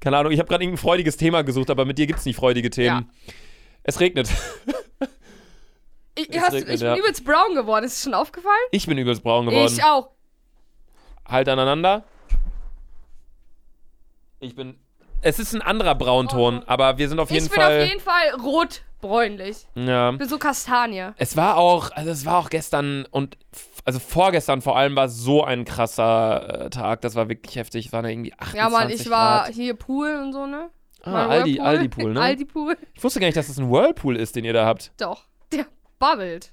Keine 0.00 0.18
Ahnung, 0.18 0.32
ich 0.32 0.38
habe 0.38 0.48
gerade 0.48 0.62
irgendein 0.64 0.82
freudiges 0.82 1.16
Thema 1.16 1.42
gesucht, 1.42 1.70
aber 1.70 1.84
mit 1.86 1.96
dir 1.96 2.06
gibt 2.06 2.18
es 2.18 2.26
nicht 2.26 2.36
freudige 2.36 2.68
Themen. 2.70 3.10
Es 3.84 4.00
regnet. 4.00 4.28
Ich, 6.14 6.28
Es 6.34 6.42
hast, 6.42 6.52
regnet, 6.52 6.74
ich 6.74 6.80
bin 6.80 6.88
ja. 6.88 6.96
übelst 6.96 7.24
brown 7.24 7.54
geworden. 7.54 7.84
Ist 7.84 7.96
es 7.96 8.02
schon 8.02 8.14
aufgefallen? 8.14 8.54
Ich 8.70 8.86
bin 8.86 8.98
übelst 8.98 9.22
braun 9.22 9.46
geworden. 9.46 9.72
Ich 9.72 9.82
auch. 9.82 10.10
Halt 11.26 11.48
aneinander. 11.48 12.04
Ich 14.40 14.54
bin. 14.54 14.76
Es 15.22 15.38
ist 15.38 15.54
ein 15.54 15.62
anderer 15.62 15.94
Braunton, 15.94 16.64
aber 16.66 16.98
wir 16.98 17.08
sind 17.08 17.20
auf 17.20 17.30
jeden 17.30 17.44
Oh. 17.44 17.46
ich 17.46 17.50
bin 17.52 17.60
Fall. 17.62 17.80
auf 17.82 17.88
jeden 17.88 18.00
Fall 18.00 18.30
rot-bräunlich. 18.42 19.56
ja. 19.76 20.10
Ich 20.10 20.18
bin 20.18 20.28
so 20.28 20.36
Kastanie. 20.38 21.12
Es 21.16 21.36
war 21.36 21.56
auch, 21.56 21.92
also 21.92 22.10
es 22.10 22.26
war 22.26 22.38
auch 22.38 22.50
gestern 22.50 23.06
und 23.10 23.38
also 23.84 24.00
vorgestern 24.00 24.62
vor 24.62 24.76
allem 24.76 24.96
war 24.96 25.08
so 25.08 25.44
ein 25.44 25.64
krasser 25.64 26.66
äh, 26.66 26.70
Tag. 26.70 27.02
Das 27.02 27.14
war 27.14 27.28
wirklich 27.28 27.54
heftig. 27.56 27.86
Es 27.86 27.92
waren 27.92 28.04
irgendwie 28.04 28.32
28 28.34 28.56
Ja, 28.58 28.68
Mann, 28.68 28.90
ich 28.90 29.10
war 29.10 29.44
Grad. 29.44 29.54
hier 29.54 29.74
Pool 29.74 30.16
und 30.20 30.32
so, 30.32 30.46
ne? 30.46 30.70
Ah, 31.02 31.26
Aldi, 31.26 31.58
Whirlpool. 31.58 31.66
Aldi 31.66 31.88
Pool, 31.88 32.12
ne? 32.14 32.20
Aldi 32.20 32.44
Pool. 32.44 32.76
Ich 32.94 33.02
wusste 33.02 33.20
gar 33.20 33.26
nicht, 33.26 33.36
dass 33.36 33.48
es 33.48 33.56
das 33.56 33.64
ein 33.64 33.70
Whirlpool 33.70 34.16
ist, 34.16 34.36
den 34.36 34.44
ihr 34.44 34.52
da 34.52 34.64
habt. 34.64 34.92
Doch. 34.98 35.24
Der 35.52 35.66
bubbelt. 35.98 36.52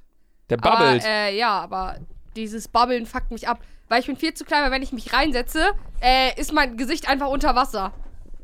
Der 0.49 0.57
bubbelt. 0.57 1.03
Aber, 1.03 1.05
äh, 1.05 1.37
ja, 1.37 1.59
aber 1.59 1.97
dieses 2.35 2.67
Bubbeln 2.67 3.05
fuckt 3.05 3.31
mich 3.31 3.47
ab. 3.47 3.59
Weil 3.87 4.01
ich 4.01 4.05
bin 4.07 4.15
viel 4.17 4.33
zu 4.33 4.45
klein, 4.45 4.63
weil 4.63 4.71
wenn 4.71 4.83
ich 4.83 4.91
mich 4.91 5.13
reinsetze, 5.13 5.71
äh, 6.01 6.39
ist 6.39 6.53
mein 6.53 6.77
Gesicht 6.77 7.09
einfach 7.09 7.27
unter 7.29 7.55
Wasser. 7.55 7.91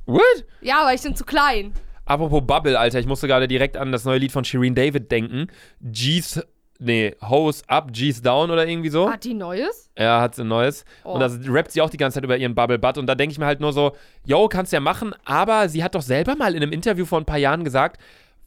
What? 0.05 0.45
Ja, 0.61 0.81
aber 0.81 0.93
ich 0.93 1.01
bin 1.01 1.15
zu 1.15 1.23
klein. 1.23 1.73
Apropos 2.05 2.43
Bubble, 2.45 2.77
Alter, 2.79 2.99
ich 2.99 3.07
musste 3.07 3.27
gerade 3.27 3.47
direkt 3.47 3.77
an 3.77 3.91
das 3.91 4.05
neue 4.05 4.19
Lied 4.19 4.31
von 4.31 4.45
Shireen 4.45 4.75
David 4.75 5.11
denken. 5.11 5.47
G's, 5.81 6.41
nee, 6.79 7.15
Hose 7.21 7.63
Up, 7.67 7.91
G's 7.91 8.21
Down 8.21 8.51
oder 8.51 8.67
irgendwie 8.67 8.89
so. 8.89 9.09
Hat 9.09 9.23
die 9.23 9.33
Neues? 9.33 9.89
Er 9.95 10.21
hat 10.21 10.37
ein 10.37 10.47
neues. 10.47 10.85
Oh. 11.03 11.13
Und 11.13 11.19
da 11.21 11.29
rappt 11.51 11.71
sie 11.71 11.81
auch 11.81 11.89
die 11.89 11.97
ganze 11.97 12.15
Zeit 12.15 12.23
über 12.23 12.37
ihren 12.37 12.55
Bubble 12.55 12.79
Butt. 12.79 12.97
Und 12.97 13.07
da 13.07 13.15
denke 13.15 13.31
ich 13.31 13.39
mir 13.39 13.45
halt 13.45 13.61
nur 13.61 13.73
so, 13.73 13.95
yo, 14.25 14.47
kannst 14.47 14.73
ja 14.73 14.79
machen. 14.79 15.15
Aber 15.25 15.69
sie 15.69 15.83
hat 15.83 15.95
doch 15.95 16.01
selber 16.01 16.35
mal 16.35 16.55
in 16.55 16.61
einem 16.61 16.71
Interview 16.71 17.05
vor 17.05 17.19
ein 17.19 17.25
paar 17.25 17.37
Jahren 17.37 17.63
gesagt, 17.63 17.99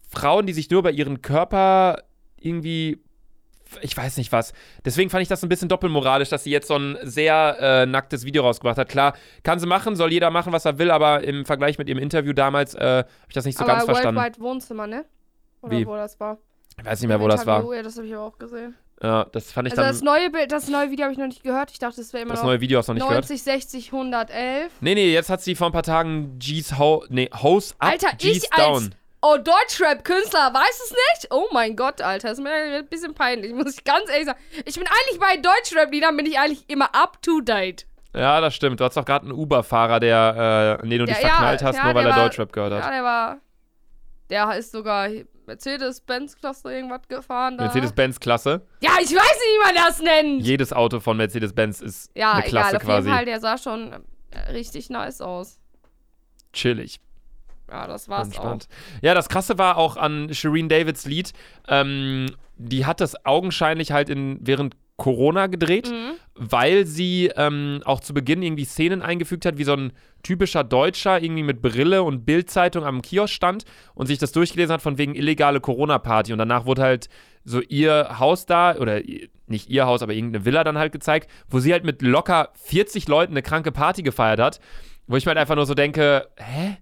Frauen, 0.08 0.46
die 0.46 0.52
sich 0.52 0.70
nur 0.70 0.80
über 0.80 0.90
ihren 0.90 1.22
Körper 1.22 2.02
irgendwie, 2.40 2.98
ich 3.80 3.96
weiß 3.96 4.16
nicht 4.16 4.32
was. 4.32 4.52
Deswegen 4.84 5.10
fand 5.10 5.22
ich 5.22 5.28
das 5.28 5.42
ein 5.42 5.48
bisschen 5.48 5.68
doppelmoralisch, 5.68 6.28
dass 6.28 6.44
sie 6.44 6.50
jetzt 6.50 6.68
so 6.68 6.76
ein 6.76 6.96
sehr 7.02 7.56
äh, 7.60 7.86
nacktes 7.86 8.24
Video 8.24 8.42
rausgebracht 8.42 8.78
hat. 8.78 8.88
Klar, 8.88 9.14
kann 9.42 9.58
sie 9.58 9.66
machen, 9.66 9.96
soll 9.96 10.12
jeder 10.12 10.30
machen, 10.30 10.52
was 10.52 10.64
er 10.64 10.78
will. 10.78 10.90
Aber 10.90 11.24
im 11.24 11.44
Vergleich 11.44 11.78
mit 11.78 11.88
ihrem 11.88 11.98
Interview 11.98 12.32
damals 12.32 12.74
äh, 12.74 12.80
habe 12.80 13.08
ich 13.28 13.34
das 13.34 13.44
nicht 13.44 13.58
so 13.58 13.64
aber 13.64 13.74
ganz 13.74 13.84
verstanden. 13.84 14.20
Worldwide 14.20 14.40
Wohnzimmer, 14.42 14.86
ne? 14.86 15.04
Oder 15.60 15.78
Wie? 15.78 15.86
wo 15.86 15.96
das 15.96 16.18
war. 16.20 16.38
Ich 16.78 16.84
weiß 16.84 17.00
nicht 17.00 17.08
mehr, 17.08 17.20
wo 17.20 17.28
das 17.28 17.44
war. 17.46 17.74
Ja, 17.74 17.82
das 17.82 17.96
habe 17.96 18.06
ich 18.06 18.14
aber 18.14 18.24
auch 18.24 18.38
gesehen. 18.38 18.76
Ja, 19.02 19.24
das 19.30 19.52
fand 19.52 19.68
ich 19.68 19.72
Also 19.72 19.82
dann. 19.82 19.92
das 19.92 20.02
neue 20.02 20.28
Bild, 20.30 20.50
das 20.50 20.68
neue 20.68 20.90
Video 20.90 21.04
habe 21.04 21.12
ich 21.12 21.18
noch 21.18 21.26
nicht 21.28 21.42
gehört. 21.44 21.70
Ich 21.70 21.78
dachte, 21.78 21.96
das 21.98 22.12
wäre 22.12 22.22
immer 22.24 22.32
Das 22.32 22.40
noch 22.42 22.48
neue 22.48 22.60
Video 22.60 22.78
hast 22.78 22.88
du 22.88 22.92
noch 22.92 22.96
nicht 22.96 23.06
gehört? 23.08 23.24
90, 23.28 23.42
60, 23.44 23.92
111. 23.92 24.72
Nee, 24.80 24.94
nee, 24.94 25.12
jetzt 25.12 25.30
hat 25.30 25.40
sie 25.40 25.54
vor 25.54 25.68
ein 25.68 25.72
paar 25.72 25.84
Tagen 25.84 26.36
G's 26.40 26.76
Ho 26.78 27.04
nee, 27.08 27.30
Hose 27.42 27.74
Up, 27.78 27.90
Alter, 27.92 28.08
G's 28.16 28.38
ich 28.44 28.52
als 28.52 28.60
Down. 28.64 28.94
oh, 29.22 29.36
Deutschrap-Künstler 29.36 30.52
weiß 30.52 30.80
es 30.84 30.90
nicht? 30.90 31.28
Oh 31.32 31.46
mein 31.52 31.76
Gott, 31.76 32.00
Alter, 32.00 32.32
ist 32.32 32.40
mir 32.40 32.50
ein 32.50 32.86
bisschen 32.88 33.14
peinlich, 33.14 33.52
muss 33.54 33.74
ich 33.78 33.84
ganz 33.84 34.10
ehrlich 34.10 34.26
sagen. 34.26 34.38
Ich 34.64 34.74
bin 34.74 34.84
eigentlich 34.88 35.20
bei 35.20 35.36
Deutschrap-Liedern, 35.36 36.16
bin 36.16 36.26
ich 36.26 36.38
eigentlich 36.38 36.64
immer 36.68 36.92
up 36.92 37.22
to 37.22 37.40
date. 37.40 37.86
Ja, 38.16 38.40
das 38.40 38.54
stimmt. 38.56 38.80
Du 38.80 38.84
hast 38.84 38.96
doch 38.96 39.04
gerade 39.04 39.26
einen 39.26 39.32
Uber-Fahrer, 39.32 40.00
der, 40.00 40.80
äh, 40.82 40.88
den 40.88 40.98
du 40.98 41.04
dich 41.04 41.16
verknallt 41.18 41.62
hast, 41.62 41.76
ja, 41.76 41.84
nur 41.84 41.94
weil 41.94 42.02
der 42.04 42.12
er 42.14 42.16
war- 42.16 42.24
Deutschrap 42.24 42.52
gehört 42.52 42.72
hat. 42.72 42.84
Ja, 42.84 42.90
der 42.90 43.04
war, 43.04 43.36
der 44.28 44.56
ist 44.58 44.72
sogar 44.72 45.08
Mercedes-Benz-Klasse 45.48 46.72
irgendwas 46.72 47.08
gefahren. 47.08 47.56
Mercedes-Benz-Klasse. 47.56 48.62
Ja, 48.80 48.92
ich 49.00 49.10
weiß 49.10 49.12
nicht, 49.12 49.16
wie 49.16 49.64
man 49.64 49.74
das 49.74 50.00
nennt. 50.00 50.42
Jedes 50.42 50.72
Auto 50.72 51.00
von 51.00 51.16
Mercedes-Benz 51.16 51.80
ist 51.80 52.10
ja, 52.14 52.34
eine 52.34 52.42
Klasse 52.44 52.68
egal, 52.68 52.76
auf 52.76 52.82
quasi. 52.82 53.08
jeden 53.08 53.16
Fall, 53.16 53.24
der 53.24 53.40
sah 53.40 53.58
schon 53.58 53.92
äh, 54.30 54.50
richtig 54.52 54.90
nice 54.90 55.20
aus. 55.20 55.58
Chillig. 56.52 57.00
Ja, 57.70 57.86
das 57.86 58.08
war's 58.08 58.28
Entspannt. 58.28 58.68
Ja, 59.02 59.14
das 59.14 59.28
Krasse 59.28 59.58
war 59.58 59.76
auch 59.76 59.96
an 59.96 60.32
Shireen 60.32 60.68
Davids 60.68 61.04
Lied, 61.04 61.32
ähm, 61.68 62.26
die 62.56 62.86
hat 62.86 63.00
das 63.00 63.24
augenscheinlich 63.26 63.92
halt 63.92 64.08
in, 64.08 64.38
während 64.40 64.74
Corona 64.96 65.46
gedreht, 65.46 65.86
auch. 65.86 65.92
Mhm. 65.92 66.16
Weil 66.38 66.86
sie 66.86 67.30
ähm, 67.36 67.80
auch 67.84 68.00
zu 68.00 68.14
Beginn 68.14 68.42
irgendwie 68.42 68.64
Szenen 68.64 69.02
eingefügt 69.02 69.44
hat, 69.44 69.58
wie 69.58 69.64
so 69.64 69.74
ein 69.74 69.92
typischer 70.22 70.64
Deutscher 70.64 71.22
irgendwie 71.22 71.42
mit 71.42 71.60
Brille 71.62 72.02
und 72.02 72.24
Bildzeitung 72.24 72.84
am 72.84 73.02
Kiosk 73.02 73.32
stand 73.34 73.64
und 73.94 74.06
sich 74.06 74.18
das 74.18 74.32
durchgelesen 74.32 74.72
hat 74.72 74.82
von 74.82 74.98
wegen 74.98 75.14
illegale 75.14 75.60
Corona-Party. 75.60 76.32
Und 76.32 76.38
danach 76.38 76.64
wurde 76.66 76.82
halt 76.82 77.08
so 77.44 77.60
ihr 77.60 78.18
Haus 78.18 78.46
da, 78.46 78.76
oder 78.76 79.00
nicht 79.46 79.68
ihr 79.70 79.86
Haus, 79.86 80.02
aber 80.02 80.12
irgendeine 80.12 80.44
Villa 80.44 80.64
dann 80.64 80.78
halt 80.78 80.92
gezeigt, 80.92 81.30
wo 81.48 81.58
sie 81.60 81.72
halt 81.72 81.84
mit 81.84 82.02
locker 82.02 82.50
40 82.64 83.08
Leuten 83.08 83.32
eine 83.32 83.42
kranke 83.42 83.72
Party 83.72 84.02
gefeiert 84.02 84.40
hat. 84.40 84.60
Wo 85.06 85.16
ich 85.16 85.24
mir 85.24 85.30
halt 85.30 85.38
einfach 85.38 85.54
nur 85.56 85.66
so 85.66 85.74
denke, 85.74 86.28
hä? 86.36 86.76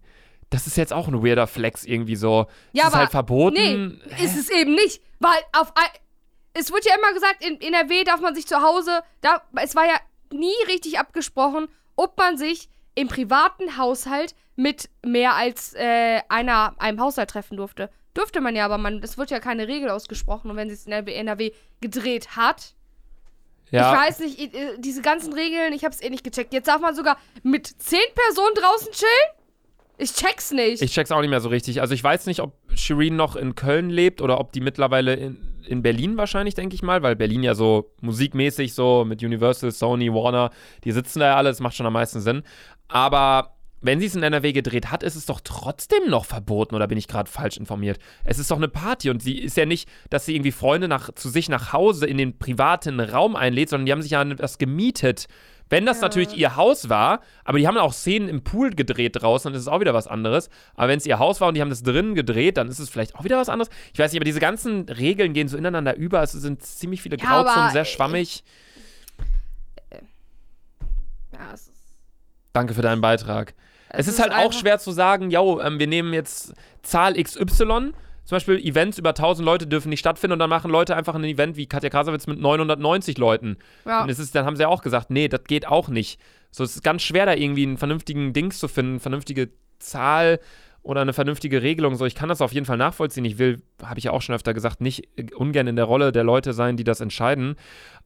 Das 0.51 0.67
ist 0.69 0.77
jetzt 0.77 0.93
auch 0.93 1.09
ein 1.09 1.25
weirder 1.25 1.47
Flex 1.49 1.85
irgendwie 1.85 2.15
so. 2.17 2.47
Ja, 2.73 2.83
ist 2.83 2.87
aber- 2.89 2.99
halt 2.99 3.11
verboten. 3.11 4.01
Nee, 4.07 4.25
ist 4.25 4.37
es 4.37 4.49
eben 4.51 4.75
nicht. 4.75 5.01
Weil 5.19 5.39
auf 5.53 5.73
es 6.59 6.73
wird 6.73 6.85
ja 6.87 6.95
immer 6.97 7.13
gesagt, 7.13 7.45
in 7.45 7.61
NRW 7.61 8.05
darf 8.05 8.21
man 8.21 8.35
sich 8.35 8.47
zu 8.47 8.63
Hause, 8.63 9.03
da, 9.21 9.43
es 9.63 9.75
war 9.75 9.87
ja 9.87 9.97
nie 10.33 10.55
richtig 10.69 10.99
abgesprochen, 10.99 11.69
ob 11.97 12.17
man 12.19 12.37
sich 12.37 12.69
im 12.95 13.09
privaten 13.09 13.77
Haushalt 13.77 14.35
mit 14.57 14.89
mehr 15.05 15.35
als 15.35 15.75
äh, 15.75 16.23
einer, 16.29 16.75
einem 16.79 17.01
Haushalt 17.01 17.31
treffen 17.31 17.59
durfte. 17.59 17.91
Dürfte 18.17 18.41
man 18.41 18.57
ja, 18.57 18.65
aber 18.65 18.79
man, 18.79 19.03
es 19.03 19.19
wird 19.19 19.31
ja 19.31 19.39
keine 19.39 19.69
Regel 19.69 19.91
ausgesprochen. 19.91 20.51
Und 20.51 20.57
wenn 20.57 20.69
sie 20.69 20.75
es 20.75 20.87
in 20.87 20.93
NRW, 20.93 21.53
gedreht 21.83 22.37
hat, 22.37 22.75
ja. 23.71 23.93
ich 23.93 23.99
weiß 23.99 24.19
nicht, 24.21 24.53
diese 24.79 25.03
ganzen 25.03 25.35
Regeln, 25.35 25.75
ich 25.75 25.85
hab's 25.85 26.01
eh 26.01 26.09
nicht 26.09 26.25
gecheckt. 26.25 26.55
Jetzt 26.55 26.69
darf 26.69 26.81
man 26.81 26.95
sogar 26.95 27.19
mit 27.43 27.67
zehn 27.67 28.01
Personen 28.15 28.55
draußen 28.55 28.93
chillen? 28.93 29.46
Ich 29.99 30.13
check's 30.13 30.53
nicht. 30.53 30.83
Ich 30.83 30.93
check's 30.93 31.11
auch 31.11 31.21
nicht 31.21 31.31
mehr 31.31 31.41
so 31.41 31.49
richtig. 31.49 31.81
Also 31.81 31.95
ich 31.95 32.05
weiß 32.05 32.27
nicht, 32.27 32.41
ob 32.41 32.55
Shireen 32.75 33.17
noch 33.17 33.35
in 33.37 33.55
Köln 33.55 33.89
lebt 33.89 34.21
oder 34.21 34.39
ob 34.39 34.53
die 34.53 34.61
mittlerweile 34.61 35.15
in, 35.15 35.39
in 35.67 35.83
Berlin 35.83 36.17
wahrscheinlich, 36.17 36.55
denke 36.55 36.75
ich 36.75 36.83
mal, 36.83 37.03
weil 37.03 37.17
Berlin 37.17 37.43
ja 37.43 37.55
so 37.55 37.93
musikmäßig 38.03 38.75
so 38.75 39.05
mit 39.07 39.23
Universal, 39.23 39.71
Sony, 39.71 40.13
Warner, 40.13 40.51
die 40.85 40.93
sitzen 40.93 41.21
da 41.21 41.27
ja 41.27 41.37
alle, 41.37 41.49
das 41.49 41.61
macht 41.61 41.77
schon 41.77 41.87
am 41.87 41.95
meisten 41.95 42.21
Sinn. 42.21 42.43
Aber 42.89 43.56
wenn 43.87 44.01
sie 44.01 44.07
es 44.07 44.15
in 44.15 44.23
NRW 44.23 44.53
gedreht 44.53 44.91
hat, 44.91 45.03
ist 45.03 45.15
es 45.17 45.27
doch 45.27 45.41
trotzdem 45.43 46.09
noch 46.09 46.25
verboten 46.25 46.75
oder 46.75 46.87
bin 46.89 46.99
ich 46.99 47.09
gerade 47.09 47.31
falsch 47.31 47.57
informiert? 47.57 47.99
Es 48.25 48.39
ist 48.39 48.51
doch 48.51 48.57
eine 48.57 48.69
Party 48.69 49.11
und 49.11 49.23
sie 49.23 49.39
ist 49.39 49.57
ja 49.57 49.67
nicht, 49.67 49.89
dass 50.11 50.27
sie 50.27 50.35
irgendwie 50.35 50.53
Freunde 50.53 50.89
nach, 50.89 51.13
zu 51.15 51.29
sich 51.29 51.49
nach 51.49 51.73
Hause 51.73 52.07
in 52.07 52.19
den 52.19 52.39
privaten 52.39 53.01
Raum 53.01 53.37
einlädt, 53.37 53.69
sondern 53.71 53.87
die 53.87 53.93
haben 53.93 54.03
sich 54.03 54.13
ja 54.13 54.25
das 54.25 54.59
gemietet. 54.59 55.27
Wenn 55.69 55.85
das 55.85 55.97
Ja. 55.97 56.03
natürlich 56.03 56.37
ihr 56.37 56.55
Haus 56.55 56.89
war, 56.89 57.23
aber 57.45 57.59
die 57.59 57.67
haben 57.67 57.77
auch 57.77 57.93
Szenen 57.93 58.29
im 58.29 58.45
Pool 58.45 58.71
gedreht 58.71 59.21
draußen, 59.21 59.51
dann 59.51 59.57
ist 59.57 59.63
es 59.63 59.69
auch 59.69 59.81
wieder 59.81 59.95
was 59.95 60.07
anderes. 60.07 60.49
Aber 60.77 60.87
wenn 60.89 60.99
es 60.99 61.07
ihr 61.07 61.19
Haus 61.19 61.41
war 61.41 61.49
und 61.49 61.55
die 61.55 61.61
haben 61.61 61.71
das 61.71 61.83
drinnen 61.83 62.15
gedreht, 62.15 62.57
dann 62.57 62.69
ist 62.69 62.79
es 62.79 62.89
vielleicht 62.89 63.17
auch 63.17 63.25
wieder 63.25 63.37
was 63.37 63.49
anderes. 63.49 63.69
Ich 63.93 63.99
weiß 63.99 64.13
nicht, 64.13 64.21
aber 64.21 64.25
diese 64.25 64.39
ganzen 64.39 64.89
Regeln 64.89 65.33
gehen 65.33 65.49
so 65.49 65.57
ineinander 65.57 65.97
über. 65.97 66.23
Es 66.23 66.31
sind 66.33 66.63
ziemlich 66.63 67.03
viele 67.03 67.17
Ja, 67.19 67.43
Grauzonen, 67.43 67.71
sehr 67.73 67.85
schwammig. 67.85 68.45
ja, 71.33 71.53
es 71.53 71.63
ist, 71.69 71.76
Danke 72.57 72.75
für 72.75 72.83
deinen 72.83 73.03
Beitrag. 73.03 73.55
Es, 73.89 74.09
ist, 74.09 74.19
halt 74.19 74.33
auch 74.33 74.53
schwer 74.53 74.79
zu 74.79 74.91
sagen, 74.91 75.31
yo, 75.31 75.61
ähm, 75.61 75.79
wir 75.79 75.87
nehmen 75.87 76.13
jetzt 76.13 76.55
Zahl 76.83 77.15
XY. 77.15 77.93
Zum 78.25 78.35
Beispiel 78.35 78.59
Events 78.59 78.99
über 78.99 79.11
1000 79.11 79.45
Leute 79.45 79.67
dürfen 79.67 79.91
nicht 79.91 80.01
stattfinden 80.01 80.33
und 80.33 80.39
dann 80.39 80.51
machen 80.51 80.71
Leute 80.71 80.97
einfach 80.97 81.15
ein 81.15 81.23
Event 81.23 81.57
wie 81.57 81.67
Katja 81.67 81.91
Krasowitz 81.91 82.27
mit 82.27 82.41
990 82.41 83.19
Leuten. 83.19 83.57
Ja. 83.85 84.03
Und 84.03 84.09
es 84.09 84.19
ist, 84.19 84.35
dann 84.35 84.47
haben 84.47 84.57
sie 84.57 84.63
ja 84.63 84.69
auch 84.69 84.83
gesagt, 84.83 85.11
nee, 85.11 85.29
das 85.29 85.45
geht 85.45 85.69
auch 85.69 85.89
nicht. 85.89 86.19
So, 86.51 86.65
es 86.65 86.75
ist 86.75 86.83
ganz 86.83 87.03
schwer, 87.03 87.27
da 87.27 87.35
irgendwie 87.35 87.63
einen 87.63 87.77
vernünftigen 87.77 88.33
Dings 88.33 88.59
zu 88.59 88.69
finden, 88.69 88.93
eine 88.93 89.01
vernünftige 89.01 89.51
Zahl 89.79 90.41
oder 90.87 91.01
eine 91.01 91.13
vernünftige 91.13 91.63
Regelung. 91.63 91.97
So, 91.97 92.07
ich 92.07 92.15
kann 92.15 92.29
das 92.29 92.41
auf 92.41 92.53
jeden 92.53 92.65
Fall 92.65 92.77
nachvollziehen. 92.77 93.25
Ich 93.25 93.39
will, 93.39 93.61
habe 93.83 93.99
ich 93.99 94.05
ja 94.05 94.13
auch 94.13 94.23
schon 94.23 94.37
öfter 94.37 94.55
gesagt, 94.55 94.81
nicht 94.81 95.09
äh, 95.19 95.35
ungern 95.35 95.67
in 95.67 95.75
der 95.75 95.85
Rolle 95.85 96.13
der 96.13 96.23
Leute 96.23 96.53
sein, 96.53 96.77
die 96.77 96.85
das 96.85 97.01
entscheiden. 97.01 97.57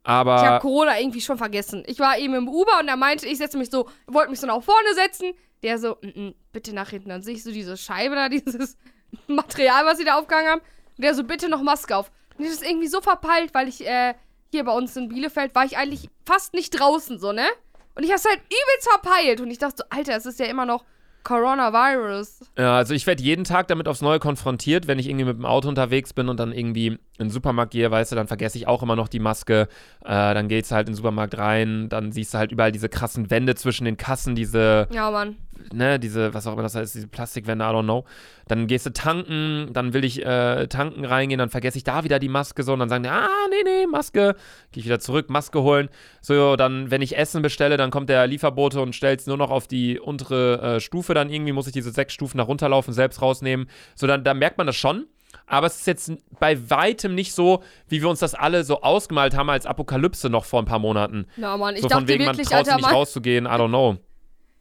Aber. 0.02 0.36
Ich 0.36 0.42
habe 0.42 0.60
Corona 0.60 0.98
irgendwie 0.98 1.20
schon 1.20 1.36
vergessen. 1.36 1.82
Ich 1.86 1.98
war 1.98 2.18
eben 2.18 2.32
im 2.34 2.48
Uber 2.48 2.80
und 2.80 2.88
er 2.88 2.96
meinte, 2.96 3.26
ich 3.26 3.36
setze 3.36 3.58
mich 3.58 3.68
so, 3.68 3.86
wollte 4.06 4.30
mich 4.30 4.40
so 4.40 4.46
nach 4.46 4.62
vorne 4.62 4.94
setzen. 4.94 5.32
Der 5.62 5.78
so, 5.78 5.98
"Mm, 6.00 6.28
mm, 6.28 6.34
bitte 6.52 6.74
nach 6.74 6.88
hinten. 6.88 7.10
Dann 7.10 7.22
sehe 7.22 7.34
ich 7.34 7.42
so 7.42 7.52
diese 7.52 7.76
Scheibe 7.76 8.14
da, 8.14 8.28
dieses 8.30 8.78
Material, 9.26 9.84
was 9.84 9.98
sie 9.98 10.06
da 10.06 10.18
aufgehangen 10.18 10.48
haben. 10.50 10.62
Und 10.96 11.04
der 11.04 11.14
so, 11.14 11.22
bitte 11.22 11.50
noch 11.50 11.62
Maske 11.62 11.94
auf. 11.94 12.10
Und 12.38 12.46
ich 12.46 12.50
ist 12.50 12.66
irgendwie 12.66 12.88
so 12.88 13.02
verpeilt, 13.02 13.52
weil 13.52 13.68
ich, 13.68 13.86
äh, 13.86 14.14
hier 14.50 14.64
bei 14.64 14.72
uns 14.72 14.96
in 14.96 15.08
Bielefeld 15.10 15.54
war 15.54 15.66
ich 15.66 15.76
eigentlich 15.76 16.08
fast 16.24 16.54
nicht 16.54 16.70
draußen, 16.70 17.18
so, 17.18 17.32
ne? 17.32 17.46
Und 17.94 18.04
ich 18.04 18.10
hab's 18.10 18.24
halt 18.24 18.38
übelst 18.38 18.88
verpeilt. 18.90 19.42
Und 19.42 19.50
ich 19.50 19.58
dachte 19.58 19.76
so, 19.78 19.84
Alter, 19.90 20.16
es 20.16 20.24
ist 20.24 20.40
ja 20.40 20.46
immer 20.46 20.64
noch 20.64 20.82
Coronavirus. 21.24 22.40
Ja, 22.56 22.76
also 22.76 22.94
ich 22.94 23.06
werde 23.06 23.22
jeden 23.22 23.44
Tag 23.44 23.68
damit 23.68 23.88
aufs 23.88 24.02
Neue 24.02 24.18
konfrontiert, 24.18 24.86
wenn 24.86 24.98
ich 24.98 25.08
irgendwie 25.08 25.26
mit 25.26 25.36
dem 25.36 25.44
Auto 25.44 25.68
unterwegs 25.68 26.12
bin 26.12 26.28
und 26.28 26.38
dann 26.38 26.52
irgendwie 26.52 26.98
in 27.20 27.26
den 27.28 27.32
Supermarkt 27.32 27.72
gehe, 27.72 27.90
weißt 27.90 28.12
du, 28.12 28.16
dann 28.16 28.26
vergesse 28.26 28.58
ich 28.58 28.66
auch 28.66 28.82
immer 28.82 28.96
noch 28.96 29.08
die 29.08 29.20
Maske. 29.20 29.68
Äh, 30.04 30.34
dann 30.34 30.48
geht's 30.48 30.72
halt 30.72 30.88
in 30.88 30.92
den 30.92 30.96
Supermarkt 30.96 31.36
rein, 31.38 31.88
dann 31.88 32.12
siehst 32.12 32.34
du 32.34 32.38
halt 32.38 32.52
überall 32.52 32.72
diese 32.72 32.88
krassen 32.88 33.30
Wände 33.30 33.54
zwischen 33.54 33.84
den 33.84 33.96
Kassen, 33.96 34.34
diese, 34.34 34.88
Ja, 34.92 35.10
Mann. 35.10 35.36
ne, 35.72 35.98
diese, 36.00 36.32
was 36.34 36.46
auch 36.46 36.54
immer 36.54 36.62
das 36.62 36.74
heißt, 36.74 36.94
diese 36.94 37.08
Plastikwände, 37.08 37.64
I 37.64 37.68
don't 37.68 37.84
know. 37.84 38.04
Dann 38.48 38.66
gehst 38.66 38.86
du 38.86 38.92
tanken, 38.92 39.68
dann 39.72 39.92
will 39.92 40.02
ich 40.04 40.24
äh, 40.24 40.66
tanken 40.66 41.04
reingehen, 41.04 41.38
dann 41.38 41.50
vergesse 41.50 41.78
ich 41.78 41.84
da 41.84 42.02
wieder 42.02 42.18
die 42.18 42.28
Maske 42.28 42.62
so 42.64 42.72
und 42.72 42.80
dann 42.80 42.88
sagen 42.88 43.04
die, 43.04 43.10
ah, 43.10 43.28
nee, 43.50 43.62
nee, 43.64 43.86
Maske. 43.86 44.34
Gehe 44.72 44.80
ich 44.80 44.86
wieder 44.86 44.98
zurück, 44.98 45.30
Maske 45.30 45.62
holen. 45.62 45.88
So, 46.20 46.56
dann, 46.56 46.90
wenn 46.90 47.02
ich 47.02 47.16
Essen 47.16 47.42
bestelle, 47.42 47.76
dann 47.76 47.90
kommt 47.90 48.08
der 48.08 48.26
Lieferbote 48.26 48.80
und 48.80 48.96
stellt 48.96 49.20
es 49.20 49.26
nur 49.26 49.36
noch 49.36 49.50
auf 49.50 49.68
die 49.68 50.00
untere 50.00 50.76
äh, 50.76 50.80
Stufe 50.80 51.14
dann 51.14 51.30
irgendwie, 51.30 51.52
muss 51.52 51.66
ich 51.68 51.72
diese 51.72 51.92
sechs 51.92 52.12
Stufen 52.14 52.38
nach 52.38 52.48
runterlaufen, 52.48 52.92
selbst 52.92 53.22
rausnehmen. 53.22 53.68
So, 53.94 54.06
dann, 54.06 54.24
dann 54.24 54.38
merkt 54.38 54.58
man 54.58 54.66
das 54.66 54.76
schon. 54.76 55.06
Aber 55.50 55.66
es 55.66 55.76
ist 55.78 55.86
jetzt 55.86 56.12
bei 56.38 56.70
weitem 56.70 57.14
nicht 57.14 57.34
so, 57.34 57.62
wie 57.88 58.00
wir 58.00 58.08
uns 58.08 58.20
das 58.20 58.34
alle 58.34 58.64
so 58.64 58.82
ausgemalt 58.82 59.36
haben 59.36 59.50
als 59.50 59.66
Apokalypse 59.66 60.30
noch 60.30 60.44
vor 60.44 60.62
ein 60.62 60.64
paar 60.64 60.78
Monaten. 60.78 61.26
Na, 61.36 61.56
Mann, 61.56 61.74
ich 61.74 61.82
so 61.82 61.88
dachte 61.88 62.02
von 62.02 62.08
wegen, 62.08 62.24
man 62.24 62.36
wirklich, 62.36 62.48
traut 62.48 62.64
sich 62.64 62.72
Alter, 62.72 62.76
nicht 62.76 62.86
Mann. 62.86 62.94
rauszugehen, 62.94 63.46
I 63.46 63.48
don't 63.48 63.68
know. 63.68 63.96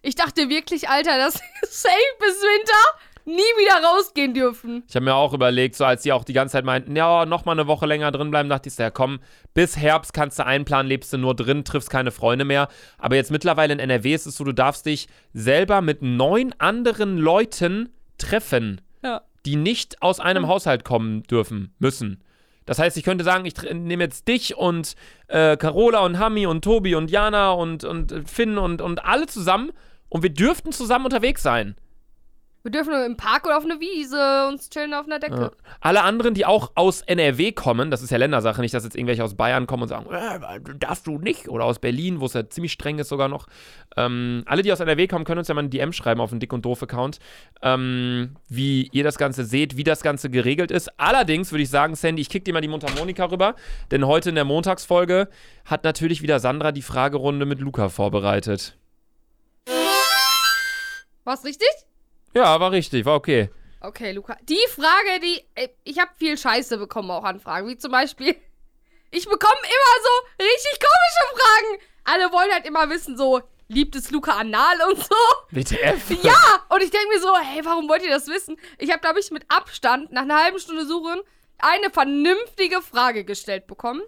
Ich 0.02 0.16
dachte 0.16 0.50
wirklich, 0.50 0.90
Alter, 0.90 1.18
dass 1.18 1.36
wir 1.36 1.42
safe 1.70 1.94
bis 2.20 2.42
Winter 2.42 3.00
nie 3.26 3.42
wieder 3.42 3.86
rausgehen 3.86 4.34
dürfen. 4.34 4.84
Ich 4.88 4.96
habe 4.96 5.06
mir 5.06 5.14
auch 5.14 5.34
überlegt, 5.34 5.76
so 5.76 5.86
als 5.86 6.02
die 6.02 6.12
auch 6.12 6.24
die 6.24 6.34
ganze 6.34 6.54
Zeit 6.54 6.66
meinten, 6.66 6.96
ja, 6.96 7.26
noch 7.28 7.46
mal 7.46 7.52
eine 7.52 7.68
Woche 7.68 7.86
länger 7.86 8.12
drin 8.12 8.32
bleiben, 8.32 8.50
dachte 8.50 8.70
ich 8.70 8.76
so, 8.76 8.82
ja 8.82 8.90
komm, 8.90 9.20
bis 9.54 9.78
Herbst 9.78 10.14
kannst 10.14 10.40
du 10.40 10.46
einplanen, 10.46 10.88
lebst 10.88 11.14
du 11.14 11.18
nur 11.18 11.36
drin, 11.36 11.64
triffst 11.64 11.92
keine 11.92 12.10
Freunde 12.12 12.46
mehr. 12.46 12.70
Aber 12.98 13.16
jetzt 13.16 13.30
mittlerweile 13.30 13.74
in 13.74 13.80
NRW 13.80 14.14
ist 14.16 14.26
es 14.26 14.36
so, 14.38 14.44
du 14.44 14.54
darfst 14.54 14.86
dich 14.88 15.08
selber 15.34 15.82
mit 15.82 16.02
neun 16.02 16.56
anderen 16.58 17.18
Leuten 17.18 17.90
treffen, 18.18 18.82
Ja. 19.04 19.22
Die 19.46 19.56
nicht 19.56 20.02
aus 20.02 20.20
einem 20.20 20.48
Haushalt 20.48 20.84
kommen 20.84 21.24
dürfen, 21.24 21.74
müssen. 21.80 22.24
Das 22.66 22.78
heißt, 22.78 22.98
ich 22.98 23.04
könnte 23.04 23.24
sagen, 23.24 23.46
ich 23.46 23.56
nehme 23.74 24.04
jetzt 24.04 24.28
dich 24.28 24.56
und 24.56 24.96
äh, 25.28 25.58
Carola 25.58 26.02
und 26.06 26.20
Hami 26.20 26.46
und 26.46 26.64
Tobi 26.64 26.94
und 26.94 27.10
Jana 27.10 27.52
und, 27.52 27.84
und 27.84 28.30
Finn 28.30 28.58
und, 28.58 28.82
und 28.82 29.04
alle 29.04 29.26
zusammen 29.26 29.72
und 30.08 30.22
wir 30.22 30.30
dürften 30.30 30.72
zusammen 30.72 31.06
unterwegs 31.06 31.42
sein. 31.42 31.76
Wir 32.62 32.72
dürfen 32.72 32.92
nur 32.92 33.06
im 33.06 33.16
Park 33.16 33.46
oder 33.46 33.58
auf 33.58 33.64
eine 33.64 33.80
Wiese 33.80 34.48
uns 34.50 34.70
chillen 34.70 34.94
auf 34.94 35.06
einer 35.06 35.20
Decke. 35.20 35.40
Ja. 35.40 35.52
Alle 35.80 36.04
anderen, 36.04 36.34
die 36.34 36.46
auch 36.46 36.72
aus 36.76 37.02
NRW 37.02 37.54
kommen, 37.54 37.90
das 37.90 38.02
ist 38.02 38.10
ja 38.10 38.18
Ländersache, 38.18 38.60
nicht, 38.60 38.74
dass 38.74 38.84
jetzt 38.84 38.96
irgendwelche 38.96 39.24
aus 39.24 39.36
Bayern 39.36 39.66
kommen 39.66 39.84
und 39.84 39.90
sagen, 39.90 40.08
äh, 40.12 40.60
darfst 40.78 41.08
du 41.08 41.20
nicht, 41.20 41.48
oder 41.48 41.64
aus 41.64 41.80
Berlin, 41.80 42.20
wo 42.20 42.26
es 42.26 42.34
ja 42.34 42.50
ziemlich 42.50 42.74
streng 42.74 43.00
ist 43.00 43.08
sogar 43.08 43.30
noch. 43.30 43.48
Ähm, 43.96 44.44
alle, 44.46 44.62
die 44.62 44.74
aus 44.74 44.82
NRW 44.82 45.08
kommen, 45.08 45.24
können 45.24 45.40
uns 45.40 45.48
ja 45.48 45.54
mal 45.54 45.64
ein 45.64 45.70
DM 45.70 45.94
schreiben 45.94 46.20
auf 46.20 46.32
den 46.32 46.42
Dick 46.42 46.52
und 46.52 46.66
Doof-Account, 46.66 47.20
ähm, 47.62 48.36
wie 48.50 48.90
ihr 48.92 49.06
das 49.06 49.18
Ganze 49.18 49.46
seht, 49.46 49.78
wie 49.78 49.86
das 49.86 50.02
Ganze 50.02 50.30
geregelt 50.30 50.70
ist. 50.70 50.92
Allerdings 51.00 51.54
würde 51.54 51.64
ich 51.64 51.70
sagen, 51.70 51.96
Sandy, 51.96 52.22
ich 52.22 52.30
kick 52.30 52.44
dir 52.44 52.54
mal 52.54 52.62
die 52.62 52.68
Mundharmonika 52.68 53.26
rüber, 53.26 53.56
denn 53.92 54.06
heute 54.06 54.30
in 54.30 54.36
der 54.36 54.46
Montagsfolge 54.46 55.30
hat 55.64 55.86
natürlich 55.86 56.22
wieder 56.22 56.42
Sandra 56.42 56.74
die 56.74 56.82
Fragerunde 56.82 57.46
mit 57.46 57.62
Luca 57.62 57.88
vorbereitet. 57.88 58.78
War's 61.24 61.46
richtig? 61.46 61.70
Ja, 62.34 62.60
war 62.60 62.72
richtig, 62.72 63.06
war 63.06 63.16
okay. 63.16 63.50
Okay, 63.82 64.12
Luca. 64.12 64.38
Die 64.44 64.60
Frage, 64.70 65.20
die. 65.22 65.44
äh, 65.56 65.70
Ich 65.84 66.00
habe 66.00 66.12
viel 66.18 66.38
Scheiße 66.38 66.78
bekommen, 66.78 67.10
auch 67.12 67.24
Anfragen. 67.24 67.68
Wie 67.68 67.78
zum 67.78 67.92
Beispiel. 67.92 68.36
Ich 69.12 69.26
bekomme 69.26 69.62
immer 69.64 70.04
so 70.04 70.44
richtig 70.44 70.80
komische 70.80 71.42
Fragen. 71.42 71.82
Alle 72.04 72.32
wollen 72.32 72.52
halt 72.54 72.68
immer 72.68 72.88
wissen, 72.92 73.18
so, 73.18 73.42
liebt 73.68 73.96
es 73.96 74.12
Luca 74.12 74.34
anal 74.34 74.78
und 74.88 75.00
so. 75.00 75.16
WTF? 75.50 76.12
Ja! 76.24 76.36
Und 76.70 76.84
ich 76.84 76.92
denke 76.92 77.08
mir 77.08 77.20
so, 77.20 77.36
hey, 77.36 77.66
warum 77.66 77.90
wollt 77.90 78.04
ihr 78.04 78.12
das 78.12 78.28
wissen? 78.28 78.56
Ich 78.78 78.92
habe, 78.92 79.00
glaube 79.02 79.20
ich, 79.20 79.32
mit 79.32 79.46
Abstand 79.48 80.12
nach 80.12 80.22
einer 80.22 80.44
halben 80.44 80.60
Stunde 80.60 80.86
Suchen 80.86 81.22
eine 81.58 81.90
vernünftige 81.90 82.84
Frage 82.84 83.24
gestellt 83.26 83.66
bekommen. 83.66 84.04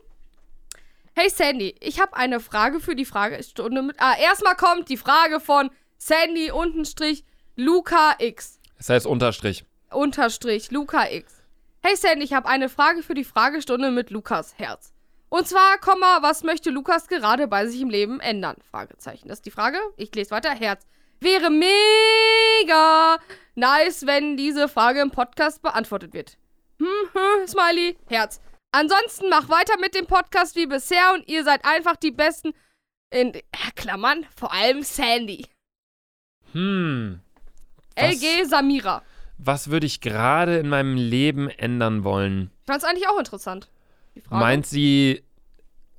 Hey 1.16 1.30
Sandy, 1.32 1.76
ich 1.80 2.00
habe 2.00 2.16
eine 2.16 2.40
Frage 2.40 2.80
für 2.80 2.96
die 2.96 3.06
Fragestunde 3.06 3.82
mit. 3.82 3.96
Ah, 4.00 4.16
erstmal 4.20 4.56
kommt 4.56 4.88
die 4.90 4.98
Frage 4.98 5.40
von 5.40 5.72
Sandy 5.98 6.52
untenstrich 6.52 7.26
Luca 7.62 8.16
X. 8.18 8.60
Das 8.80 8.90
heißt 8.90 9.06
Unterstrich. 9.06 9.66
Unterstrich 9.92 10.72
Luca 10.72 11.08
X. 11.12 11.44
Hey 11.84 11.96
Sandy, 11.96 12.26
ich 12.26 12.34
habe 12.34 12.50
eine 12.50 12.70
Frage 12.70 13.04
für 13.04 13.14
die 13.14 13.24
Fragestunde 13.24 13.92
mit 13.92 14.10
Lukas 14.10 14.58
Herz. 14.58 14.96
Und 15.30 15.48
zwar, 15.48 15.78
Komma, 15.78 16.24
was 16.24 16.42
möchte 16.42 16.72
Lukas 16.72 17.08
gerade 17.08 17.48
bei 17.48 17.68
sich 17.68 17.80
im 17.82 17.92
Leben 17.92 18.20
ändern? 18.20 18.56
Fragezeichen. 18.72 19.28
Das 19.28 19.38
ist 19.38 19.46
die 19.46 19.52
Frage. 19.52 19.78
Ich 19.96 20.14
lese 20.16 20.32
weiter. 20.32 20.50
Herz. 20.50 20.88
Wäre 21.20 21.52
mega 21.52 23.20
nice, 23.54 24.08
wenn 24.08 24.38
diese 24.38 24.68
Frage 24.68 25.00
im 25.00 25.12
Podcast 25.12 25.62
beantwortet 25.62 26.14
wird. 26.14 26.40
Hm, 26.80 26.88
hm, 27.14 27.48
Smiley. 27.48 27.96
Herz. 28.08 28.42
Ansonsten 28.72 29.30
mach 29.30 29.50
weiter 29.50 29.80
mit 29.80 29.94
dem 29.94 30.08
Podcast 30.08 30.56
wie 30.56 30.66
bisher 30.66 31.14
und 31.14 31.28
ihr 31.28 31.44
seid 31.44 31.64
einfach 31.64 31.96
die 31.96 32.12
Besten 32.12 32.54
in 33.12 33.40
Klammern, 33.76 34.26
vor 34.36 34.52
allem 34.52 34.82
Sandy. 34.82 35.46
Hm. 36.54 37.22
Was? 38.02 38.22
LG 38.22 38.46
Samira. 38.50 39.02
Was 39.38 39.70
würde 39.70 39.88
ich 39.88 40.02
gerade 40.02 40.58
in 40.58 40.70
meinem 40.70 40.96
Leben 40.96 41.50
ändern 41.50 42.04
wollen? 42.04 42.52
Ich 42.62 42.68
fand's 42.68 42.84
eigentlich 42.86 43.08
auch 43.08 43.18
interessant. 43.18 43.70
Die 44.16 44.22
Frage. 44.22 44.40
Meint 44.40 44.66
sie 44.68 45.24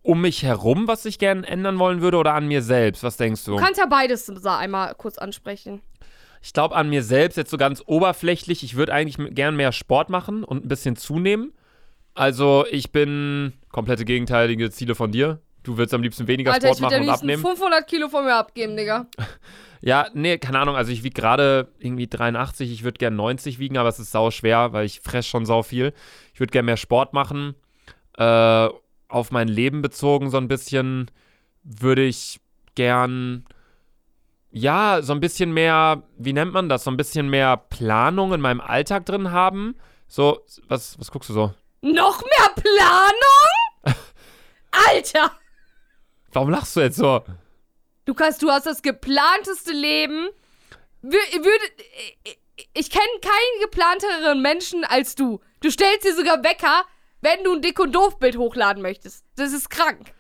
um 0.03 0.21
mich 0.21 0.43
herum, 0.43 0.89
was 0.89 1.05
ich 1.05 1.19
gerne 1.19 1.47
ändern 1.47 1.79
wollen 1.79 2.03
würde, 2.03 2.19
oder 2.19 2.35
an 2.35 2.47
mir 2.47 2.63
selbst? 2.63 3.03
Was 3.03 3.17
denkst 3.17 3.45
du? 3.45 3.53
Du 3.53 3.57
kannst 3.57 3.79
ja 3.79 3.87
beides 3.87 4.29
einmal 4.45 4.95
kurz 4.97 5.19
ansprechen. 5.19 5.81
Ich 6.43 6.53
glaube 6.53 6.75
an 6.75 6.91
mir 6.91 7.05
selbst 7.05 7.37
jetzt 7.37 7.51
so 7.51 7.57
ganz 7.57 7.83
oberflächlich. 7.87 8.65
Ich 8.65 8.75
würde 8.75 8.93
eigentlich 8.93 9.35
gern 9.35 9.55
mehr 9.55 9.71
Sport 9.71 10.11
machen 10.11 10.43
und 10.43 10.65
ein 10.65 10.69
bisschen 10.69 10.97
zunehmen. 10.97 11.53
Also 12.15 12.67
ich 12.71 12.91
bin 12.91 13.53
komplette 13.71 14.05
gegenteilige 14.05 14.71
Ziele 14.71 14.95
von 14.95 15.13
dir. 15.13 15.41
Du 15.63 15.79
würdest 15.79 15.95
am 15.95 16.03
liebsten 16.03 16.27
weniger 16.27 16.53
Alter, 16.53 16.75
Sport 16.75 16.79
ich 16.79 16.83
würde 16.83 16.97
machen 16.97 17.09
und 17.09 17.15
abnehmen. 17.15 17.43
500 17.43 17.87
Kilo 17.87 18.09
von 18.09 18.25
mir 18.25 18.35
abgeben, 18.35 18.77
Digga. 18.77 19.07
Ja, 19.83 20.07
nee, 20.15 20.39
keine 20.39 20.61
Ahnung. 20.61 20.77
Also 20.77 20.93
ich 20.93 21.03
wiege 21.03 21.21
gerade 21.21 21.69
irgendwie 21.79 22.07
83. 22.07 22.71
Ich 22.73 22.85
würde 22.85 22.99
gern 22.99 23.17
90 23.17 23.59
wiegen, 23.59 23.77
aber 23.77 23.89
es 23.89 23.99
ist 23.99 24.13
sau 24.13 24.31
schwer, 24.31 24.73
weil 24.73 24.87
ich 24.87 25.01
fress 25.01 25.27
schon 25.27 25.45
sau 25.45 25.63
viel. 25.63 25.93
Ich 26.33 26.41
würde 26.41 26.53
gern 26.53 26.65
mehr 26.65 26.77
Sport 26.77 27.13
machen. 27.13 27.57
Äh, 28.17 28.69
auf 29.09 29.31
mein 29.31 29.49
Leben 29.49 29.83
bezogen 29.83 30.31
so 30.31 30.39
ein 30.39 30.49
bisschen 30.49 31.11
würde 31.65 32.03
ich 32.03 32.41
gern 32.75 33.45
ja, 34.53 35.01
so 35.03 35.15
ein 35.15 35.21
bisschen 35.21 35.53
mehr, 35.53 36.03
wie 36.19 36.35
nennt 36.35 36.53
man 36.53 36.69
das? 36.69 36.85
So 36.85 36.91
ein 36.91 36.97
bisschen 36.99 37.29
mehr 37.31 37.57
Planung 37.57 38.35
in 38.35 38.41
meinem 38.41 38.61
Alltag 38.61 39.07
drin 39.07 39.33
haben. 39.33 39.77
So, 40.09 40.41
was, 40.69 40.99
was 40.99 41.11
guckst 41.11 41.31
du 41.31 41.35
so? 41.35 41.55
Noch 41.81 42.21
mehr 42.21 42.51
Planung? 42.55 43.97
Alter! 44.91 45.33
Warum 46.33 46.51
lachst 46.51 46.77
du 46.77 46.81
jetzt 46.81 46.97
so? 46.97 47.25
Lukas, 48.07 48.39
du 48.39 48.51
hast 48.51 48.67
das 48.67 48.83
geplanteste 48.83 49.73
Leben. 49.73 50.29
Wür- 51.03 51.35
Würde, 51.45 51.65
ich 52.75 52.91
kenne 52.91 53.05
keinen 53.21 53.63
geplanteren 53.63 54.43
Menschen 54.43 54.85
als 54.85 55.15
du. 55.15 55.41
Du 55.61 55.71
stellst 55.71 56.05
dir 56.05 56.15
sogar 56.15 56.43
Wecker, 56.43 56.85
wenn 57.21 57.45
du 57.45 57.53
ein 57.55 57.63
Dick- 57.63 57.79
und 57.81 57.93
Doof-Bild 57.95 58.37
hochladen 58.37 58.83
möchtest. 58.83 59.25
Das 59.37 59.53
ist 59.53 59.71
krank. 59.71 60.13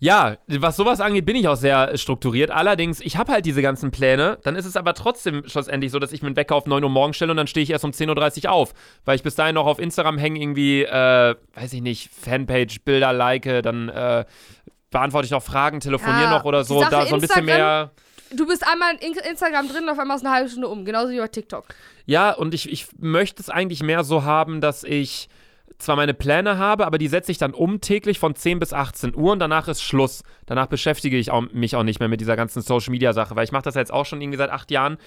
Ja, 0.00 0.36
was 0.46 0.76
sowas 0.76 1.00
angeht, 1.00 1.26
bin 1.26 1.34
ich 1.34 1.48
auch 1.48 1.56
sehr 1.56 1.98
strukturiert. 1.98 2.52
Allerdings, 2.52 3.00
ich 3.00 3.16
habe 3.16 3.32
halt 3.32 3.44
diese 3.44 3.62
ganzen 3.62 3.90
Pläne. 3.90 4.38
Dann 4.44 4.54
ist 4.54 4.64
es 4.64 4.76
aber 4.76 4.94
trotzdem 4.94 5.42
schlussendlich 5.48 5.90
so, 5.90 5.98
dass 5.98 6.12
ich 6.12 6.22
mir 6.22 6.28
einen 6.28 6.36
Wecker 6.36 6.54
auf 6.54 6.66
9 6.66 6.84
Uhr 6.84 6.88
morgens 6.88 7.16
stelle 7.16 7.32
und 7.32 7.36
dann 7.36 7.48
stehe 7.48 7.64
ich 7.64 7.70
erst 7.70 7.84
um 7.84 7.90
10.30 7.90 8.44
Uhr 8.44 8.52
auf. 8.52 8.74
Weil 9.04 9.16
ich 9.16 9.24
bis 9.24 9.34
dahin 9.34 9.56
noch 9.56 9.66
auf 9.66 9.80
Instagram 9.80 10.16
hänge, 10.16 10.40
irgendwie, 10.40 10.84
äh, 10.84 11.34
weiß 11.54 11.72
ich 11.72 11.82
nicht, 11.82 12.10
Fanpage, 12.14 12.82
Bilder 12.84 13.12
like, 13.12 13.42
dann 13.64 13.88
äh, 13.88 14.24
beantworte 14.90 15.26
ich 15.26 15.30
noch 15.30 15.42
Fragen, 15.42 15.80
telefoniere 15.80 16.24
Ja, 16.24 16.30
noch 16.30 16.44
oder 16.44 16.64
so. 16.64 16.80
Sache 16.80 16.90
Da 16.90 17.06
so 17.06 17.14
ein 17.14 17.20
bisschen 17.20 17.44
mehr. 17.44 17.90
Du 18.30 18.46
bist 18.46 18.66
einmal 18.66 18.94
in 18.96 19.14
Instagram 19.14 19.68
drin 19.68 19.84
und 19.84 19.90
auf 19.90 19.98
einmal 19.98 20.16
ist 20.16 20.24
eine 20.24 20.34
halbe 20.34 20.50
Stunde 20.50 20.68
um. 20.68 20.84
Genauso 20.84 21.10
wie 21.10 21.18
bei 21.18 21.28
TikTok. 21.28 21.64
Ja, 22.04 22.32
und 22.32 22.54
ich, 22.54 22.70
ich 22.70 22.86
möchte 22.98 23.42
es 23.42 23.48
eigentlich 23.48 23.82
mehr 23.82 24.04
so 24.04 24.24
haben, 24.24 24.60
dass 24.60 24.84
ich 24.84 25.28
zwar 25.78 25.96
meine 25.96 26.14
Pläne 26.14 26.58
habe, 26.58 26.86
aber 26.86 26.98
die 26.98 27.08
setze 27.08 27.30
ich 27.30 27.38
dann 27.38 27.54
um 27.54 27.80
täglich 27.80 28.18
von 28.18 28.34
10 28.34 28.58
bis 28.58 28.72
18 28.72 29.14
Uhr 29.14 29.32
und 29.32 29.38
danach 29.38 29.68
ist 29.68 29.82
Schluss. 29.82 30.22
Danach 30.46 30.66
beschäftige 30.66 31.16
ich 31.16 31.30
auch, 31.30 31.42
mich 31.52 31.76
auch 31.76 31.84
nicht 31.84 32.00
mehr 32.00 32.08
mit 32.08 32.20
dieser 32.20 32.36
ganzen 32.36 32.62
Social 32.62 32.90
Media 32.90 33.12
Sache, 33.12 33.36
weil 33.36 33.44
ich 33.44 33.52
mache 33.52 33.62
das 33.62 33.76
jetzt 33.76 33.92
auch 33.92 34.04
schon 34.04 34.20
irgendwie 34.20 34.38
seit 34.38 34.50
acht 34.50 34.70
Jahren 34.70 34.98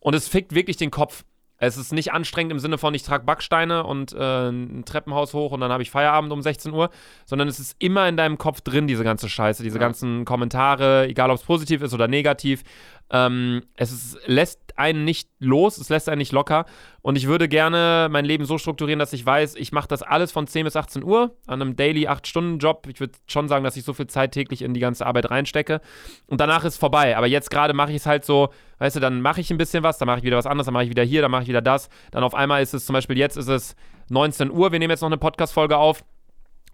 und 0.00 0.14
es 0.14 0.28
fickt 0.28 0.54
wirklich 0.54 0.76
den 0.76 0.90
Kopf. 0.90 1.24
Es 1.58 1.76
ist 1.76 1.92
nicht 1.92 2.12
anstrengend 2.12 2.52
im 2.52 2.58
Sinne 2.58 2.76
von, 2.78 2.92
ich 2.94 3.02
trage 3.02 3.24
Backsteine 3.24 3.84
und 3.84 4.12
äh, 4.12 4.48
ein 4.50 4.84
Treppenhaus 4.84 5.32
hoch 5.34 5.52
und 5.52 5.60
dann 5.60 5.72
habe 5.72 5.82
ich 5.82 5.90
Feierabend 5.90 6.32
um 6.32 6.42
16 6.42 6.72
Uhr, 6.72 6.90
sondern 7.24 7.48
es 7.48 7.58
ist 7.58 7.76
immer 7.78 8.08
in 8.08 8.16
deinem 8.16 8.36
Kopf 8.38 8.60
drin, 8.60 8.86
diese 8.86 9.04
ganze 9.04 9.28
Scheiße, 9.28 9.62
diese 9.62 9.76
Ja. 9.78 9.80
ganzen 9.80 10.24
Kommentare, 10.24 11.06
egal 11.08 11.30
ob 11.30 11.36
es 11.36 11.42
positiv 11.44 11.82
ist 11.82 11.94
oder 11.94 12.08
negativ. 12.08 12.62
Ähm, 13.10 13.62
es 13.76 13.92
ist, 13.92 14.18
lässt 14.26 14.65
einen 14.78 15.04
nicht 15.04 15.28
los, 15.38 15.78
es 15.78 15.88
lässt 15.88 16.08
einen 16.08 16.18
nicht 16.18 16.32
locker. 16.32 16.66
Und 17.02 17.16
ich 17.16 17.26
würde 17.26 17.48
gerne 17.48 18.08
mein 18.10 18.24
Leben 18.24 18.44
so 18.44 18.58
strukturieren, 18.58 18.98
dass 18.98 19.12
ich 19.12 19.24
weiß, 19.24 19.54
ich 19.56 19.72
mache 19.72 19.88
das 19.88 20.02
alles 20.02 20.32
von 20.32 20.46
10 20.46 20.64
bis 20.64 20.76
18 20.76 21.02
Uhr 21.04 21.36
an 21.46 21.62
einem 21.62 21.76
Daily 21.76 22.08
8-Stunden-Job. 22.08 22.86
Ich 22.90 23.00
würde 23.00 23.12
schon 23.26 23.48
sagen, 23.48 23.64
dass 23.64 23.76
ich 23.76 23.84
so 23.84 23.92
viel 23.92 24.06
Zeit 24.06 24.32
täglich 24.32 24.62
in 24.62 24.74
die 24.74 24.80
ganze 24.80 25.06
Arbeit 25.06 25.30
reinstecke. 25.30 25.80
Und 26.26 26.40
danach 26.40 26.64
ist 26.64 26.76
vorbei. 26.78 27.16
Aber 27.16 27.26
jetzt 27.26 27.50
gerade 27.50 27.74
mache 27.74 27.90
ich 27.90 27.96
es 27.96 28.06
halt 28.06 28.24
so, 28.24 28.48
weißt 28.78 28.96
du, 28.96 29.00
dann 29.00 29.20
mache 29.22 29.40
ich 29.40 29.50
ein 29.50 29.58
bisschen 29.58 29.82
was, 29.82 29.98
dann 29.98 30.06
mache 30.06 30.18
ich 30.18 30.24
wieder 30.24 30.36
was 30.36 30.46
anderes, 30.46 30.66
dann 30.66 30.74
mache 30.74 30.84
ich 30.84 30.90
wieder 30.90 31.04
hier, 31.04 31.22
dann 31.22 31.30
mache 31.30 31.42
ich 31.42 31.48
wieder 31.48 31.62
das. 31.62 31.88
Dann 32.10 32.22
auf 32.24 32.34
einmal 32.34 32.62
ist 32.62 32.74
es 32.74 32.86
zum 32.86 32.92
Beispiel 32.94 33.16
jetzt 33.18 33.36
ist 33.36 33.48
es 33.48 33.76
19 34.10 34.50
Uhr, 34.50 34.72
wir 34.72 34.78
nehmen 34.78 34.90
jetzt 34.90 35.00
noch 35.00 35.08
eine 35.08 35.18
Podcast-Folge 35.18 35.76
auf. 35.76 36.04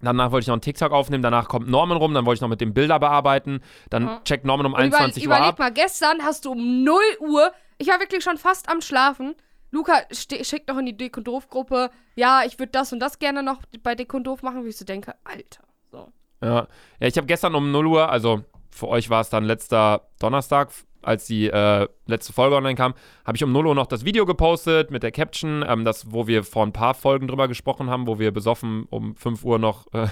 Danach 0.05 0.33
wollte 0.33 0.43
ich 0.43 0.49
noch 0.49 0.55
einen 0.55 0.63
TikTok 0.63 0.91
aufnehmen, 0.91 1.23
danach 1.23 1.47
kommt 1.47 1.69
Norman 1.69 1.97
rum, 1.97 2.13
dann 2.13 2.27
wollte 2.27 2.39
ich 2.39 2.41
noch 2.41 2.49
mit 2.49 2.61
dem 2.61 2.75
Bilder 2.75 2.99
bearbeiten. 2.99 3.61
Dann 3.89 4.03
Ja. 4.07 4.21
checkt 4.25 4.45
Norman 4.45 4.67
um 4.67 4.75
Und 4.75 4.81
über, 4.85 4.97
21 4.99 5.23
Uhr 5.23 5.27
überleg 5.33 5.49
ab. 5.53 5.59
mal, 5.61 5.71
gestern 5.73 6.23
hast 6.25 6.45
du 6.45 6.51
um 6.53 6.83
0 6.83 6.97
Uhr, 7.21 7.53
ich 7.83 7.89
war 7.89 7.99
wirklich 7.99 8.23
schon 8.23 8.39
fast 8.39 8.69
am 8.69 8.81
Schlafen. 8.81 9.35
Luca 9.73 10.03
schickt 10.13 10.69
noch 10.69 10.79
in 10.79 10.87
die 10.87 10.97
Dick 10.97 11.17
und 11.17 11.27
Doof-Gruppe, 11.27 11.91
ja, 12.15 12.43
ich 12.47 12.59
würde 12.59 12.71
das 12.71 12.93
und 12.93 13.01
das 13.01 13.19
gerne 13.19 13.43
noch 13.43 13.63
bei 13.83 13.95
Dick 13.95 14.15
und 14.15 14.25
Doof 14.25 14.43
machen, 14.43 14.65
wie 14.65 14.69
ich 14.69 14.77
so 14.77 14.85
denke, 14.85 15.15
Alter. 15.25 15.65
So. 15.91 16.13
Ja, 16.43 16.69
ja 17.01 17.07
ich 17.09 17.17
habe 17.17 17.27
gestern 17.27 17.55
um 17.55 17.73
0 17.73 17.87
Uhr, 17.87 18.09
also 18.09 18.45
für 18.71 18.89
euch 18.89 19.11
war 19.11 19.23
es 19.23 19.31
dann 19.31 19.45
letzter 19.45 20.09
Donnerstag, 20.21 20.71
als 21.01 21.27
die 21.27 21.49
äh, 21.49 21.89
letzte 22.07 22.33
Folge 22.33 22.55
online 22.55 22.77
kam, 22.77 22.95
habe 23.25 23.37
ich 23.37 23.43
um 23.43 23.51
0 23.51 23.67
Uhr 23.67 23.75
noch 23.75 23.87
das 23.87 24.05
Video 24.05 24.27
gepostet 24.27 24.93
mit 24.93 25.03
der 25.03 25.11
Caption, 25.11 25.65
ähm, 25.67 25.85
das, 25.85 26.13
wo 26.13 26.29
wir 26.29 26.45
vor 26.45 26.65
ein 26.65 26.73
paar 26.73 26.95
Folgen 26.95 27.27
drüber 27.27 27.49
gesprochen 27.49 27.91
haben, 27.91 28.07
wo 28.07 28.21
wir 28.21 28.31
besoffen 28.31 28.87
um 28.91 29.17
5 29.17 29.43
Uhr 29.43 29.59
noch 29.59 29.93
äh, 29.93 30.07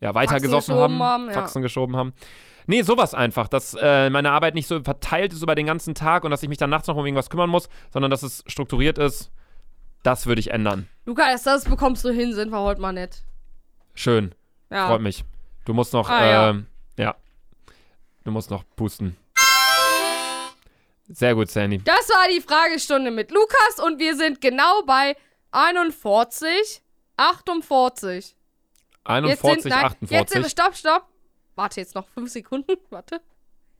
ja, 0.00 0.14
weiter 0.14 0.32
Faxen 0.32 0.50
gesoffen 0.50 0.74
haben, 0.74 1.02
haben, 1.02 1.26
ja. 1.26 1.32
Faxen 1.34 1.62
geschoben 1.62 1.96
haben. 1.96 2.14
Nee, 2.66 2.82
sowas 2.82 3.14
einfach, 3.14 3.48
dass 3.48 3.74
äh, 3.80 4.10
meine 4.10 4.30
Arbeit 4.30 4.54
nicht 4.54 4.66
so 4.66 4.82
verteilt 4.82 5.32
ist 5.32 5.42
über 5.42 5.54
den 5.54 5.66
ganzen 5.66 5.94
Tag 5.94 6.24
und 6.24 6.30
dass 6.30 6.42
ich 6.42 6.48
mich 6.48 6.58
dann 6.58 6.70
nachts 6.70 6.88
noch 6.88 6.96
um 6.96 7.04
irgendwas 7.04 7.30
kümmern 7.30 7.50
muss, 7.50 7.68
sondern 7.92 8.10
dass 8.10 8.22
es 8.22 8.44
strukturiert 8.46 8.98
ist. 8.98 9.30
Das 10.02 10.26
würde 10.26 10.40
ich 10.40 10.50
ändern. 10.50 10.88
Luca, 11.06 11.24
das, 11.44 11.64
bekommst 11.64 12.04
du 12.04 12.10
hin, 12.10 12.34
sind 12.34 12.50
wir 12.50 12.60
heute 12.60 12.80
mal 12.80 12.92
nett. 12.92 13.22
Schön. 13.94 14.34
Ja. 14.70 14.88
Freut 14.88 15.00
mich. 15.02 15.24
Du 15.64 15.74
musst 15.74 15.92
noch, 15.92 16.08
Ah, 16.08 16.26
ja. 16.26 16.50
ähm, 16.50 16.66
ja. 16.96 17.14
Du 18.24 18.30
musst 18.30 18.50
noch 18.50 18.64
pusten. 18.76 19.16
Sehr 21.08 21.34
gut, 21.34 21.50
Sandy. 21.50 21.78
Das 21.84 22.08
war 22.08 22.28
die 22.28 22.40
Fragestunde 22.40 23.10
mit 23.10 23.30
Lukas 23.30 23.78
und 23.84 23.98
wir 23.98 24.16
sind 24.16 24.40
genau 24.40 24.82
bei 24.86 25.14
41, 25.50 26.82
48. 27.16 28.34
41, 29.04 29.44
jetzt 29.44 29.62
sind, 29.62 29.70
nein, 29.70 29.84
48. 29.84 30.10
Jetzt 30.18 30.32
sind, 30.32 30.46
stopp, 30.50 30.74
stopp. 30.76 31.06
Warte 31.54 31.80
jetzt 31.80 31.94
noch 31.94 32.08
5 32.08 32.30
Sekunden. 32.30 32.72
Warte. 32.90 33.20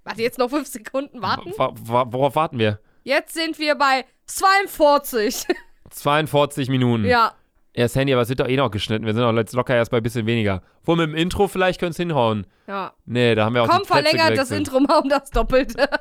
Warte 0.05 0.23
jetzt 0.23 0.39
noch 0.39 0.51
5 0.51 0.67
Sekunden. 0.67 1.23
Warten. 1.23 1.53
Wa- 1.57 1.73
wa- 1.75 2.07
worauf 2.13 2.35
warten 2.37 2.59
wir? 2.59 2.81
Jetzt 3.05 3.35
sind 3.35 3.59
wir 3.59 3.75
bei 3.77 4.05
42. 4.27 5.47
42 5.91 6.69
Minuten. 6.71 7.05
ja. 7.05 7.35
Ja, 7.75 7.89
Sandy, 7.89 8.13
aber 8.13 8.21
es 8.21 8.29
wird 8.29 8.41
doch 8.41 8.49
eh 8.49 8.57
noch 8.57 8.71
geschnitten. 8.71 9.07
Wir 9.07 9.15
sind 9.15 9.23
doch 9.23 9.33
jetzt 9.35 9.55
locker 9.55 9.75
erst 9.75 9.91
bei 9.91 9.97
ein 9.97 10.03
bisschen 10.03 10.27
weniger. 10.27 10.61
Wo 10.85 10.95
mit 10.95 11.07
dem 11.09 11.15
Intro 11.15 11.49
vielleicht 11.49 11.81
können 11.81 11.93
es 11.93 11.97
hinhauen. 11.97 12.47
Ja. 12.67 12.93
Nee, 13.07 13.35
da 13.35 13.47
haben 13.47 13.55
wir 13.55 13.63
auch 13.63 13.69
Komm, 13.69 13.85
verlängert 13.87 14.37
das. 14.37 14.51
Intro 14.51 14.79
mal 14.81 14.99
um 14.99 15.09
das 15.09 15.31
Doppelte. 15.31 15.89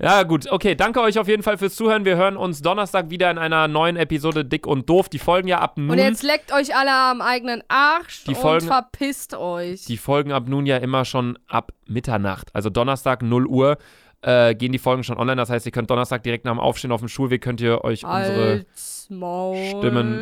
Ja, 0.00 0.22
gut. 0.22 0.50
Okay, 0.50 0.74
danke 0.76 1.00
euch 1.00 1.18
auf 1.18 1.26
jeden 1.28 1.42
Fall 1.42 1.58
fürs 1.58 1.74
Zuhören. 1.74 2.04
Wir 2.04 2.16
hören 2.16 2.36
uns 2.36 2.62
Donnerstag 2.62 3.10
wieder 3.10 3.30
in 3.30 3.38
einer 3.38 3.66
neuen 3.66 3.96
Episode 3.96 4.44
Dick 4.44 4.66
und 4.66 4.88
Doof. 4.88 5.08
Die 5.08 5.18
folgen 5.18 5.48
ja 5.48 5.58
ab 5.58 5.76
nun. 5.76 5.90
Und 5.90 5.98
jetzt 5.98 6.22
leckt 6.22 6.52
euch 6.52 6.74
alle 6.76 6.92
am 6.92 7.20
eigenen 7.20 7.62
Arsch 7.68 8.24
Die 8.24 8.30
und 8.30 8.36
Folgen- 8.36 8.66
verpisst 8.66 9.34
euch. 9.34 9.84
Die 9.86 9.96
folgen 9.96 10.32
ab 10.32 10.44
nun 10.46 10.66
ja 10.66 10.76
immer 10.76 11.04
schon 11.04 11.38
ab 11.48 11.72
Mitternacht. 11.86 12.50
Also 12.54 12.70
Donnerstag 12.70 13.22
0 13.22 13.46
Uhr 13.46 13.78
äh, 14.22 14.54
gehen 14.54 14.72
die 14.72 14.78
Folgen 14.78 15.04
schon 15.04 15.16
online. 15.18 15.36
Das 15.36 15.50
heißt, 15.50 15.66
ihr 15.66 15.72
könnt 15.72 15.90
Donnerstag 15.90 16.22
direkt 16.22 16.44
nach 16.44 16.52
dem 16.52 16.60
Aufstehen 16.60 16.92
auf 16.92 17.00
dem 17.00 17.08
Schulweg 17.08 17.42
könnt 17.42 17.60
ihr 17.60 17.84
euch 17.84 18.04
unsere. 18.04 18.64
Stimmen 19.10 20.20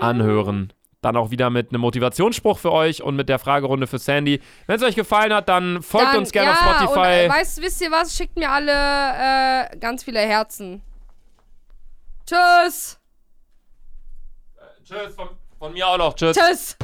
anhören. 0.00 0.72
Dann 1.02 1.16
auch 1.16 1.30
wieder 1.30 1.48
mit 1.48 1.70
einem 1.70 1.80
Motivationsspruch 1.80 2.58
für 2.58 2.72
euch 2.72 3.02
und 3.02 3.16
mit 3.16 3.30
der 3.30 3.38
Fragerunde 3.38 3.86
für 3.86 3.98
Sandy. 3.98 4.40
Wenn 4.66 4.76
es 4.76 4.82
euch 4.82 4.96
gefallen 4.96 5.32
hat, 5.32 5.48
dann 5.48 5.82
folgt 5.82 6.08
Dann- 6.08 6.18
uns 6.18 6.30
gerne 6.30 6.50
ja, 6.50 6.54
auf 6.54 6.60
Spotify. 6.60 6.98
Und, 6.98 7.06
äh, 7.06 7.28
weißt, 7.30 7.62
wisst 7.62 7.80
ihr 7.80 7.90
was? 7.90 8.14
Schickt 8.14 8.36
mir 8.36 8.50
alle 8.50 8.70
äh, 9.72 9.76
ganz 9.78 10.04
viele 10.04 10.20
Herzen. 10.20 10.82
Tschüss. 12.26 12.98
Tschüss, 14.84 15.14
von, 15.16 15.28
von 15.58 15.72
mir 15.72 15.86
auch 15.88 15.96
noch. 15.98 16.14
Tschüss. 16.14 16.36
Tschüss. 16.36 16.76